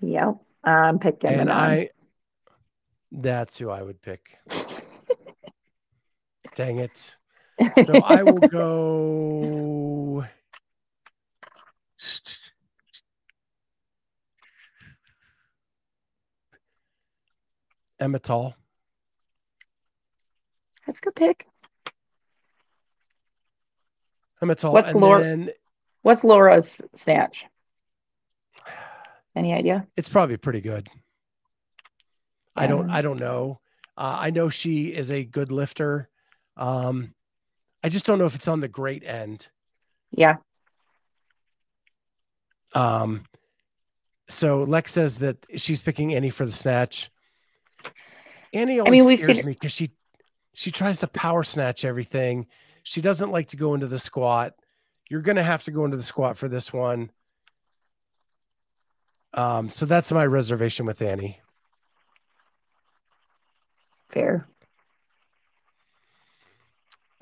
Yep. 0.01 0.35
I'm 0.63 0.99
picking 0.99 1.29
and 1.29 1.51
I 1.51 1.89
that's 3.11 3.57
who 3.57 3.69
I 3.69 3.81
would 3.81 4.01
pick. 4.01 4.37
Dang 6.55 6.77
it. 6.77 7.17
So 7.59 8.01
I 8.05 8.23
will 8.23 8.39
go 8.39 10.25
Emma 17.99 18.19
Tall. 18.19 18.55
That's 20.85 20.99
a 20.99 21.01
good 21.01 21.15
pick. 21.15 21.47
Emma 24.41 24.55
Tall. 24.55 24.73
What's 24.73 24.93
Laura- 24.93 25.21
then 25.23 25.49
What's 26.01 26.23
Laura's 26.23 26.81
snatch? 26.95 27.45
Any 29.35 29.53
idea? 29.53 29.87
it's 29.95 30.09
probably 30.09 30.37
pretty 30.37 30.61
good. 30.61 30.89
I 32.55 32.67
don't. 32.67 32.89
I 32.91 33.01
don't 33.01 33.19
know. 33.19 33.59
Uh, 33.97 34.17
I 34.19 34.29
know 34.29 34.49
she 34.49 34.87
is 34.87 35.11
a 35.11 35.23
good 35.23 35.51
lifter. 35.51 36.09
Um, 36.55 37.15
I 37.83 37.89
just 37.89 38.05
don't 38.05 38.17
know 38.17 38.25
if 38.25 38.35
it's 38.35 38.47
on 38.47 38.61
the 38.61 38.67
great 38.67 39.03
end. 39.03 39.47
Yeah. 40.11 40.37
Um, 42.73 43.25
so 44.27 44.63
Lex 44.63 44.91
says 44.91 45.19
that 45.19 45.37
she's 45.55 45.81
picking 45.81 46.13
Annie 46.13 46.29
for 46.29 46.45
the 46.45 46.51
snatch. 46.51 47.09
Annie 48.53 48.79
always 48.79 49.07
mean, 49.07 49.17
scares 49.17 49.37
seen- 49.37 49.45
me 49.45 49.53
because 49.53 49.71
she 49.71 49.91
she 50.53 50.71
tries 50.71 50.99
to 50.99 51.07
power 51.07 51.43
snatch 51.43 51.83
everything. 51.83 52.47
She 52.83 53.01
doesn't 53.01 53.31
like 53.31 53.47
to 53.47 53.57
go 53.57 53.73
into 53.73 53.87
the 53.87 53.99
squat. 53.99 54.53
You're 55.09 55.21
gonna 55.21 55.43
have 55.43 55.63
to 55.63 55.71
go 55.71 55.85
into 55.85 55.97
the 55.97 56.03
squat 56.03 56.37
for 56.37 56.47
this 56.47 56.71
one. 56.71 57.11
Um, 59.33 59.67
so 59.67 59.85
that's 59.85 60.11
my 60.11 60.25
reservation 60.25 60.85
with 60.85 61.01
Annie. 61.01 61.39
Fair. 64.09 64.47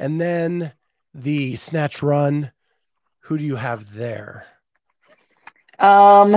And 0.01 0.19
then 0.19 0.73
the 1.13 1.55
snatch 1.55 2.01
run. 2.01 2.51
Who 3.25 3.37
do 3.37 3.45
you 3.45 3.55
have 3.55 3.93
there? 3.93 4.47
Um, 5.77 6.35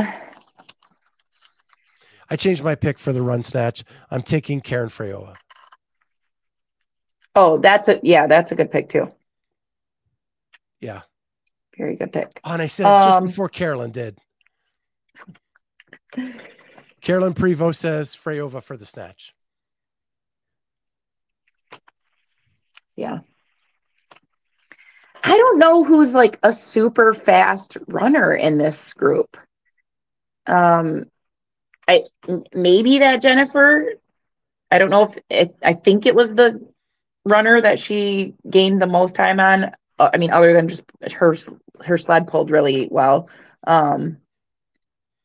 I 2.29 2.37
changed 2.37 2.63
my 2.63 2.75
pick 2.75 2.99
for 2.99 3.15
the 3.15 3.23
run 3.23 3.43
snatch. 3.43 3.83
I'm 4.11 4.21
taking 4.21 4.61
Karin 4.61 4.91
Freyova. 4.91 5.37
oh, 7.35 7.57
that's 7.57 7.89
a 7.89 7.99
yeah, 8.03 8.27
that's 8.27 8.53
a 8.53 8.55
good 8.55 8.71
pick 8.71 8.91
too. 8.91 9.11
Yeah. 10.81 11.01
Very 11.79 11.97
good 11.97 12.13
pick. 12.13 12.39
Oh, 12.45 12.53
and 12.53 12.61
I 12.61 12.67
said 12.67 12.85
it 12.85 13.01
just 13.01 13.17
Um, 13.17 13.27
before 13.27 13.49
Carolyn 13.49 13.93
did. 13.93 14.19
Carolyn 17.01 17.33
Prevo 17.33 17.75
says 17.75 18.15
Freyova 18.15 18.63
for 18.63 18.77
the 18.77 18.85
snatch. 18.85 19.35
Yeah. 22.95 23.21
I 25.27 25.39
don't 25.39 25.59
know 25.59 25.85
who's 25.85 26.11
like 26.11 26.39
a 26.43 26.53
super 26.53 27.15
fast 27.15 27.79
runner 27.89 28.35
in 28.35 28.59
this 28.59 28.93
group. 28.93 29.39
Um, 30.47 31.07
I 31.89 32.03
maybe 32.53 32.99
that 32.99 33.23
Jennifer. 33.23 33.95
I 34.71 34.79
don't 34.79 34.91
know 34.91 35.05
if 35.05 35.19
it, 35.31 35.57
I 35.63 35.73
think 35.73 36.05
it 36.05 36.15
was 36.15 36.29
the 36.31 36.61
runner 37.25 37.59
that 37.59 37.79
she 37.79 38.35
gained 38.51 38.83
the 38.83 38.87
most 38.87 39.15
time 39.15 39.41
on. 39.41 39.73
Uh, 39.99 40.11
I 40.13 40.19
mean, 40.19 40.31
other 40.31 40.53
than 40.53 40.69
just 40.69 40.85
her 41.13 41.35
her 41.83 41.97
sled 41.97 42.27
pulled 42.27 42.51
really 42.51 42.89
well. 42.91 43.31
Um, 43.67 44.19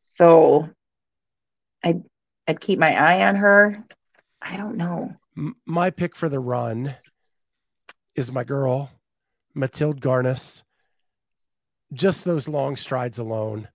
so 0.01 0.69
I 1.83 1.95
I'd 2.47 2.61
keep 2.61 2.79
my 2.79 2.93
eye 2.93 3.27
on 3.27 3.35
her. 3.35 3.83
I 4.41 4.55
don't 4.55 4.77
know. 4.77 5.13
My 5.65 5.89
pick 5.89 6.15
for 6.15 6.29
the 6.29 6.39
run 6.39 6.95
is 8.15 8.31
my 8.31 8.45
girl, 8.45 8.91
Mathilde 9.55 10.01
Garnes. 10.01 10.63
Just 11.93 12.23
those 12.25 12.47
long 12.47 12.75
strides 12.75 13.17
alone 13.17 13.67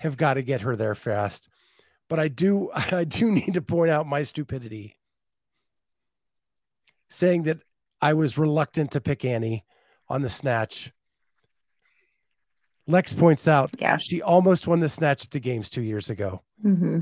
have 0.00 0.16
got 0.16 0.34
to 0.34 0.42
get 0.42 0.62
her 0.62 0.74
there 0.76 0.94
fast. 0.94 1.48
But 2.08 2.18
I 2.18 2.28
do 2.28 2.70
I 2.74 3.04
do 3.04 3.30
need 3.30 3.54
to 3.54 3.62
point 3.62 3.90
out 3.90 4.06
my 4.06 4.22
stupidity. 4.22 4.96
Saying 7.08 7.44
that 7.44 7.58
I 8.00 8.14
was 8.14 8.38
reluctant 8.38 8.92
to 8.92 9.00
pick 9.00 9.24
Annie 9.24 9.64
on 10.08 10.22
the 10.22 10.28
snatch. 10.30 10.92
Lex 12.86 13.12
points 13.14 13.46
out 13.46 13.70
Yeah. 13.78 13.96
she 13.98 14.22
almost 14.22 14.66
won 14.66 14.80
the 14.80 14.88
snatch 14.88 15.24
at 15.24 15.30
the 15.30 15.40
games 15.40 15.70
two 15.70 15.82
years 15.82 16.10
ago. 16.10 16.42
hmm 16.62 17.00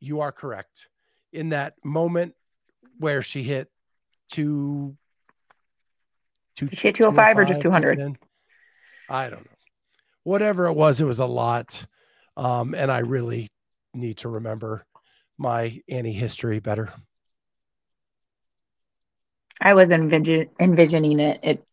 You 0.00 0.20
are 0.20 0.32
correct. 0.32 0.88
In 1.32 1.50
that 1.50 1.74
moment 1.84 2.34
where 2.98 3.22
she 3.22 3.42
hit 3.42 3.70
two, 4.30 4.96
two 6.58 6.66
Did 6.66 6.78
she 6.78 6.88
hit 6.88 6.96
205 6.96 7.38
or 7.38 7.44
just 7.44 7.60
200? 7.60 8.18
I 9.08 9.30
don't 9.30 9.44
know. 9.44 9.50
Whatever 10.24 10.66
it 10.66 10.74
was, 10.74 11.00
it 11.00 11.04
was 11.04 11.20
a 11.20 11.26
lot. 11.26 11.86
Um, 12.36 12.74
and 12.74 12.90
I 12.90 12.98
really 12.98 13.48
need 13.94 14.18
to 14.18 14.28
remember 14.28 14.84
my 15.38 15.80
Annie 15.88 16.12
history 16.12 16.58
better. 16.58 16.92
I 19.60 19.74
was 19.74 19.90
envision- 19.90 20.50
envisioning 20.60 21.20
it. 21.20 21.40
It 21.42 21.64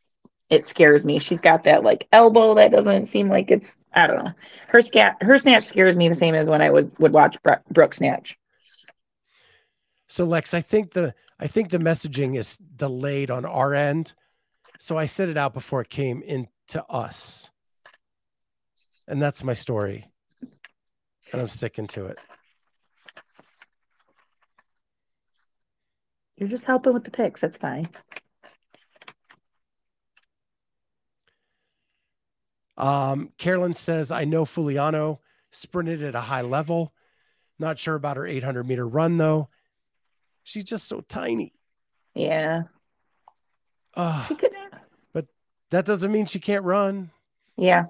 it 0.50 0.68
scares 0.68 1.04
me. 1.04 1.18
She's 1.18 1.42
got 1.42 1.64
that 1.64 1.84
like 1.84 2.08
elbow 2.12 2.54
that 2.56 2.72
doesn't 2.72 3.08
seem 3.08 3.30
like 3.30 3.50
it's. 3.52 3.68
I 3.94 4.08
don't 4.08 4.24
know. 4.24 4.32
Her 4.68 4.82
scat 4.82 5.18
her 5.22 5.38
snatch 5.38 5.66
scares 5.66 5.98
me 5.98 6.10
the 6.10 6.16
same 6.16 6.36
as 6.36 6.50
when 6.50 6.62
I 6.62 6.70
was 6.70 6.88
would 7.00 7.14
watch 7.14 7.42
Bro- 7.44 7.64
Brooke 7.72 7.94
snatch. 7.94 8.38
So 10.08 10.26
Lex, 10.26 10.54
I 10.54 10.62
think 10.62 10.92
the 10.92 11.14
I 11.40 11.48
think 11.48 11.70
the 11.70 11.80
messaging 11.80 12.38
is 12.38 12.58
delayed 12.58 13.32
on 13.32 13.46
our 13.46 13.74
end. 13.74 14.14
So 14.80 14.98
I 14.98 15.06
said 15.06 15.30
it 15.30 15.38
out 15.38 15.54
before 15.54 15.82
it 15.82 15.90
came 15.90 16.22
into 16.22 16.84
us. 16.90 17.50
And 19.08 19.22
that's 19.22 19.44
my 19.44 19.54
story. 19.54 20.06
And 21.32 21.42
I'm 21.42 21.48
sticking 21.48 21.88
to 21.88 22.06
it. 22.08 22.20
You're 26.38 26.50
just 26.50 26.66
helping 26.66 26.94
with 26.94 27.04
the 27.04 27.12
picks. 27.12 27.42
That's 27.42 27.58
fine. 27.58 27.88
Um, 32.78 33.32
Carolyn 33.38 33.74
says, 33.74 34.12
I 34.12 34.26
know 34.26 34.44
Fuliano 34.44 35.20
sprinted 35.52 36.04
at 36.04 36.16
a 36.16 36.22
high 36.22 36.42
level. 36.42 36.94
Not 37.58 37.80
sure 37.80 37.96
about 37.96 38.18
her 38.18 38.28
800 38.28 38.68
meter 38.68 38.86
run, 38.86 39.16
though. 39.16 39.48
She's 40.44 40.66
just 40.66 40.88
so 40.88 41.00
tiny. 41.02 41.54
Yeah, 42.14 42.64
Ugh, 43.96 44.26
she 44.28 44.36
could. 44.36 44.52
That 45.76 45.84
doesn't 45.86 46.12
mean 46.12 46.26
she 46.26 46.40
can't 46.40 46.64
run. 46.64 47.12
Yeah, 47.58 47.86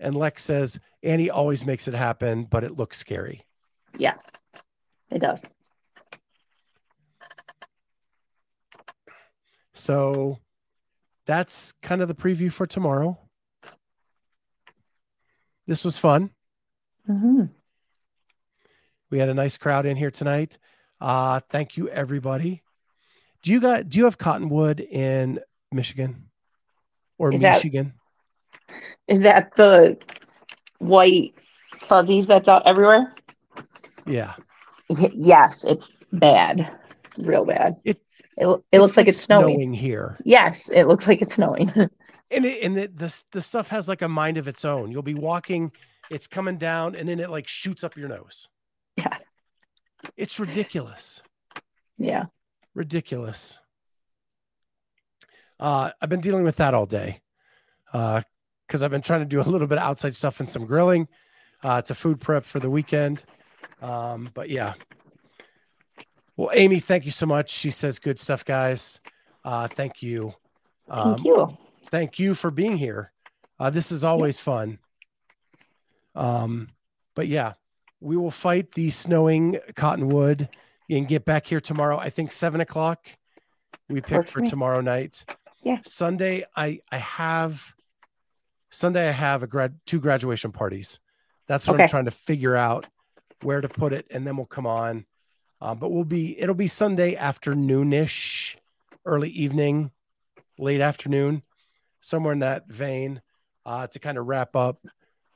And 0.00 0.16
Lex 0.16 0.42
says, 0.42 0.80
Annie 1.02 1.30
always 1.30 1.64
makes 1.66 1.86
it 1.86 1.94
happen, 1.94 2.44
but 2.44 2.64
it 2.64 2.76
looks 2.76 2.96
scary. 2.98 3.44
yeah. 3.98 4.14
It 5.10 5.18
does. 5.20 5.42
So 9.72 10.38
that's 11.26 11.72
kind 11.82 12.02
of 12.02 12.08
the 12.08 12.14
preview 12.14 12.52
for 12.52 12.66
tomorrow. 12.66 13.18
This 15.66 15.84
was 15.84 15.98
fun. 15.98 16.30
hmm 17.06 17.44
We 19.10 19.18
had 19.18 19.28
a 19.28 19.34
nice 19.34 19.56
crowd 19.58 19.86
in 19.86 19.96
here 19.96 20.10
tonight. 20.10 20.58
Uh, 21.00 21.40
thank 21.50 21.76
you, 21.76 21.88
everybody. 21.88 22.62
Do 23.42 23.52
you 23.52 23.60
got? 23.60 23.88
Do 23.88 23.98
you 23.98 24.04
have 24.04 24.18
cottonwood 24.18 24.80
in 24.80 25.40
Michigan 25.72 26.28
or 27.18 27.32
Is 27.32 27.40
Michigan? 27.40 27.94
Is 29.08 29.22
that 29.22 29.54
the 29.56 29.98
white 30.78 31.34
fuzzies 31.88 32.26
that's 32.26 32.48
out 32.48 32.66
everywhere? 32.66 33.12
Yeah, 34.06 34.34
yes, 34.88 35.64
it's 35.64 35.88
bad, 36.12 36.70
real 37.18 37.44
bad. 37.44 37.76
It- 37.84 38.00
it, 38.36 38.46
it 38.72 38.80
looks 38.80 38.96
like, 38.96 39.06
it's 39.06 39.20
snowing. 39.20 39.74
here, 39.74 40.16
Yes, 40.24 40.70
it 40.70 40.84
looks 40.84 41.06
like 41.06 41.20
it's 41.20 41.34
snowing. 41.34 41.68
and 42.30 42.44
it, 42.46 42.62
and 42.62 42.78
it, 42.78 42.96
the 42.96 43.22
the 43.32 43.42
stuff 43.42 43.68
has 43.68 43.86
like 43.86 44.00
a 44.00 44.08
mind 44.08 44.38
of 44.38 44.48
its 44.48 44.64
own. 44.64 44.90
You'll 44.90 45.02
be 45.02 45.12
walking, 45.12 45.72
it's 46.10 46.26
coming 46.26 46.56
down, 46.56 46.94
and 46.94 47.06
then 47.06 47.20
it 47.20 47.28
like 47.28 47.48
shoots 47.48 47.84
up 47.84 47.98
your 47.98 48.08
nose. 48.08 48.48
Yeah. 48.96 49.18
it's 50.16 50.40
ridiculous. 50.40 51.20
yeah. 51.98 52.26
Ridiculous. 52.74 53.58
Uh, 55.58 55.90
I've 56.00 56.08
been 56.08 56.20
dealing 56.20 56.44
with 56.44 56.56
that 56.56 56.74
all 56.74 56.86
day 56.86 57.20
because 57.92 58.82
I've 58.82 58.90
been 58.90 59.02
trying 59.02 59.20
to 59.20 59.26
do 59.26 59.40
a 59.40 59.42
little 59.42 59.66
bit 59.66 59.78
of 59.78 59.84
outside 59.84 60.14
stuff 60.14 60.40
and 60.40 60.48
some 60.48 60.64
grilling 60.64 61.08
uh, 61.62 61.82
to 61.82 61.94
food 61.94 62.20
prep 62.20 62.44
for 62.44 62.60
the 62.60 62.70
weekend. 62.70 63.24
Um, 63.82 64.30
but 64.32 64.48
yeah. 64.48 64.74
Well, 66.36 66.50
Amy, 66.54 66.80
thank 66.80 67.04
you 67.04 67.10
so 67.10 67.26
much. 67.26 67.50
She 67.50 67.70
says 67.70 67.98
good 67.98 68.18
stuff, 68.18 68.44
guys. 68.44 69.00
Uh, 69.44 69.68
thank 69.68 70.02
you. 70.02 70.34
Um, 70.88 71.14
Thank 71.14 71.24
you. 71.26 71.58
thank 71.86 72.18
you 72.18 72.34
for 72.34 72.50
being 72.50 72.76
here. 72.76 73.12
Uh, 73.58 73.70
this 73.70 73.92
is 73.92 74.02
always 74.02 74.40
fun. 74.40 74.78
Um, 76.14 76.68
but 77.14 77.28
yeah, 77.28 77.52
we 78.00 78.16
will 78.16 78.30
fight 78.30 78.72
the 78.72 78.90
snowing 78.90 79.60
cottonwood 79.76 80.48
and 80.98 81.08
get 81.08 81.24
back 81.24 81.46
here 81.46 81.60
tomorrow. 81.60 81.98
I 81.98 82.10
think 82.10 82.32
seven 82.32 82.60
o'clock. 82.60 83.06
We 83.88 84.00
pick 84.00 84.18
Works 84.18 84.32
for 84.32 84.40
tomorrow 84.40 84.80
night. 84.80 85.24
Yeah. 85.62 85.78
Sunday, 85.84 86.44
I 86.56 86.80
I 86.90 86.98
have 86.98 87.74
Sunday. 88.70 89.08
I 89.08 89.12
have 89.12 89.42
a 89.42 89.46
grad 89.46 89.78
two 89.86 90.00
graduation 90.00 90.52
parties. 90.52 90.98
That's 91.46 91.66
what 91.66 91.80
I'm 91.80 91.88
trying 91.88 92.04
to 92.04 92.10
figure 92.10 92.56
out 92.56 92.86
where 93.42 93.60
to 93.60 93.68
put 93.68 93.92
it, 93.92 94.06
and 94.10 94.26
then 94.26 94.36
we'll 94.36 94.46
come 94.46 94.66
on. 94.66 95.06
Um, 95.60 95.78
but 95.78 95.90
we'll 95.90 96.04
be 96.04 96.40
it'll 96.40 96.54
be 96.54 96.66
Sunday 96.66 97.14
afternoonish, 97.16 98.56
early 99.04 99.30
evening, 99.30 99.90
late 100.58 100.80
afternoon, 100.80 101.42
somewhere 102.00 102.32
in 102.32 102.38
that 102.38 102.68
vein, 102.68 103.20
uh, 103.66 103.86
to 103.88 103.98
kind 103.98 104.18
of 104.18 104.26
wrap 104.26 104.56
up 104.56 104.86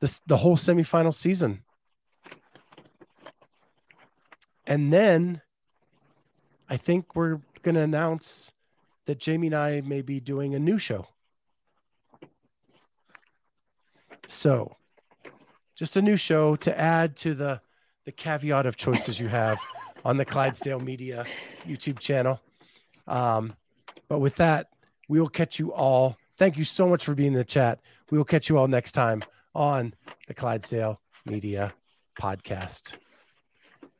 this 0.01 0.21
the 0.27 0.37
whole 0.37 0.57
semifinal 0.57 1.15
season. 1.15 1.63
And 4.67 4.93
then 4.93 5.43
I 6.69 6.77
think 6.77 7.15
we're 7.15 7.41
going 7.63 7.75
to 7.75 7.83
announce 7.83 8.53
that 9.07 9.19
Jamie 9.19 9.49
and 9.49 9.57
I 9.57 9.83
may 9.83 10.03
be 10.03 10.21
doing 10.21 10.55
a 10.55 10.59
new 10.59 10.79
show. 10.79 11.07
So, 14.27 14.77
just 15.75 15.97
a 15.97 16.03
new 16.03 16.17
show 16.17 16.57
to 16.57 16.79
add 16.79 17.17
to 17.19 17.35
the 17.35 17.61
the 18.05 18.13
caveat 18.13 18.67
of 18.67 18.77
choices 18.77 19.19
you 19.19 19.29
have 19.29 19.59
on 20.05 20.17
the 20.17 20.25
Clydesdale 20.25 20.81
Media 20.81 21.25
YouTube 21.67 21.99
channel. 21.99 22.41
Um, 23.07 23.55
but 24.09 24.19
with 24.19 24.37
that, 24.37 24.69
we 25.09 25.21
will 25.21 25.29
catch 25.29 25.59
you 25.59 25.73
all. 25.73 26.17
Thank 26.37 26.59
you 26.59 26.65
so 26.65 26.87
much 26.87 27.05
for 27.05 27.15
being 27.15 27.33
in 27.33 27.39
the 27.39 27.45
chat. 27.45 27.81
We 28.11 28.19
will 28.19 28.25
catch 28.25 28.49
you 28.49 28.59
all 28.59 28.69
next 28.69 28.93
time 28.93 29.23
on 29.55 29.95
the 30.27 30.35
Clydesdale 30.35 31.01
Media 31.25 31.73
Podcast. 32.19 32.95